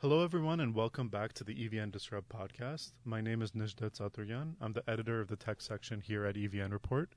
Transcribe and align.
Hello, 0.00 0.22
everyone, 0.22 0.60
and 0.60 0.76
welcome 0.76 1.08
back 1.08 1.32
to 1.32 1.42
the 1.42 1.52
EVN 1.52 1.90
Disrupt 1.90 2.28
podcast. 2.28 2.92
My 3.04 3.20
name 3.20 3.42
is 3.42 3.50
Nishdet 3.50 3.98
Zaturyan. 3.98 4.54
I'm 4.60 4.72
the 4.72 4.88
editor 4.88 5.20
of 5.20 5.26
the 5.26 5.34
tech 5.34 5.60
section 5.60 6.00
here 6.00 6.24
at 6.24 6.36
EVN 6.36 6.70
Report. 6.70 7.10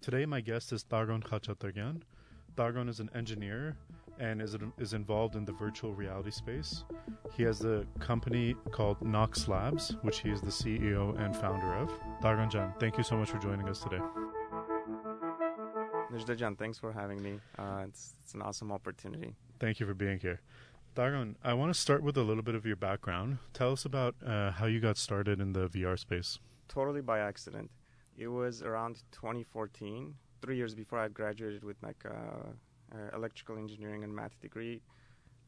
Today, 0.00 0.26
my 0.26 0.40
guest 0.40 0.72
is 0.72 0.82
Dagon 0.82 1.22
Khachataryan. 1.22 2.02
Dagon 2.56 2.88
is 2.88 2.98
an 2.98 3.10
engineer 3.14 3.76
and 4.18 4.42
is, 4.42 4.56
is 4.76 4.92
involved 4.92 5.36
in 5.36 5.44
the 5.44 5.52
virtual 5.52 5.94
reality 5.94 6.32
space. 6.32 6.82
He 7.32 7.44
has 7.44 7.64
a 7.64 7.86
company 8.00 8.56
called 8.72 9.00
Knox 9.02 9.46
Labs, 9.46 9.94
which 10.02 10.18
he 10.18 10.30
is 10.30 10.40
the 10.40 10.48
CEO 10.48 11.16
and 11.24 11.36
founder 11.36 11.74
of. 11.74 11.92
Dagon 12.20 12.50
Jan, 12.50 12.72
thank 12.80 12.98
you 12.98 13.04
so 13.04 13.16
much 13.16 13.30
for 13.30 13.38
joining 13.38 13.68
us 13.68 13.78
today. 13.78 14.00
Nishdajan, 16.12 16.58
thanks 16.58 16.76
for 16.76 16.90
having 16.90 17.22
me. 17.22 17.38
Uh, 17.56 17.84
it's, 17.86 18.14
it's 18.24 18.34
an 18.34 18.42
awesome 18.42 18.72
opportunity. 18.72 19.36
Thank 19.60 19.78
you 19.78 19.86
for 19.86 19.94
being 19.94 20.18
here. 20.18 20.40
Dagon, 20.96 21.36
I 21.44 21.52
want 21.52 21.74
to 21.74 21.78
start 21.78 22.02
with 22.02 22.16
a 22.16 22.22
little 22.22 22.42
bit 22.42 22.54
of 22.54 22.64
your 22.64 22.74
background. 22.74 23.36
Tell 23.52 23.70
us 23.70 23.84
about 23.84 24.14
uh, 24.26 24.50
how 24.52 24.64
you 24.64 24.80
got 24.80 24.96
started 24.96 25.42
in 25.42 25.52
the 25.52 25.68
VR 25.68 25.98
space. 25.98 26.38
Totally 26.68 27.02
by 27.02 27.18
accident. 27.18 27.70
It 28.16 28.28
was 28.28 28.62
around 28.62 29.02
2014, 29.12 30.14
three 30.40 30.56
years 30.56 30.74
before 30.74 30.98
I 30.98 31.08
graduated 31.08 31.64
with 31.64 31.76
like 31.82 32.02
uh, 32.06 32.48
uh, 32.94 33.14
electrical 33.14 33.58
engineering 33.58 34.04
and 34.04 34.16
math 34.16 34.40
degree. 34.40 34.80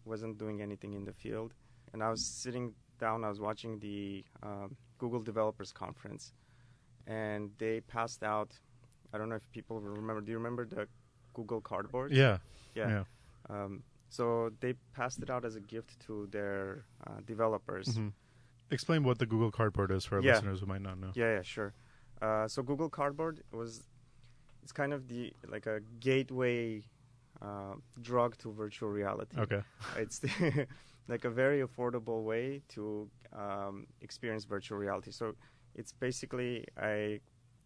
Wasn't 0.05 0.37
doing 0.37 0.61
anything 0.61 0.93
in 0.93 1.07
the 1.07 1.15
field, 1.15 1.55
and 1.95 2.03
I 2.03 2.11
was 2.11 2.23
sitting 2.27 2.75
down. 3.01 3.25
I 3.25 3.31
was 3.31 3.41
watching 3.41 3.79
the 3.79 4.27
um, 4.43 4.77
Google 4.99 5.23
Developers 5.23 5.73
Conference, 5.73 6.35
and 7.07 7.51
they 7.57 7.81
passed 7.81 8.23
out. 8.23 8.53
I 9.15 9.17
don't 9.17 9.31
know 9.31 9.37
if 9.37 9.51
people 9.53 9.81
remember. 9.81 10.21
Do 10.21 10.31
you 10.31 10.37
remember 10.37 10.67
the 10.67 10.87
Google 11.33 11.63
Cardboard? 11.63 12.13
Yeah. 12.13 12.37
Yeah. 12.75 12.89
yeah. 12.89 13.05
Um, 13.49 13.83
so 14.09 14.51
they 14.61 14.75
passed 14.95 15.23
it 15.23 15.31
out 15.31 15.45
as 15.45 15.57
a 15.57 15.61
gift 15.61 15.99
to 16.07 16.29
their 16.31 16.85
uh, 17.07 17.21
developers. 17.27 17.89
Mm-hmm. 17.89 18.09
Explain 18.71 19.03
what 19.03 19.19
the 19.19 19.27
Google 19.27 19.51
Cardboard 19.51 19.91
is 19.91 20.05
for 20.05 20.17
our 20.17 20.23
yeah. 20.23 20.33
listeners 20.33 20.61
who 20.61 20.67
might 20.67 20.83
not 20.83 20.99
know. 20.99 21.11
Yeah, 21.15 21.37
yeah, 21.37 21.43
sure. 21.43 21.75
Uh, 22.21 22.49
so 22.49 22.63
Google 22.63 22.89
Cardboard 22.89 23.43
was 23.53 23.85
it's 24.63 24.73
kind 24.73 24.93
of 24.93 25.09
the 25.09 25.33
like 25.49 25.67
a 25.67 25.81
gateway 26.01 26.83
uh, 27.41 27.75
drug 28.03 28.37
to 28.39 28.53
virtual 28.53 28.91
reality. 28.91 29.39
Okay. 29.39 29.63
It's 29.97 30.19
the, 30.19 30.67
like 31.09 31.25
a 31.25 31.31
very 31.31 31.63
affordable 31.63 32.25
way 32.25 32.63
to 32.71 33.09
um, 33.33 33.87
experience 34.01 34.45
virtual 34.45 34.79
reality. 34.79 35.11
So 35.11 35.35
it's 35.75 35.93
basically 35.93 36.65
a 36.83 37.21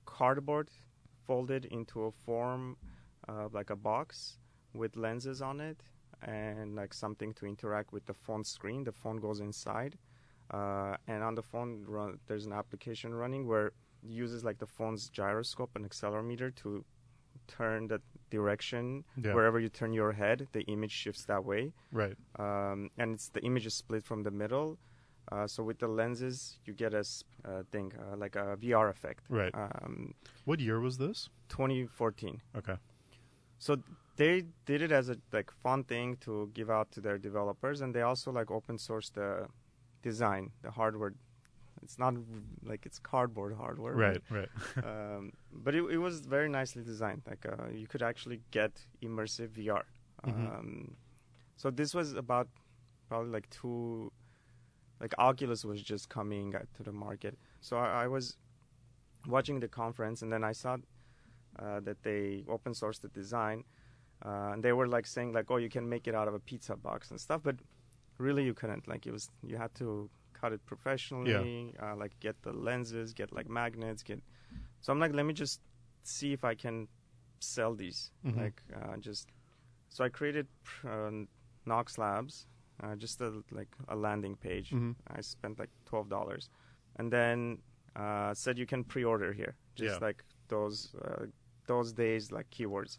cardboard 0.04 0.70
folded 1.26 1.64
into 1.66 2.04
a 2.04 2.10
form 2.10 2.76
uh, 3.28 3.48
like 3.52 3.70
a 3.70 3.76
box 3.76 4.38
with 4.74 4.96
lenses 4.96 5.42
on 5.42 5.60
it 5.60 5.82
and 6.22 6.74
like 6.74 6.94
something 6.94 7.32
to 7.34 7.46
interact 7.46 7.92
with 7.92 8.06
the 8.06 8.14
phone 8.14 8.44
screen. 8.44 8.84
The 8.84 8.92
phone 8.92 9.16
goes 9.16 9.40
inside, 9.40 9.98
uh, 10.50 10.96
and 11.06 11.22
on 11.22 11.34
the 11.34 11.42
phone 11.42 11.84
run, 11.86 12.18
there's 12.26 12.46
an 12.46 12.52
application 12.52 13.14
running 13.14 13.46
where 13.46 13.68
it 13.68 13.74
uses 14.02 14.44
like 14.44 14.58
the 14.58 14.66
phone's 14.66 15.08
gyroscope 15.08 15.70
and 15.76 15.88
accelerometer 15.88 16.54
to 16.56 16.84
turn 17.48 17.88
the 17.88 18.00
direction 18.30 19.04
yeah. 19.16 19.34
wherever 19.34 19.58
you 19.60 19.68
turn 19.68 19.92
your 19.92 20.12
head. 20.12 20.48
The 20.52 20.62
image 20.62 20.92
shifts 20.92 21.24
that 21.24 21.44
way. 21.44 21.72
Right. 21.92 22.16
Um, 22.38 22.90
and 22.98 23.14
it's 23.14 23.28
the 23.28 23.40
image 23.40 23.66
is 23.66 23.74
split 23.74 24.04
from 24.04 24.22
the 24.22 24.30
middle. 24.30 24.78
Uh, 25.30 25.46
so 25.46 25.62
with 25.62 25.78
the 25.78 25.88
lenses, 25.88 26.58
you 26.66 26.72
get 26.72 26.92
a 26.94 27.04
uh, 27.44 27.62
thing 27.70 27.92
uh, 27.98 28.16
like 28.16 28.36
a 28.36 28.56
VR 28.56 28.90
effect. 28.90 29.24
Right. 29.28 29.54
Um, 29.54 30.14
what 30.44 30.60
year 30.60 30.80
was 30.80 30.98
this? 30.98 31.28
2014. 31.48 32.40
Okay. 32.56 32.74
So 33.62 33.76
they 34.16 34.42
did 34.66 34.82
it 34.82 34.90
as 34.90 35.08
a 35.08 35.16
like 35.32 35.52
fun 35.62 35.84
thing 35.84 36.16
to 36.22 36.50
give 36.52 36.68
out 36.68 36.90
to 36.94 37.00
their 37.00 37.16
developers, 37.16 37.80
and 37.80 37.94
they 37.94 38.02
also 38.02 38.32
like 38.32 38.50
open 38.50 38.76
source 38.76 39.08
the 39.10 39.46
design, 40.02 40.50
the 40.62 40.72
hardware. 40.72 41.14
It's 41.80 41.96
not 41.96 42.14
like 42.64 42.84
it's 42.86 42.98
cardboard 42.98 43.54
hardware, 43.54 43.94
right? 43.94 44.22
Right. 44.28 44.48
um, 44.84 45.32
but 45.52 45.76
it, 45.76 45.84
it 45.92 45.98
was 45.98 46.22
very 46.22 46.48
nicely 46.48 46.82
designed. 46.82 47.22
Like 47.24 47.46
uh, 47.46 47.68
you 47.72 47.86
could 47.86 48.02
actually 48.02 48.40
get 48.50 48.72
immersive 49.00 49.50
VR. 49.50 49.84
Mm-hmm. 50.26 50.46
Um, 50.46 50.96
so 51.56 51.70
this 51.70 51.94
was 51.94 52.14
about 52.14 52.48
probably 53.08 53.30
like 53.30 53.48
two, 53.50 54.10
like 55.00 55.14
Oculus 55.18 55.64
was 55.64 55.80
just 55.80 56.08
coming 56.08 56.52
to 56.76 56.82
the 56.82 56.90
market. 56.90 57.38
So 57.60 57.76
I, 57.76 58.04
I 58.04 58.06
was 58.08 58.36
watching 59.28 59.60
the 59.60 59.68
conference, 59.68 60.22
and 60.22 60.32
then 60.32 60.42
I 60.42 60.50
saw 60.50 60.78
uh, 61.58 61.80
that 61.80 62.02
they 62.02 62.44
open 62.48 62.72
sourced 62.72 63.00
the 63.00 63.08
design 63.08 63.64
uh, 64.24 64.50
and 64.52 64.62
they 64.62 64.72
were 64.72 64.86
like 64.86 65.06
saying 65.06 65.32
like, 65.32 65.50
oh, 65.50 65.56
you 65.56 65.68
can 65.68 65.88
make 65.88 66.06
it 66.06 66.14
out 66.14 66.28
of 66.28 66.34
a 66.34 66.38
pizza 66.38 66.76
box 66.76 67.10
and 67.10 67.20
stuff, 67.20 67.40
but 67.42 67.56
really 68.18 68.44
you 68.44 68.54
couldn't. 68.54 68.86
Like 68.86 69.06
it 69.06 69.12
was, 69.12 69.30
you 69.42 69.56
had 69.56 69.74
to 69.76 70.08
cut 70.32 70.52
it 70.52 70.64
professionally, 70.66 71.74
yeah. 71.74 71.92
uh, 71.92 71.96
like 71.96 72.18
get 72.20 72.40
the 72.42 72.52
lenses, 72.52 73.12
get 73.12 73.32
like 73.32 73.48
magnets, 73.48 74.02
get. 74.02 74.20
So 74.80 74.92
I'm 74.92 75.00
like, 75.00 75.14
let 75.14 75.26
me 75.26 75.32
just 75.32 75.60
see 76.04 76.32
if 76.32 76.44
I 76.44 76.54
can 76.54 76.88
sell 77.40 77.74
these. 77.74 78.12
Mm-hmm. 78.24 78.40
Like 78.40 78.62
uh, 78.74 78.96
just, 78.98 79.28
so 79.88 80.04
I 80.04 80.08
created 80.08 80.46
uh, 80.88 81.10
Knox 81.66 81.98
Labs, 81.98 82.46
uh, 82.82 82.94
just 82.96 83.20
a, 83.20 83.42
like 83.50 83.68
a 83.88 83.96
landing 83.96 84.36
page. 84.36 84.70
Mm-hmm. 84.70 84.92
I 85.08 85.20
spent 85.20 85.58
like 85.58 85.70
twelve 85.84 86.08
dollars, 86.08 86.48
and 86.96 87.12
then 87.12 87.58
uh, 87.96 88.34
said 88.34 88.56
you 88.56 88.66
can 88.66 88.84
pre-order 88.84 89.32
here, 89.32 89.54
just 89.74 90.00
yeah. 90.00 90.06
like 90.06 90.24
those 90.48 90.94
those 91.66 91.92
days 91.92 92.32
like 92.32 92.50
keywords. 92.50 92.98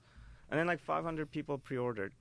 And 0.50 0.60
then 0.60 0.68
like 0.68 0.80
500 0.80 1.32
people 1.32 1.58
pre-ordered. 1.58 2.14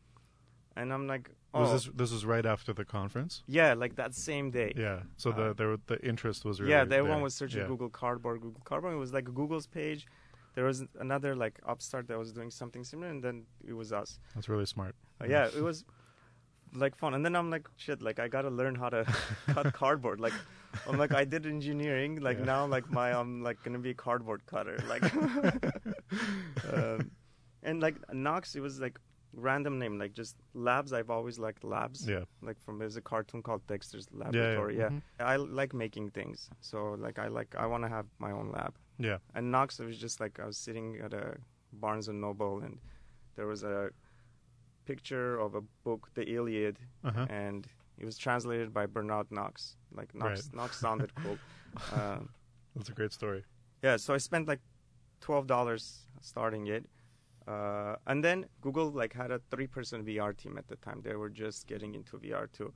And 0.75 0.91
i'm 0.91 1.07
like 1.07 1.29
oh. 1.53 1.61
was 1.61 1.73
this 1.73 1.95
this 1.95 2.13
was 2.13 2.25
right 2.25 2.47
after 2.47 2.73
the 2.73 2.85
conference? 2.85 3.43
Yeah 3.47 3.75
like 3.75 3.97
that 3.97 4.15
same 4.15 4.51
day. 4.51 4.73
Yeah 4.77 5.01
so 5.17 5.31
uh, 5.31 5.37
the 5.37 5.55
there, 5.55 5.77
the 5.87 6.01
interest 6.03 6.45
was 6.45 6.61
really 6.61 6.73
yeah 6.73 6.83
everyone 6.83 7.21
was 7.21 7.35
searching 7.35 7.61
yeah. 7.61 7.67
google 7.67 7.91
cardboard. 7.91 8.41
Google 8.41 8.63
cardboard 8.65 8.95
it 8.95 8.97
was 8.97 9.13
like 9.13 9.25
google's 9.25 9.67
page. 9.67 10.07
There 10.55 10.65
was 10.65 10.85
another 10.99 11.35
like 11.35 11.59
upstart 11.67 12.09
that 12.09 12.19
was 12.19 12.33
doing 12.33 12.51
something 12.51 12.85
similar 12.85 13.09
and 13.09 13.23
then 13.23 13.45
it 13.67 13.75
was 13.75 13.93
us. 13.93 14.19
That's 14.35 14.49
really 14.49 14.67
smart. 14.67 14.95
Uh, 15.21 15.27
yeah 15.29 15.49
it 15.55 15.63
was 15.63 15.85
like 16.75 16.97
fun. 16.97 17.13
And 17.15 17.25
then 17.25 17.37
i'm 17.37 17.51
like 17.51 17.69
shit 17.77 18.01
like 18.01 18.19
i 18.19 18.29
gotta 18.29 18.51
learn 18.51 18.75
how 18.75 18.89
to 18.89 19.05
cut 19.49 19.75
cardboard. 19.75 20.21
Like 20.21 20.33
i'm 20.89 20.97
like 20.97 21.13
i 21.13 21.25
did 21.25 21.47
engineering. 21.47 22.21
Like 22.21 22.39
yeah. 22.39 22.45
now 22.45 22.67
like 22.67 22.91
my 22.91 23.13
i'm 23.13 23.43
like 23.43 23.63
gonna 23.63 23.79
be 23.79 23.91
a 23.91 23.95
cardboard 23.95 24.47
cutter. 24.47 24.83
Like 24.89 25.03
um, 26.73 27.11
and 27.63 27.81
like 27.81 27.97
Knox, 28.13 28.55
it 28.55 28.61
was 28.61 28.81
like 28.81 28.99
random 29.35 29.79
name, 29.79 29.99
like 29.99 30.13
just 30.13 30.37
labs. 30.55 30.93
I've 30.93 31.11
always 31.11 31.39
liked 31.39 31.65
labs. 31.65 32.09
Yeah. 32.09 32.25
Like 32.43 32.57
from 32.65 32.79
there's 32.79 32.97
a 32.97 33.01
cartoon 33.01 33.43
called 33.43 33.67
Dexter's 33.67 34.07
Laboratory. 34.13 34.77
Yeah. 34.77 34.81
yeah. 34.81 34.89
yeah. 34.91 35.25
Mm-hmm. 35.25 35.27
I 35.27 35.37
like 35.37 35.75
making 35.75 36.11
things, 36.11 36.51
so 36.61 36.97
like 36.99 37.19
I 37.19 37.29
like 37.29 37.55
I 37.57 37.67
want 37.67 37.85
to 37.85 37.89
have 37.89 38.07
my 38.19 38.33
own 38.33 38.51
lab. 38.53 38.75
Yeah. 38.99 39.19
And 39.35 39.51
Knox, 39.51 39.81
it 39.81 39.87
was 39.87 39.99
just 39.99 40.21
like 40.21 40.39
I 40.41 40.47
was 40.47 40.57
sitting 40.57 41.01
at 41.03 41.13
a 41.13 41.37
Barnes 41.73 42.09
and 42.09 42.21
Noble, 42.21 42.61
and 42.61 42.79
there 43.37 43.47
was 43.47 43.63
a 43.63 43.91
picture 44.85 45.39
of 45.39 45.55
a 45.55 45.61
book, 45.85 46.11
The 46.15 46.29
Iliad, 46.29 46.79
uh-huh. 47.05 47.27
and 47.31 47.67
it 47.99 48.05
was 48.05 48.19
translated 48.19 48.73
by 48.73 48.87
Bernard 48.87 49.31
Knox. 49.31 49.77
Like 49.95 50.15
Knox, 50.15 50.49
right. 50.49 50.57
Knox 50.57 50.81
sounded 50.81 51.15
cool. 51.15 51.39
Um, 51.93 52.29
That's 52.77 52.89
a 52.89 52.93
great 52.93 53.13
story. 53.13 53.45
Yeah. 53.83 53.97
So 53.97 54.15
I 54.15 54.19
spent 54.19 54.49
like 54.49 54.61
twelve 55.23 55.47
dollars 55.47 56.07
starting 56.21 56.67
it 56.67 56.85
uh, 57.47 57.97
and 58.07 58.23
then 58.23 58.47
Google 58.61 58.91
like 58.91 59.13
had 59.13 59.31
a 59.31 59.41
three-person 59.51 60.05
VR 60.05 60.37
team 60.37 60.59
at 60.59 60.69
the 60.69 60.77
time. 60.77 61.01
They 61.03 61.17
were 61.17 61.31
just 61.31 61.67
getting 61.67 61.95
into 61.95 62.17
VR 62.19 62.51
too, 62.53 62.73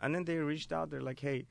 and 0.00 0.14
then 0.14 0.24
they 0.24 0.36
reached 0.36 0.72
out. 0.72 0.90
They're 0.90 1.00
like, 1.00 1.20
"Hey, 1.20 1.46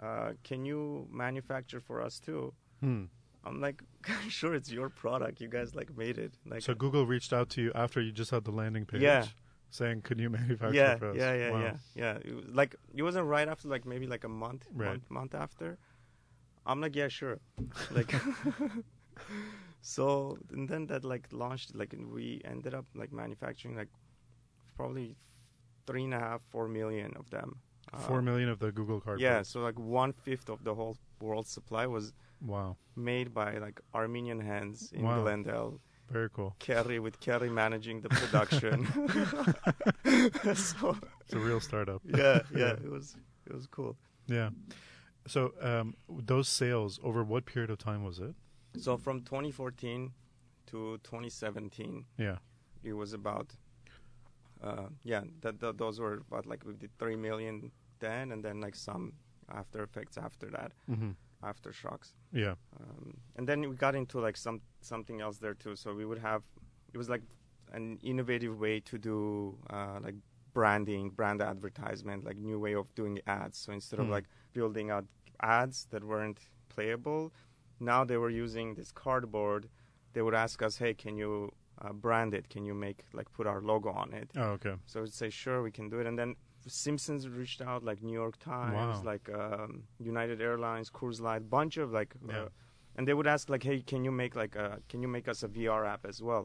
uh, 0.00 0.32
can 0.42 0.64
you 0.64 1.06
manufacture 1.10 1.80
for 1.80 2.00
us 2.00 2.18
too?" 2.18 2.54
Hmm. 2.80 3.04
I'm 3.44 3.60
like, 3.60 3.82
"Sure, 4.28 4.54
it's 4.54 4.70
your 4.70 4.88
product. 4.88 5.40
You 5.40 5.48
guys 5.48 5.74
like 5.74 5.96
made 5.96 6.18
it." 6.18 6.38
Like, 6.46 6.62
so 6.62 6.74
Google 6.74 7.06
reached 7.06 7.32
out 7.32 7.50
to 7.50 7.62
you 7.62 7.72
after 7.74 8.00
you 8.00 8.12
just 8.12 8.30
had 8.30 8.44
the 8.44 8.52
landing 8.52 8.86
page. 8.86 9.02
Yeah. 9.02 9.26
Saying, 9.68 10.02
"Could 10.02 10.18
you 10.18 10.30
manufacture 10.40 10.74
yeah, 10.74 10.96
for 10.96 11.10
us?" 11.10 11.16
Yeah, 11.18 11.34
yeah, 11.34 11.50
wow. 11.50 11.60
yeah, 11.60 11.76
yeah. 11.94 12.18
It 12.24 12.34
was 12.34 12.44
like 12.48 12.74
it 12.94 13.02
wasn't 13.02 13.26
right 13.26 13.48
after, 13.48 13.68
like 13.68 13.84
maybe 13.84 14.06
like 14.06 14.24
a 14.24 14.28
month, 14.28 14.66
right. 14.72 14.88
month, 14.88 15.10
month 15.10 15.34
after. 15.34 15.78
I'm 16.64 16.80
like, 16.80 16.94
yeah, 16.94 17.08
sure. 17.08 17.40
like, 17.90 18.14
so 19.82 20.38
and 20.52 20.68
then 20.68 20.86
that 20.86 21.04
like 21.04 21.28
launched 21.32 21.74
like 21.74 21.94
we 22.12 22.40
ended 22.44 22.74
up 22.74 22.86
like 22.94 23.12
manufacturing 23.12 23.76
like 23.76 23.88
probably 24.76 25.16
three 25.86 26.04
and 26.04 26.14
a 26.14 26.18
half 26.18 26.40
four 26.50 26.68
million 26.68 27.12
of 27.16 27.28
them. 27.30 27.56
Four 28.06 28.18
uh, 28.18 28.22
million 28.22 28.48
of 28.48 28.58
the 28.58 28.70
google 28.72 29.00
card 29.00 29.20
yeah 29.20 29.42
so 29.42 29.60
like 29.60 29.78
one 29.78 30.12
fifth 30.12 30.48
of 30.48 30.64
the 30.64 30.74
whole 30.74 30.96
world 31.20 31.46
supply 31.46 31.86
was 31.86 32.12
wow. 32.40 32.76
made 32.96 33.34
by 33.34 33.58
like 33.58 33.80
armenian 33.94 34.40
hands 34.40 34.92
in 34.92 35.02
wow. 35.02 35.20
glendale. 35.22 35.80
Very 36.10 36.28
cool. 36.30 36.54
Kerry 36.58 36.98
with 36.98 37.18
kerry 37.20 37.50
managing 37.50 38.00
the 38.00 38.08
production. 38.20 38.86
So 40.54 40.96
it's 41.22 41.32
a 41.32 41.38
real 41.38 41.60
startup. 41.60 42.02
Yeah 42.04 42.40
yeah. 42.54 42.72
it 42.72 42.90
was 42.90 43.16
it 43.46 43.54
was 43.54 43.66
cool. 43.66 43.96
Yeah. 44.28 44.50
So 45.26 45.52
um, 45.60 45.94
those 46.08 46.48
sales 46.48 46.98
over 47.02 47.22
what 47.24 47.46
period 47.46 47.70
of 47.70 47.78
time 47.78 48.04
was 48.04 48.18
it 48.18 48.34
so 48.76 48.96
from 48.96 49.20
2014 49.22 50.12
to 50.66 50.98
2017, 51.02 52.04
yeah, 52.18 52.38
it 52.82 52.92
was 52.94 53.12
about, 53.12 53.54
uh, 54.62 54.86
yeah, 55.04 55.22
that, 55.40 55.60
that 55.60 55.78
those 55.78 55.98
were 56.00 56.22
about 56.28 56.46
like 56.46 56.64
we 56.64 56.74
did 56.74 56.90
three 56.98 57.16
million 57.16 57.70
then, 58.00 58.32
and 58.32 58.44
then 58.44 58.60
like 58.60 58.74
some 58.74 59.12
After 59.48 59.82
Effects 59.82 60.16
after 60.18 60.46
that, 60.50 60.72
hmm 60.86 61.10
Aftershocks. 61.42 62.14
Yeah. 62.32 62.54
Um, 62.80 63.14
and 63.36 63.48
then 63.48 63.60
we 63.68 63.74
got 63.76 63.94
into 63.94 64.20
like 64.20 64.36
some 64.36 64.60
something 64.80 65.20
else 65.20 65.38
there 65.38 65.54
too. 65.54 65.74
So 65.76 65.92
we 65.94 66.04
would 66.04 66.18
have 66.20 66.42
it 66.94 66.98
was 66.98 67.08
like 67.08 67.22
an 67.72 67.98
innovative 68.02 68.60
way 68.60 68.80
to 68.80 68.98
do 68.98 69.58
uh, 69.70 69.98
like 70.02 70.14
branding, 70.54 71.10
brand 71.10 71.40
advertisement, 71.42 72.24
like 72.24 72.36
new 72.36 72.58
way 72.60 72.74
of 72.74 72.94
doing 72.94 73.18
ads. 73.26 73.58
So 73.58 73.72
instead 73.72 73.98
of 73.98 74.06
Hmm. 74.06 74.12
like 74.12 74.24
building 74.52 74.90
out 74.90 75.04
ads 75.40 75.86
that 75.90 76.04
weren't 76.04 76.38
playable, 76.68 77.32
now 77.82 78.04
they 78.04 78.16
were 78.16 78.30
using 78.30 78.74
this 78.74 78.90
cardboard. 78.92 79.68
They 80.14 80.22
would 80.22 80.34
ask 80.34 80.62
us, 80.62 80.78
"Hey, 80.78 80.94
can 80.94 81.16
you 81.16 81.32
uh, 81.80 81.92
brand 81.92 82.32
it? 82.34 82.48
Can 82.48 82.64
you 82.64 82.74
make 82.74 83.00
like 83.12 83.28
put 83.32 83.46
our 83.46 83.60
logo 83.60 83.90
on 83.90 84.12
it?" 84.12 84.30
Oh, 84.36 84.50
okay. 84.56 84.74
So 84.86 85.00
we'd 85.02 85.12
say, 85.22 85.30
"Sure, 85.30 85.62
we 85.62 85.70
can 85.78 85.88
do 85.88 85.98
it." 86.00 86.06
And 86.06 86.18
then 86.18 86.36
Simpsons 86.66 87.28
reached 87.28 87.60
out, 87.60 87.82
like 87.82 88.02
New 88.02 88.12
York 88.22 88.38
Times, 88.38 88.96
Wow. 88.98 89.02
like 89.12 89.28
um, 89.42 89.84
United 89.98 90.40
Airlines, 90.40 90.90
Coors 90.90 91.20
Light, 91.20 91.48
bunch 91.50 91.76
of 91.76 91.90
like, 91.92 92.14
uh, 92.28 92.48
and 92.96 93.08
they 93.08 93.14
would 93.14 93.26
ask 93.26 93.48
like, 93.48 93.62
"Hey, 93.70 93.80
can 93.82 94.04
you 94.04 94.12
make 94.12 94.36
like 94.36 94.54
a, 94.56 94.68
can 94.88 95.02
you 95.02 95.08
make 95.08 95.26
us 95.28 95.42
a 95.42 95.48
VR 95.48 95.84
app 95.94 96.06
as 96.06 96.22
well?" 96.22 96.44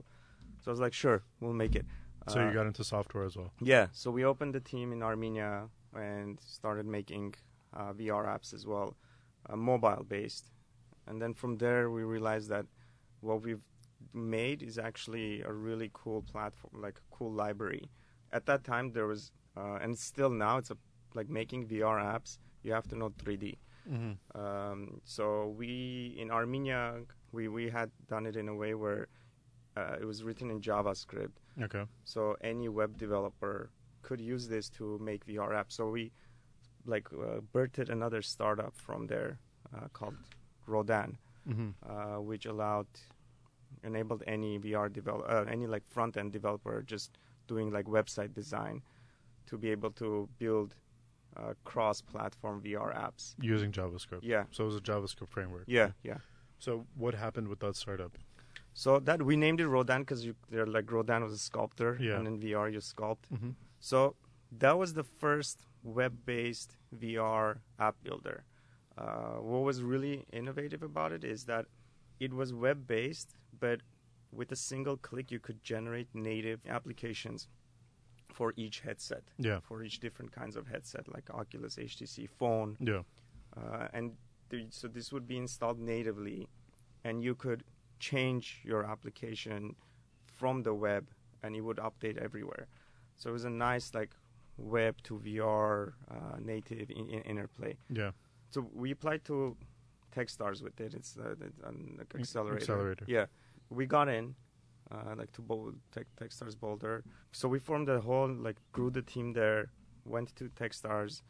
So 0.62 0.72
I 0.72 0.74
was 0.76 0.80
like, 0.80 0.94
"Sure, 0.94 1.20
we'll 1.40 1.54
make 1.66 1.76
it." 1.76 1.86
So 2.34 2.40
Uh, 2.40 2.48
you 2.48 2.54
got 2.54 2.66
into 2.68 2.84
software 2.84 3.26
as 3.26 3.36
well. 3.38 3.52
yeah, 3.62 3.88
so 3.92 4.12
we 4.12 4.26
opened 4.26 4.54
the 4.56 4.60
team 4.60 4.92
in 4.92 5.02
Armenia 5.04 5.70
and 5.94 6.40
started 6.42 6.86
making 6.86 7.36
uh, 7.74 7.94
VR 7.94 8.26
apps 8.26 8.54
as 8.54 8.66
well, 8.66 8.90
uh, 9.50 9.56
mobile 9.56 10.04
based. 10.08 10.46
And 11.08 11.22
then 11.22 11.34
from 11.34 11.58
there, 11.58 11.90
we 11.90 12.04
realized 12.04 12.50
that 12.50 12.66
what 13.22 13.42
we've 13.42 13.62
made 14.14 14.62
is 14.62 14.78
actually 14.78 15.42
a 15.42 15.52
really 15.52 15.90
cool 15.94 16.22
platform, 16.22 16.82
like 16.82 16.98
a 16.98 17.16
cool 17.16 17.32
library. 17.32 17.90
At 18.32 18.46
that 18.46 18.64
time, 18.64 18.92
there 18.92 19.08
was, 19.08 19.32
uh, 19.56 19.80
and 19.82 19.98
still 19.98 20.30
now, 20.30 20.58
it's 20.58 20.72
a 20.72 20.78
like 21.14 21.30
making 21.30 21.68
VR 21.68 22.00
apps. 22.14 22.38
You 22.64 22.74
have 22.74 22.88
to 22.90 22.96
know 22.96 23.10
3D. 23.10 23.58
Mm-hmm. 23.90 24.40
Um, 24.40 25.02
so 25.04 25.56
we 25.58 26.16
in 26.20 26.30
Armenia, 26.30 27.02
we 27.32 27.48
we 27.48 27.70
had 27.70 27.90
done 28.08 28.26
it 28.26 28.36
in 28.36 28.50
a 28.50 28.56
way 28.56 28.74
where 28.74 29.08
uh, 29.78 29.96
it 30.02 30.06
was 30.06 30.24
written 30.24 30.52
in 30.52 30.60
JavaScript. 30.62 31.38
Okay. 31.62 31.84
So 32.04 32.36
any 32.42 32.68
web 32.68 32.98
developer 32.98 33.72
could 34.02 34.20
use 34.20 34.48
this 34.48 34.70
to 34.72 35.00
make 35.00 35.26
VR 35.26 35.52
apps. 35.52 35.74
So 35.74 35.90
we 35.90 36.12
like 36.86 37.08
uh, 37.14 37.40
birthed 37.54 37.90
another 37.90 38.22
startup 38.22 38.76
from 38.76 39.08
there 39.08 39.40
uh, 39.76 39.88
called 39.94 40.16
Rodin, 40.68 41.18
Mm-hmm. 41.50 41.70
uh, 41.90 42.20
which 42.20 42.46
allowed 42.46 42.88
enabled 43.84 44.22
any 44.28 44.60
VR 44.60 44.92
develop 44.92 45.26
uh, 45.30 45.46
any 45.50 45.66
like 45.68 45.84
front 45.88 46.18
end 46.18 46.32
developer 46.34 46.82
just 46.86 47.18
doing 47.48 47.72
like 47.72 47.86
website 47.86 48.34
design 48.34 48.82
to 49.46 49.58
be 49.58 49.70
able 49.72 49.92
to 49.92 50.28
build 50.40 50.76
uh, 51.38 51.54
cross 51.64 52.02
platform 52.02 52.62
VR 52.62 52.94
apps. 53.06 53.34
Using 53.42 53.72
JavaScript. 53.72 54.24
Yeah, 54.24 54.44
So 54.52 54.64
it 54.64 54.68
was 54.68 54.76
a 54.76 54.82
JavaScript 54.82 55.30
framework. 55.30 55.64
yeah, 55.68 55.92
yeah. 56.04 56.18
So 56.60 56.86
what 56.98 57.14
happened 57.14 57.48
with 57.48 57.60
that 57.60 57.76
startup? 57.78 58.18
So 58.74 59.00
that 59.00 59.22
we 59.22 59.36
named 59.38 59.62
it 59.62 59.68
Rodin 59.68 60.02
because 60.02 60.28
they're 60.50 60.66
like 60.66 60.92
Rodin 60.92 61.24
was 61.24 61.34
a 61.34 61.38
sculptor, 61.38 61.98
Yeah. 62.00 62.18
and 62.18 62.28
in 62.28 62.40
VR 62.40 62.72
you 62.74 62.80
sculpt. 62.80 63.26
Mm-hmm. 63.34 63.52
So 63.80 64.16
that 64.60 64.78
was 64.78 64.94
the 64.96 65.04
first 65.04 65.60
web-based 65.84 66.76
VR 66.96 67.58
app 67.80 67.96
builder. 68.04 68.44
Uh, 68.98 69.36
what 69.42 69.60
was 69.64 69.82
really 69.84 70.26
innovative 70.32 70.82
about 70.84 71.12
it 71.12 71.24
is 71.24 71.46
that 71.46 71.66
it 72.20 72.34
was 72.34 72.54
web-based, 72.54 73.36
but 73.60 73.82
with 74.32 74.52
a 74.52 74.56
single 74.56 74.98
click 74.98 75.32
you 75.32 75.40
could 75.40 75.64
generate 75.64 76.08
native 76.14 76.60
applications 76.68 77.48
for 78.34 78.54
each 78.58 78.82
headset, 78.82 79.24
Yeah. 79.38 79.60
for 79.60 79.84
each 79.84 80.00
different 80.00 80.32
kinds 80.32 80.56
of 80.56 80.68
headset, 80.68 81.08
like 81.08 81.30
Oculus, 81.30 81.78
HTC, 81.78 82.26
phone, 82.28 82.76
Yeah. 82.80 83.04
uh, 83.56 83.88
and 83.94 84.18
th- 84.50 84.74
so 84.74 84.88
this 84.88 85.12
would 85.14 85.28
be 85.28 85.38
installed 85.38 85.80
natively, 85.80 86.48
and 87.04 87.24
you 87.24 87.36
could 87.36 87.64
change 88.00 88.62
your 88.64 88.84
application 88.84 89.76
from 90.26 90.64
the 90.64 90.74
web, 90.74 91.10
and 91.44 91.56
it 91.56 91.62
would 91.62 91.78
update 91.78 92.18
everywhere. 92.18 92.68
So 93.16 93.30
it 93.30 93.34
was 93.34 93.46
a 93.46 93.50
nice 93.50 93.94
like 93.94 94.16
web 94.58 95.02
to 95.04 95.20
VR 95.20 95.94
uh, 96.10 96.38
native 96.40 96.90
in- 96.92 97.10
in- 97.10 97.22
interplay. 97.24 97.78
Yeah. 97.90 98.12
So 98.50 98.68
we 98.74 98.92
applied 98.92 99.24
to 99.26 99.56
TechStars 100.16 100.62
with 100.64 100.80
it. 100.80 100.94
It's 100.94 101.18
uh, 101.18 101.36
like 101.98 102.16
accelerator. 102.16 102.58
accelerator. 102.62 103.06
Yeah, 103.08 103.26
we 103.70 103.86
got 103.86 104.08
in. 104.10 104.36
Uh, 104.90 105.16
like 105.18 105.30
to 105.34 105.42
Bol- 105.42 105.74
Tech, 105.92 106.08
TechStars 106.16 106.58
Boulder, 106.58 107.04
so 107.34 107.50
we 107.50 107.60
formed 107.60 107.90
a 107.90 108.00
whole 108.00 108.30
like 108.30 108.56
grew 108.72 108.90
the 108.90 109.02
team 109.02 109.34
there. 109.34 109.70
Went 110.06 110.34
to 110.38 110.46
TechStars, 110.46 111.24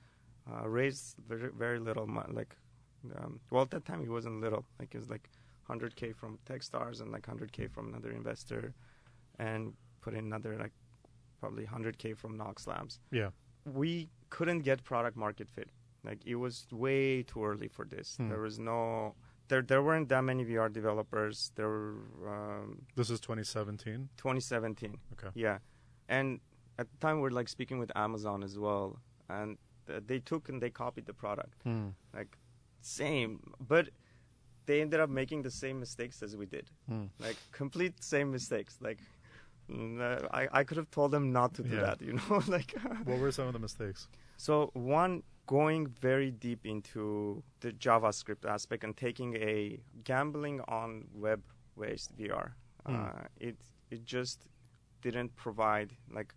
uh, 0.48 0.70
raised 0.70 1.16
very, 1.28 1.50
very 1.58 1.80
little 1.80 2.06
money. 2.06 2.34
Like, 2.34 2.56
um, 3.16 3.40
well 3.50 3.64
at 3.64 3.72
that 3.72 3.84
time 3.86 4.04
it 4.04 4.12
wasn't 4.12 4.42
little. 4.42 4.64
Like 4.80 4.94
it 4.94 5.00
was 5.00 5.10
like 5.10 5.32
100k 5.68 6.16
from 6.16 6.38
TechStars 6.48 7.02
and 7.02 7.12
like 7.12 7.24
100k 7.26 7.72
from 7.72 7.88
another 7.88 8.12
investor, 8.12 8.76
and 9.40 9.74
put 10.02 10.14
in 10.14 10.26
another 10.26 10.56
like 10.56 10.74
probably 11.40 11.66
100k 11.66 12.16
from 12.16 12.38
Knox 12.38 12.68
Labs 12.68 13.00
Yeah. 13.12 13.30
we 13.66 14.10
couldn't 14.30 14.60
get 14.60 14.84
product 14.84 15.18
market 15.18 15.50
fit. 15.50 15.70
Like 16.08 16.20
it 16.26 16.36
was 16.36 16.66
way 16.72 17.24
too 17.24 17.44
early 17.50 17.68
for 17.68 17.86
this. 17.86 18.16
Hmm. 18.18 18.30
There 18.30 18.40
was 18.48 18.58
no 18.60 19.16
there 19.50 19.62
there 19.62 19.82
weren't 19.88 20.08
that 20.10 20.24
many 20.24 20.44
VR 20.46 20.70
developers. 20.72 21.52
There 21.56 21.68
were 21.70 21.96
um, 22.36 22.86
This 22.96 23.10
is 23.10 23.20
2017. 23.20 24.10
2017. 24.18 24.98
Okay. 25.14 25.32
Yeah, 25.36 25.58
and 26.08 26.40
at 26.80 26.88
the 26.92 26.98
time 27.06 27.20
we 27.22 27.28
are 27.28 27.32
like 27.42 27.50
speaking 27.50 27.78
with 27.80 27.92
Amazon 27.96 28.44
as 28.44 28.58
well, 28.58 29.00
and 29.30 29.58
uh, 29.90 30.00
they 30.06 30.20
took 30.20 30.50
and 30.50 30.62
they 30.62 30.70
copied 30.70 31.06
the 31.06 31.14
product 31.14 31.58
Hmm. 31.64 31.90
like 32.18 32.38
same, 32.82 33.32
but 33.60 33.90
they 34.66 34.82
ended 34.82 35.00
up 35.00 35.10
making 35.10 35.44
the 35.44 35.52
same 35.52 35.78
mistakes 35.80 36.22
as 36.24 36.36
we 36.38 36.46
did. 36.46 36.70
Hmm. 36.90 37.06
Like 37.20 37.38
complete 37.52 37.94
same 38.04 38.32
mistakes. 38.32 38.78
Like 38.82 39.00
I 39.70 40.48
I 40.60 40.64
could 40.64 40.78
have 40.78 40.90
told 40.92 41.12
them 41.12 41.32
not 41.32 41.54
to 41.56 41.64
do 41.64 41.76
Yeah. 41.76 41.82
that. 41.88 42.02
You 42.02 42.14
know, 42.14 42.42
like. 42.58 42.74
What 43.06 43.20
were 43.20 43.32
some 43.32 43.48
of 43.48 43.54
the 43.54 43.60
mistakes? 43.60 44.08
So 44.38 44.70
one 44.74 45.24
going 45.48 45.88
very 45.88 46.30
deep 46.30 46.66
into 46.66 47.42
the 47.62 47.72
JavaScript 47.72 48.46
aspect 48.46 48.84
and 48.84 48.96
taking 48.96 49.36
a 49.38 49.80
gambling 50.04 50.62
on 50.68 51.06
web-based 51.14 52.16
VR. 52.18 52.52
Hmm. 52.86 52.96
Uh, 52.96 53.10
it 53.40 53.56
it 53.90 54.06
just 54.06 54.50
didn't 55.02 55.36
provide 55.36 55.94
like 56.12 56.34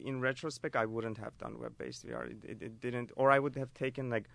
in 0.00 0.20
retrospect 0.20 0.76
I 0.76 0.86
wouldn't 0.86 1.18
have 1.18 1.36
done 1.38 1.58
web-based 1.58 2.06
VR. 2.06 2.30
It, 2.30 2.44
it, 2.44 2.62
it 2.62 2.80
didn't, 2.80 3.10
or 3.16 3.30
I 3.30 3.38
would 3.38 3.56
have 3.56 3.72
taken 3.74 4.10
like 4.10 4.28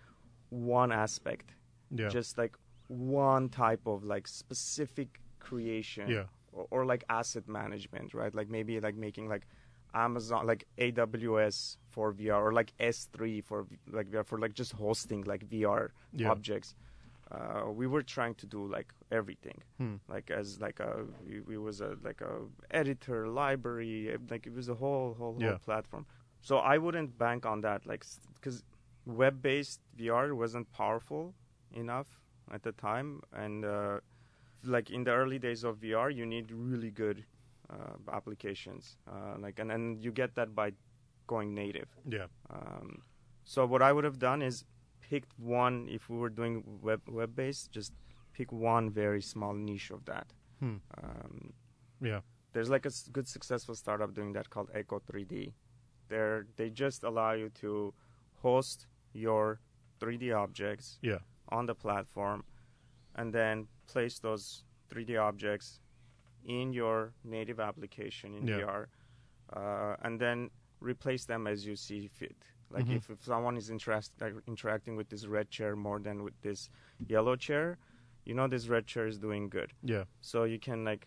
one 0.50 0.92
aspect, 0.92 1.54
Yeah. 1.90 2.08
just 2.08 2.38
like 2.38 2.56
one 2.88 3.48
type 3.48 3.86
of 3.86 4.04
like 4.04 4.26
specific 4.28 5.20
creation 5.38 6.08
yeah. 6.08 6.24
or, 6.52 6.66
or 6.70 6.86
like 6.86 7.04
asset 7.08 7.48
management, 7.48 8.14
right? 8.14 8.34
Like 8.34 8.48
maybe 8.48 8.80
like 8.80 8.96
making 8.96 9.28
like 9.28 9.46
Amazon, 10.04 10.46
like 10.46 10.64
AWS 10.78 11.78
for 11.88 12.12
VR, 12.12 12.40
or 12.46 12.52
like 12.52 12.72
S3 12.78 13.40
for 13.44 13.66
like 13.98 14.08
VR 14.10 14.24
for 14.24 14.38
like 14.38 14.54
just 14.54 14.72
hosting 14.72 15.22
like 15.24 15.48
VR 15.48 15.88
Yeah. 16.12 16.30
objects. 16.30 16.74
Uh, 17.30 17.70
we 17.80 17.86
were 17.88 18.02
trying 18.02 18.34
to 18.42 18.46
do 18.46 18.60
like 18.76 18.92
everything, 19.10 19.58
Hmm. 19.78 19.96
like 20.08 20.30
as 20.30 20.60
like 20.60 20.78
a 20.88 20.90
it, 21.26 21.42
it 21.54 21.58
was 21.68 21.80
a 21.80 21.90
like 22.08 22.20
a 22.20 22.34
editor 22.70 23.26
library, 23.28 24.16
like 24.30 24.46
it 24.46 24.54
was 24.54 24.68
a 24.68 24.74
whole 24.74 25.14
whole 25.14 25.36
Yeah. 25.40 25.48
whole 25.50 25.58
platform. 25.58 26.06
So 26.40 26.58
I 26.58 26.78
wouldn't 26.78 27.18
bank 27.18 27.44
on 27.52 27.62
that, 27.62 27.86
like 27.86 28.04
because 28.34 28.62
web-based 29.06 29.80
VR 29.98 30.34
wasn't 30.36 30.70
powerful 30.72 31.34
enough 31.72 32.20
at 32.50 32.62
the 32.62 32.72
time, 32.72 33.22
and 33.32 33.64
uh, 33.64 33.98
like 34.62 34.90
in 34.90 35.04
the 35.04 35.12
early 35.12 35.38
days 35.38 35.64
of 35.64 35.78
VR, 35.78 36.10
you 36.10 36.26
need 36.26 36.50
really 36.52 36.90
good 36.90 37.24
applications, 38.12 38.96
uh, 39.10 39.36
like 39.38 39.58
and 39.58 39.70
and 39.72 40.02
you 40.04 40.12
get 40.12 40.34
that 40.34 40.54
by 40.54 40.72
going 41.26 41.54
native. 41.54 41.88
Yeah. 42.08 42.26
Um, 42.50 43.02
so 43.44 43.66
what 43.66 43.82
I 43.82 43.92
would 43.92 44.04
have 44.04 44.18
done 44.18 44.42
is 44.42 44.64
picked 45.00 45.38
one 45.38 45.86
if 45.88 46.08
we 46.08 46.16
were 46.18 46.30
doing 46.30 46.62
web 46.82 47.00
web 47.08 47.34
based, 47.34 47.70
just 47.72 47.92
pick 48.32 48.52
one 48.52 48.90
very 48.90 49.22
small 49.22 49.54
niche 49.54 49.90
of 49.90 50.04
that. 50.04 50.26
Hmm. 50.60 50.76
Um, 51.02 51.52
Yeah. 52.00 52.20
there's 52.52 52.70
like 52.70 52.86
a 52.86 52.92
good 53.12 53.28
successful 53.28 53.74
startup 53.74 54.14
doing 54.14 54.32
that 54.34 54.48
called 54.50 54.70
Echo 54.74 54.98
3D. 55.00 55.52
They're 56.08 56.46
they 56.56 56.70
just 56.70 57.04
allow 57.04 57.32
you 57.32 57.48
to 57.60 57.92
host 58.42 58.86
your 59.12 59.60
3D 60.00 60.32
objects 60.32 60.98
Yeah. 61.02 61.18
on 61.48 61.66
the 61.66 61.74
platform 61.74 62.44
and 63.14 63.32
then 63.32 63.68
place 63.86 64.18
those 64.20 64.64
3D 64.90 65.16
objects 65.18 65.80
in 66.46 66.72
your 66.72 67.12
native 67.24 67.60
application 67.60 68.34
in 68.34 68.46
Yeah. 68.46 68.58
VR 68.58 68.88
uh, 69.52 69.96
and 70.02 70.20
then 70.20 70.50
replace 70.80 71.24
them 71.26 71.46
as 71.46 71.66
you 71.66 71.76
see 71.76 72.06
fit. 72.08 72.36
Like 72.70 72.86
Mhm. 72.86 72.96
if, 72.96 73.10
if 73.10 73.24
someone 73.24 73.56
is 73.56 73.70
interest, 73.70 74.12
like, 74.20 74.34
interacting 74.46 74.96
with 74.96 75.08
this 75.08 75.26
red 75.26 75.50
chair 75.50 75.76
more 75.76 75.98
than 76.00 76.22
with 76.22 76.40
this 76.42 76.68
yellow 77.06 77.36
chair, 77.36 77.78
you 78.24 78.34
know 78.34 78.48
this 78.48 78.68
red 78.68 78.86
chair 78.86 79.06
is 79.06 79.18
doing 79.18 79.48
good. 79.48 79.72
Yeah. 79.82 80.04
So 80.20 80.44
you 80.44 80.58
can 80.58 80.84
like 80.84 81.06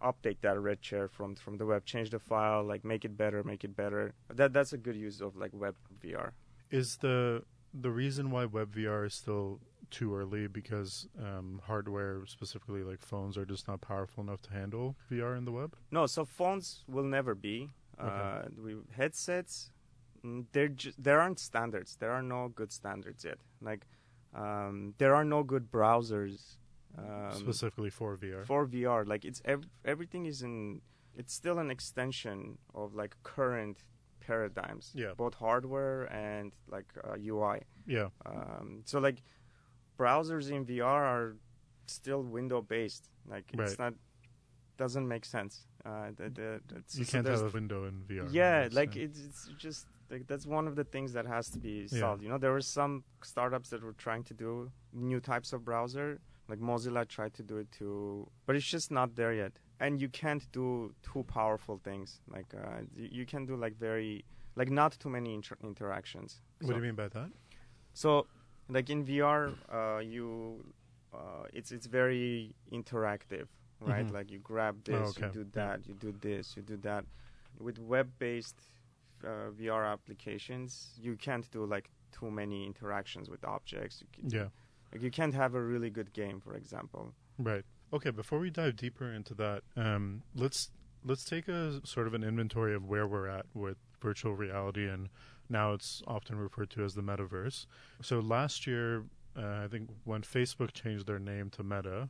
update 0.00 0.40
that 0.42 0.58
red 0.60 0.80
chair 0.80 1.08
from 1.08 1.34
from 1.34 1.56
the 1.56 1.66
web, 1.66 1.84
change 1.84 2.10
the 2.10 2.18
file, 2.18 2.62
like 2.62 2.84
make 2.84 3.04
it 3.04 3.16
better, 3.16 3.42
make 3.42 3.64
it 3.64 3.74
better. 3.74 4.14
That 4.28 4.52
that's 4.52 4.72
a 4.72 4.78
good 4.78 4.96
use 4.96 5.20
of 5.20 5.36
like 5.36 5.52
web 5.52 5.74
VR. 6.02 6.32
Is 6.70 6.98
the 6.98 7.42
the 7.74 7.90
reason 7.90 8.30
why 8.30 8.44
web 8.44 8.74
VR 8.74 9.04
is 9.06 9.14
still 9.14 9.60
too 9.90 10.14
early 10.14 10.46
because 10.48 11.08
um, 11.18 11.60
hardware, 11.64 12.24
specifically 12.26 12.82
like 12.82 13.00
phones, 13.00 13.36
are 13.36 13.44
just 13.44 13.68
not 13.68 13.80
powerful 13.80 14.22
enough 14.22 14.42
to 14.42 14.52
handle 14.52 14.96
VR 15.10 15.36
in 15.38 15.44
the 15.44 15.52
web? 15.52 15.76
No, 15.90 16.06
so 16.06 16.24
phones 16.24 16.84
will 16.88 17.04
never 17.04 17.34
be. 17.34 17.70
Okay. 18.00 18.08
Uh, 18.10 18.42
we, 18.62 18.76
headsets, 18.96 19.70
mm, 20.24 20.44
there 20.52 20.68
ju- 20.68 20.92
there 20.98 21.20
aren't 21.20 21.38
standards. 21.38 21.96
There 21.96 22.10
are 22.12 22.22
no 22.22 22.48
good 22.48 22.72
standards 22.72 23.24
yet. 23.24 23.38
Like, 23.60 23.86
um, 24.34 24.94
there 24.98 25.14
are 25.14 25.24
no 25.24 25.42
good 25.42 25.70
browsers 25.70 26.56
um, 26.98 27.32
specifically 27.38 27.90
for 27.90 28.16
VR. 28.16 28.44
for 28.44 28.66
VR. 28.66 29.06
Like, 29.06 29.24
it's 29.24 29.40
ev- 29.44 29.68
everything 29.84 30.26
is 30.26 30.42
in. 30.42 30.80
It's 31.14 31.32
still 31.32 31.58
an 31.58 31.70
extension 31.70 32.58
of 32.74 32.94
like 32.94 33.16
current 33.22 33.78
paradigms. 34.20 34.92
Yeah. 34.94 35.12
Both 35.16 35.34
hardware 35.34 36.02
and 36.12 36.52
like 36.68 36.92
uh, 37.02 37.16
UI. 37.18 37.62
yeah. 37.86 38.08
Um, 38.26 38.82
so 38.84 38.98
like 38.98 39.22
browsers 39.98 40.50
in 40.50 40.64
VR 40.66 40.84
are 40.84 41.36
still 41.86 42.22
window 42.22 42.60
based. 42.62 43.08
Like 43.28 43.44
it's 43.52 43.78
not 43.78 43.94
doesn't 44.76 45.06
make 45.08 45.24
sense. 45.24 45.66
Uh, 45.84 46.10
the, 46.16 46.28
the, 46.30 46.54
it's- 46.76 46.96
You 46.98 47.04
so 47.04 47.12
can't 47.12 47.26
have 47.26 47.42
a 47.42 47.48
window 47.48 47.84
in 47.86 47.94
VR. 48.08 48.28
yeah, 48.30 48.68
like 48.72 48.96
uh, 48.96 49.00
it's, 49.00 49.20
it's 49.20 49.48
just 49.56 49.86
like 50.10 50.26
that's 50.26 50.46
one 50.46 50.66
of 50.68 50.74
the 50.76 50.84
things 50.84 51.12
that 51.14 51.26
has 51.26 51.48
to 51.50 51.58
be 51.58 51.86
Yeah. 51.90 52.00
solved. 52.00 52.22
You 52.22 52.28
know, 52.28 52.38
there 52.38 52.52
were 52.52 52.60
some 52.60 53.04
startups 53.22 53.70
that 53.70 53.82
were 53.82 53.94
trying 53.94 54.24
to 54.24 54.34
do 54.34 54.70
new 54.92 55.20
types 55.20 55.52
of 55.52 55.64
browser. 55.64 56.20
Like 56.48 56.60
Mozilla 56.60 57.06
tried 57.08 57.34
to 57.34 57.42
do 57.42 57.56
it 57.56 57.70
too, 57.72 58.28
but 58.46 58.54
it's 58.56 58.66
just 58.66 58.90
not 58.90 59.16
there 59.16 59.32
yet. 59.32 59.52
And 59.80 60.00
you 60.00 60.08
can't 60.08 60.44
do 60.52 60.94
too 61.02 61.24
powerful 61.24 61.80
things. 61.82 62.20
Like 62.28 62.46
uh, 62.54 62.82
you, 62.96 63.08
you 63.18 63.26
can 63.26 63.46
do 63.46 63.56
like 63.56 63.76
very 63.78 64.24
like 64.56 64.70
not 64.70 64.92
too 64.98 65.08
many 65.10 65.34
inter- 65.34 65.58
interactions. 65.62 66.40
what 66.60 66.68
So- 66.68 66.72
do 66.74 66.78
you 66.80 66.86
mean 66.86 66.94
by 66.94 67.08
that? 67.08 67.30
so, 67.94 68.26
like 68.68 68.90
in 68.90 69.04
VR, 69.04 69.52
uh, 69.72 69.98
you 70.00 70.64
uh, 71.14 71.46
it's 71.52 71.72
it's 71.72 71.86
very 71.86 72.54
interactive, 72.72 73.46
right? 73.80 74.06
Mhm. 74.06 74.12
Like 74.12 74.30
you 74.30 74.38
grab 74.38 74.76
Oh, 74.88 74.92
this, 74.92 75.08
okay. 75.16 75.26
you 75.26 75.32
do 75.32 75.44
that, 75.52 75.86
you 75.88 75.94
do 75.94 76.12
this, 76.20 76.56
you 76.56 76.62
do 76.62 76.76
that. 76.78 77.04
With 77.58 77.78
web-based 77.78 78.60
uh, 79.24 79.50
VR 79.58 79.90
applications, 79.92 80.90
you 81.00 81.16
can't 81.16 81.50
do 81.50 81.64
like 81.64 81.90
too 82.12 82.30
many 82.30 82.66
interactions 82.66 83.28
with 83.30 83.44
objects. 83.44 84.00
You 84.02 84.06
can, 84.12 84.30
Yeah. 84.30 84.48
like 84.92 85.02
you 85.02 85.10
can't 85.10 85.34
have 85.34 85.54
a 85.54 85.62
really 85.62 85.90
good 85.90 86.12
game, 86.12 86.40
for 86.40 86.54
example. 86.54 87.14
Right. 87.38 87.64
Okay. 87.92 88.10
Before 88.10 88.38
we 88.38 88.50
dive 88.50 88.76
deeper 88.76 89.10
into 89.12 89.34
that, 89.34 89.62
um, 89.76 90.22
let's 90.34 90.70
let's 91.04 91.24
take 91.24 91.46
a 91.48 91.80
sort 91.86 92.06
of 92.08 92.14
an 92.14 92.24
inventory 92.24 92.74
of 92.74 92.84
where 92.84 93.06
we're 93.06 93.28
at 93.28 93.46
with 93.54 93.78
virtual 94.00 94.34
reality, 94.34 94.86
and 94.88 95.08
now 95.48 95.72
it's 95.72 96.02
often 96.06 96.38
referred 96.38 96.70
to 96.70 96.84
as 96.84 96.94
the 96.94 97.02
metaverse. 97.02 97.66
So 98.02 98.20
last 98.20 98.66
year, 98.66 99.04
uh, 99.36 99.64
I 99.64 99.68
think 99.68 99.90
when 100.04 100.22
Facebook 100.22 100.72
changed 100.72 101.06
their 101.06 101.18
name 101.18 101.50
to 101.50 101.62
Meta, 101.62 102.08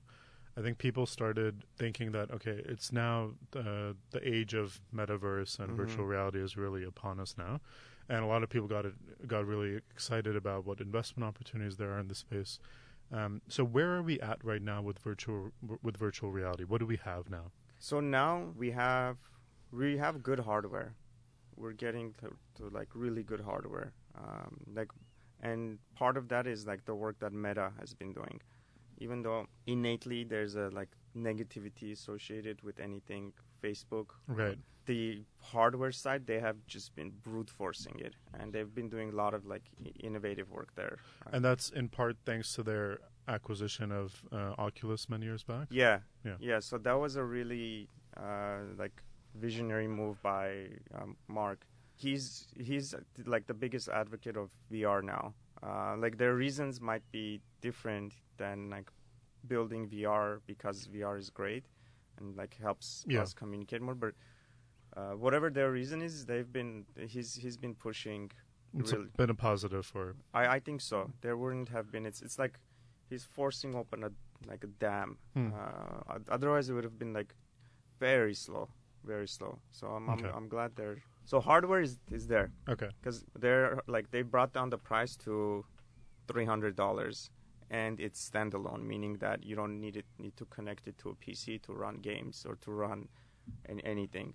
I 0.56 0.62
think 0.62 0.78
people 0.78 1.04
started 1.06 1.64
thinking 1.76 2.12
that 2.12 2.30
okay, 2.30 2.62
it's 2.64 2.92
now 2.92 3.32
uh, 3.54 3.92
the 4.10 4.20
age 4.22 4.54
of 4.54 4.80
metaverse 4.94 5.58
and 5.58 5.70
Mhm. 5.72 5.76
virtual 5.76 6.06
reality 6.06 6.40
is 6.40 6.56
really 6.56 6.82
upon 6.84 7.20
us 7.20 7.36
now, 7.36 7.60
and 8.08 8.22
a 8.24 8.26
lot 8.26 8.42
of 8.42 8.48
people 8.48 8.66
got 8.68 8.86
it 8.86 8.94
got 9.28 9.44
really 9.46 9.76
excited 9.90 10.34
about 10.36 10.64
what 10.64 10.80
investment 10.80 11.26
opportunities 11.28 11.76
there 11.76 11.92
are 11.92 11.98
in 11.98 12.08
the 12.08 12.14
space. 12.14 12.58
Um, 13.12 13.42
so 13.48 13.64
where 13.64 13.94
are 13.96 14.02
we 14.02 14.18
at 14.20 14.42
right 14.42 14.62
now 14.62 14.80
with 14.82 14.98
virtual 14.98 15.52
with 15.82 15.96
virtual 15.96 16.32
reality? 16.32 16.64
What 16.64 16.78
do 16.78 16.86
we 16.86 16.96
have 16.96 17.28
now? 17.28 17.52
So 17.78 18.00
now 18.00 18.52
we 18.56 18.70
have 18.70 19.18
we 19.70 19.98
have 19.98 20.22
good 20.22 20.40
hardware. 20.40 20.94
We're 21.56 21.72
getting 21.72 22.14
to, 22.20 22.28
to 22.56 22.68
like 22.70 22.88
really 22.94 23.22
good 23.22 23.40
hardware. 23.40 23.92
Um, 24.16 24.58
like, 24.74 24.88
and 25.42 25.78
part 25.94 26.16
of 26.16 26.28
that 26.28 26.46
is 26.46 26.66
like 26.66 26.84
the 26.84 26.94
work 26.94 27.18
that 27.20 27.32
Meta 27.32 27.72
has 27.80 27.94
been 27.94 28.12
doing. 28.12 28.40
Even 28.98 29.22
though 29.22 29.46
innately 29.66 30.24
there's 30.24 30.54
a 30.56 30.70
like 30.72 30.88
negativity 31.16 31.92
associated 31.92 32.62
with 32.62 32.80
anything 32.80 33.32
Facebook, 33.62 34.06
Right. 34.26 34.58
the 34.86 35.22
hardware 35.40 35.92
side 35.92 36.26
they 36.26 36.40
have 36.40 36.56
just 36.66 36.94
been 36.94 37.10
brute 37.22 37.50
forcing 37.50 37.98
it, 38.00 38.14
and 38.38 38.52
they've 38.52 38.74
been 38.74 38.88
doing 38.88 39.10
a 39.10 39.16
lot 39.16 39.34
of 39.34 39.44
like 39.46 39.64
innovative 40.00 40.50
work 40.50 40.74
there. 40.76 40.98
And 41.32 41.44
that's 41.44 41.70
in 41.70 41.88
part 41.88 42.16
thanks 42.24 42.54
to 42.54 42.62
their 42.62 42.98
acquisition 43.28 43.90
of 43.92 44.22
uh, 44.32 44.54
Oculus 44.58 45.08
many 45.08 45.26
years 45.26 45.42
back. 45.42 45.66
Yeah, 45.70 46.00
Yeah. 46.24 46.36
yeah. 46.38 46.60
So 46.60 46.78
that 46.78 46.94
was 46.98 47.16
a 47.16 47.24
really 47.24 47.88
uh, 48.16 48.58
like 48.78 49.02
visionary 49.40 49.88
move 49.88 50.20
by 50.22 50.68
um, 50.94 51.16
Mark. 51.28 51.66
He's 51.94 52.46
he's 52.56 52.94
like 53.24 53.46
the 53.46 53.54
biggest 53.54 53.88
advocate 53.88 54.36
of 54.36 54.50
VR 54.70 55.02
now. 55.02 55.34
Uh, 55.62 55.96
like 55.96 56.18
their 56.18 56.34
reasons 56.34 56.80
might 56.80 57.02
be 57.10 57.40
different 57.60 58.12
than 58.36 58.68
like 58.70 58.90
building 59.48 59.88
VR 59.88 60.40
because 60.46 60.86
VR 60.88 61.18
is 61.18 61.30
great 61.30 61.64
and 62.18 62.36
like 62.36 62.56
helps 62.60 63.04
Yeah. 63.08 63.22
us 63.22 63.32
communicate 63.32 63.80
more. 63.80 63.94
But 63.94 64.14
uh, 64.96 65.12
whatever 65.12 65.50
their 65.50 65.70
reason 65.72 66.02
is, 66.02 66.26
they've 66.26 66.52
been 66.52 66.84
he's 67.08 67.34
he's 67.34 67.56
been 67.56 67.74
pushing. 67.74 68.30
It's 68.78 68.92
Really? 68.92 69.06
been 69.16 69.30
a 69.30 69.34
positive 69.34 69.86
for 69.86 70.16
I, 70.34 70.46
I 70.56 70.60
think 70.60 70.80
so. 70.82 71.10
There 71.22 71.36
wouldn't 71.36 71.70
have 71.70 71.90
been. 71.90 72.04
It's 72.04 72.20
it's 72.20 72.38
like 72.38 72.58
he's 73.08 73.24
forcing 73.24 73.74
open 73.74 74.04
a 74.04 74.10
like 74.46 74.64
a 74.64 74.66
dam. 74.66 75.16
Hmm. 75.34 75.48
Uh, 75.54 76.18
otherwise, 76.28 76.68
it 76.68 76.74
would 76.74 76.84
have 76.84 76.98
been 76.98 77.14
like 77.14 77.34
very 77.98 78.34
slow, 78.34 78.68
very 79.06 79.28
slow. 79.28 79.60
So 79.72 79.86
I'm 79.88 80.08
Okay. 80.08 80.28
I'm, 80.28 80.34
I'm 80.36 80.48
glad 80.48 80.76
they're 80.76 81.02
so 81.24 81.40
hardware 81.40 81.80
is 81.82 81.98
is 82.10 82.26
there 82.28 82.50
okay. 82.68 82.90
because 83.00 83.24
they're 83.38 83.80
like 83.86 84.10
they 84.10 84.22
brought 84.22 84.52
down 84.52 84.70
the 84.70 84.78
price 84.78 85.16
to 85.26 85.64
three 86.28 86.44
hundred 86.44 86.76
dollars, 86.76 87.30
and 87.70 88.00
it's 88.00 88.20
standalone, 88.30 88.82
meaning 88.84 89.18
that 89.18 89.44
you 89.44 89.56
don't 89.56 89.80
need 89.80 89.96
it 89.96 90.06
need 90.18 90.36
to 90.36 90.44
connect 90.46 90.86
it 90.88 90.98
to 90.98 91.10
a 91.10 91.14
PC 91.14 91.58
to 91.62 91.72
run 91.72 91.96
games 91.96 92.44
or 92.48 92.56
to 92.56 92.70
run 92.72 93.08
an, 93.66 93.80
anything. 93.80 94.34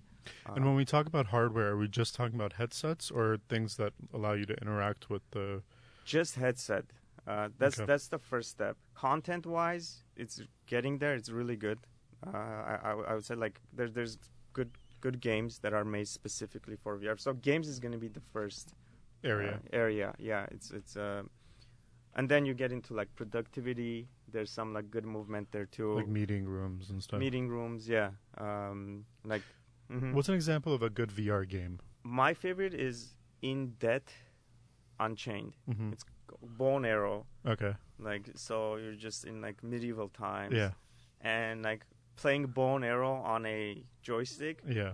And 0.56 0.64
Uh, 0.64 0.66
when 0.66 0.76
we 0.76 0.86
talk 0.86 1.08
about 1.08 1.28
hardware, 1.28 1.70
are 1.70 1.78
we 1.78 1.88
just 1.88 2.16
talking 2.16 2.36
about 2.36 2.54
headsets 2.54 3.12
or 3.12 3.38
things 3.50 3.78
that 3.78 3.94
allow 4.14 4.34
you 4.34 4.46
to 4.46 4.54
interact 4.62 5.10
with 5.10 5.24
the? 5.32 5.64
just 6.04 6.36
headset. 6.36 6.86
Uh, 7.28 7.50
that's 7.58 7.80
Okay. 7.80 7.86
that's 7.86 8.08
the 8.08 8.20
first 8.20 8.50
step. 8.50 8.78
Content 8.96 9.46
wise, 9.46 10.04
it's 10.16 10.42
getting 10.68 10.98
there. 11.00 11.14
It's 11.16 11.30
really 11.30 11.56
good. 11.56 11.80
Uh, 12.26 12.38
I, 12.38 12.80
I 12.84 12.92
I 13.10 13.14
would 13.16 13.26
say 13.26 13.36
like 13.36 13.62
there's 13.74 13.94
there's 13.94 14.18
good 14.54 14.72
good 15.02 15.20
games 15.20 15.60
that 15.60 15.74
are 15.74 15.84
made 15.86 16.08
specifically 16.08 16.76
for 16.76 16.98
VR. 16.98 17.20
So 17.20 17.34
games 17.34 17.68
is 17.68 17.80
going 17.80 17.92
to 17.94 17.98
be 17.98 18.08
the 18.08 18.22
first 18.34 18.74
Area. 19.24 19.54
uh, 19.56 19.76
area. 19.76 20.14
Yeah, 20.20 20.46
it's 20.52 20.72
it's 20.72 20.96
uh, 20.98 21.24
and 22.16 22.28
then 22.30 22.46
you 22.46 22.54
get 22.54 22.72
into 22.72 22.94
like 22.94 23.10
productivity. 23.16 24.08
There's 24.32 24.52
some 24.52 24.74
like 24.74 24.90
good 24.92 25.06
movement 25.06 25.48
there 25.52 25.66
too. 25.66 25.96
like 25.96 26.08
meeting 26.08 26.46
rooms 26.46 26.90
and 26.90 27.02
stuff. 27.04 27.20
Meeting 27.20 27.48
rooms, 27.50 27.88
yeah. 27.88 28.12
Um, 28.38 29.06
like 29.26 29.44
mhm. 29.92 30.14
What's 30.14 30.30
an 30.30 30.36
example 30.36 30.74
of 30.74 30.82
a 30.84 30.90
good 30.90 31.10
VR 31.10 31.48
game? 31.48 31.80
my 32.04 32.34
favorite 32.34 32.74
is 32.74 33.14
In 33.44 33.76
Death 33.80 34.10
Unchained. 35.00 35.56
hmm 35.66 35.92
It's 35.92 36.04
Bone 36.58 36.86
Arrow. 36.86 37.26
Okay. 37.46 37.74
like 38.00 38.30
so 38.36 38.78
you're 38.78 38.96
just 38.96 39.26
in 39.26 39.42
like 39.42 39.64
medieval 39.64 40.10
times 40.10 40.56
Yeah. 40.56 40.72
and 41.22 41.62
like 41.64 41.86
playing 42.22 42.46
bone 42.48 42.84
arrow 42.84 43.14
on 43.36 43.46
a 43.46 43.84
joystick 44.02 44.58
Yeah. 44.68 44.94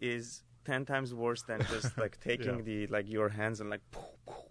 is 0.00 0.42
10 0.64 0.84
times 0.86 1.12
worse 1.14 1.42
than 1.42 1.60
just 1.74 1.96
like 2.04 2.14
taking 2.20 2.56
Yeah. 2.58 2.62
the 2.68 2.86
like 2.96 3.08
your 3.08 3.28
hands 3.28 3.60
and 3.60 3.68
like 3.70 3.82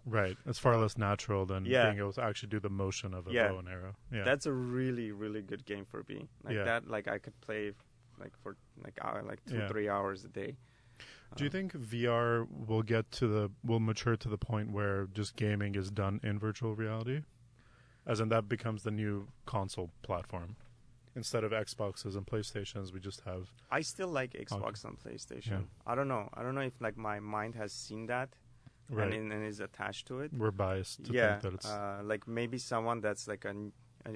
Right. 0.05 0.35
It's 0.49 0.59
far 0.59 0.75
less 0.77 0.97
natural 0.97 1.45
than 1.45 1.61
Yeah. 1.65 1.85
being 1.85 1.99
able 1.99 2.13
to 2.13 2.23
actually 2.23 2.49
do 2.49 2.59
the 2.59 2.69
motion 2.69 3.13
of 3.13 3.27
a 3.27 3.31
Yeah. 3.31 3.47
bow 3.49 3.59
and 3.59 3.69
arrow. 3.69 3.93
Yeah. 4.11 4.23
that's 4.23 4.45
a 4.45 4.53
really 4.53 5.11
really 5.23 5.41
good 5.51 5.63
game 5.65 5.85
for 5.85 6.03
me 6.09 6.19
like 6.43 6.55
Yeah. 6.55 6.65
that 6.71 6.81
like 6.95 7.07
i 7.15 7.17
could 7.23 7.37
play 7.47 7.61
like 8.23 8.33
for 8.43 8.51
like 8.85 8.97
hour, 9.05 9.19
like 9.31 9.39
two 9.45 9.61
three 9.71 9.89
hours 9.95 10.23
a 10.25 10.29
day 10.29 10.51
Do 11.37 11.43
you 11.45 11.49
Uh, 11.49 11.57
think 11.57 11.67
VR 11.93 12.29
will 12.69 12.83
get 12.95 13.05
to 13.19 13.25
the 13.35 13.43
will 13.69 13.79
mature 13.91 14.15
to 14.23 14.29
the 14.35 14.37
point 14.51 14.67
where 14.77 14.97
just 15.19 15.31
gaming 15.45 15.73
is 15.81 15.89
done 16.03 16.15
in 16.29 16.37
virtual 16.47 16.73
reality, 16.83 17.17
as 18.11 18.19
in 18.19 18.27
that 18.33 18.43
becomes 18.55 18.79
the 18.83 18.91
new 19.03 19.13
console 19.45 19.89
platform, 20.07 20.49
instead 21.15 21.43
of 21.43 21.51
Xboxes 21.51 22.15
and 22.15 22.25
PlayStations, 22.25 22.93
we 22.93 22.99
just 22.99 23.21
have 23.21 23.51
i 23.69 23.81
still 23.81 24.07
like 24.07 24.31
xbox 24.33 24.85
and 24.85 24.97
playstation 25.03 25.51
Yeah. 25.51 25.91
i 25.91 25.93
don't 25.95 26.07
know 26.07 26.29
i 26.33 26.41
don't 26.43 26.55
know 26.55 26.61
if 26.71 26.75
like 26.79 26.97
my 26.97 27.19
mind 27.19 27.53
has 27.55 27.71
seen 27.73 28.05
that 28.07 28.29
right. 28.89 29.13
and, 29.13 29.31
and 29.33 29.45
is 29.45 29.59
attached 29.59 30.07
to 30.07 30.19
it 30.21 30.31
We're 30.33 30.51
biased 30.51 31.03
to 31.05 31.13
yeah, 31.13 31.29
think 31.39 31.41
that 31.43 31.53
it's 31.57 31.69
uh, 31.69 31.99
like 32.03 32.27
maybe 32.27 32.57
someone 32.57 33.01
that's 33.01 33.27
like 33.27 33.43
a 33.45 33.53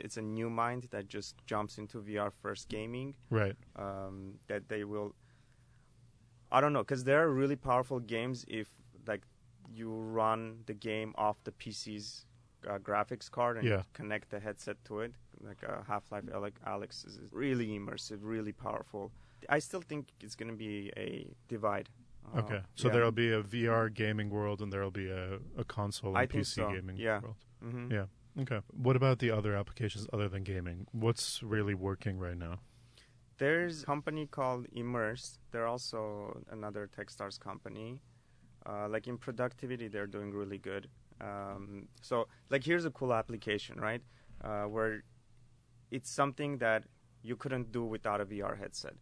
it's 0.05 0.17
a 0.17 0.21
new 0.21 0.49
mind 0.49 0.87
that 0.91 1.07
just 1.07 1.35
jumps 1.45 1.77
into 1.77 1.99
VR 2.01 2.31
first 2.41 2.69
gaming. 2.69 3.13
right. 3.29 3.55
Um, 3.75 4.15
that 4.47 4.67
they 4.67 4.83
will. 4.83 5.13
I 6.51 6.59
don't 6.61 6.73
know, 6.73 6.81
because 6.81 7.03
there 7.03 7.21
are 7.23 7.29
really 7.29 7.55
powerful 7.55 7.99
games 7.99 8.45
if 8.47 8.67
like 9.07 9.21
you 9.71 9.91
run 9.93 10.61
the 10.65 10.73
game 10.73 11.13
off 11.17 11.37
the 11.43 11.51
PC's 11.51 12.25
uh, 12.67 12.77
graphics 12.79 13.29
card 13.29 13.57
and 13.57 13.67
Yeah. 13.67 13.83
connect 13.93 14.29
the 14.29 14.39
headset 14.39 14.77
to 14.85 14.99
it. 15.01 15.13
Like 15.41 15.63
uh, 15.63 15.83
Half 15.87 16.11
Life 16.11 16.25
Alyx 16.65 17.05
is 17.05 17.19
really 17.31 17.67
immersive, 17.79 18.19
really 18.21 18.53
powerful. 18.53 19.11
I 19.49 19.59
still 19.59 19.81
think 19.81 20.07
it's 20.21 20.35
going 20.35 20.49
to 20.51 20.57
be 20.57 20.91
a 20.97 21.27
divide 21.47 21.89
Uh, 22.33 22.39
Okay, 22.39 22.61
so 22.75 22.87
yeah. 22.87 22.93
there'll 22.93 23.11
be 23.11 23.31
a 23.31 23.43
VR 23.43 23.87
gaming 23.93 24.29
world 24.31 24.59
and 24.61 24.71
there'll 24.73 24.89
be 25.05 25.09
a, 25.09 25.37
a 25.57 25.63
console 25.63 26.17
and 26.17 26.27
PC 26.29 26.45
so, 26.55 26.71
gaming 26.73 26.97
yeah. 26.97 27.19
world. 27.21 27.35
Mhm. 27.63 27.91
Yeah. 27.91 28.07
Okay. 28.41 28.61
What 28.85 28.95
about 28.95 29.19
the 29.19 29.29
other 29.37 29.55
applications 29.55 30.07
other 30.11 30.27
than 30.27 30.43
gaming? 30.43 30.87
What's 30.91 31.43
really 31.43 31.75
working 31.75 32.17
right 32.19 32.37
now? 32.37 32.55
There's 33.37 33.83
a 33.83 33.85
company 33.85 34.25
called 34.27 34.65
Immerse. 34.73 35.37
They're 35.51 35.67
also 35.67 36.41
another 36.49 36.87
Techstars 36.97 37.37
company. 37.39 37.99
Uh, 38.65 38.87
like 38.89 39.07
in 39.07 39.17
productivity, 39.17 39.87
they're 39.87 40.07
doing 40.07 40.31
really 40.31 40.57
good. 40.57 40.87
Um, 41.21 41.87
so, 42.01 42.27
like, 42.49 42.63
here's 42.63 42.85
a 42.85 42.91
cool 42.91 43.13
application, 43.13 43.79
right? 43.79 44.01
Uh, 44.43 44.63
where 44.65 45.03
it's 45.91 46.09
something 46.09 46.57
that 46.59 46.83
you 47.23 47.35
couldn't 47.35 47.71
do 47.71 47.83
without 47.85 48.21
a 48.21 48.25
VR 48.25 48.55
headset. 48.57 48.95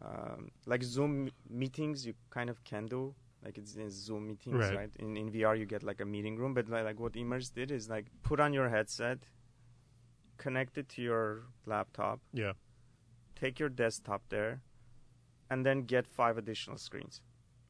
Um, 0.00 0.50
like 0.66 0.82
Zoom 0.82 1.30
meetings, 1.48 2.06
you 2.06 2.14
kind 2.30 2.48
of 2.50 2.62
can 2.64 2.86
do. 2.86 3.14
Like 3.44 3.58
it's 3.58 3.74
in 3.76 3.90
Zoom 3.90 4.26
meetings, 4.28 4.56
Right. 4.56 4.76
right? 4.76 4.90
In 4.98 5.16
in 5.16 5.30
VR, 5.30 5.56
you 5.58 5.66
get 5.66 5.82
like 5.82 6.00
a 6.00 6.04
meeting 6.04 6.36
room. 6.36 6.52
But 6.54 6.68
like, 6.68 6.84
like 6.84 6.98
what 7.00 7.12
Immerse 7.16 7.50
did 7.50 7.70
is 7.70 7.88
like 7.88 8.06
put 8.22 8.40
on 8.40 8.52
your 8.52 8.68
headset, 8.68 9.18
connect 10.36 10.78
it 10.78 10.88
to 10.90 11.02
your 11.02 11.42
laptop, 11.64 12.20
Yeah. 12.32 12.52
take 13.34 13.58
your 13.58 13.68
desktop 13.68 14.22
there, 14.28 14.60
and 15.50 15.64
then 15.64 15.82
get 15.82 16.06
five 16.06 16.36
additional 16.38 16.76
screens. 16.78 17.22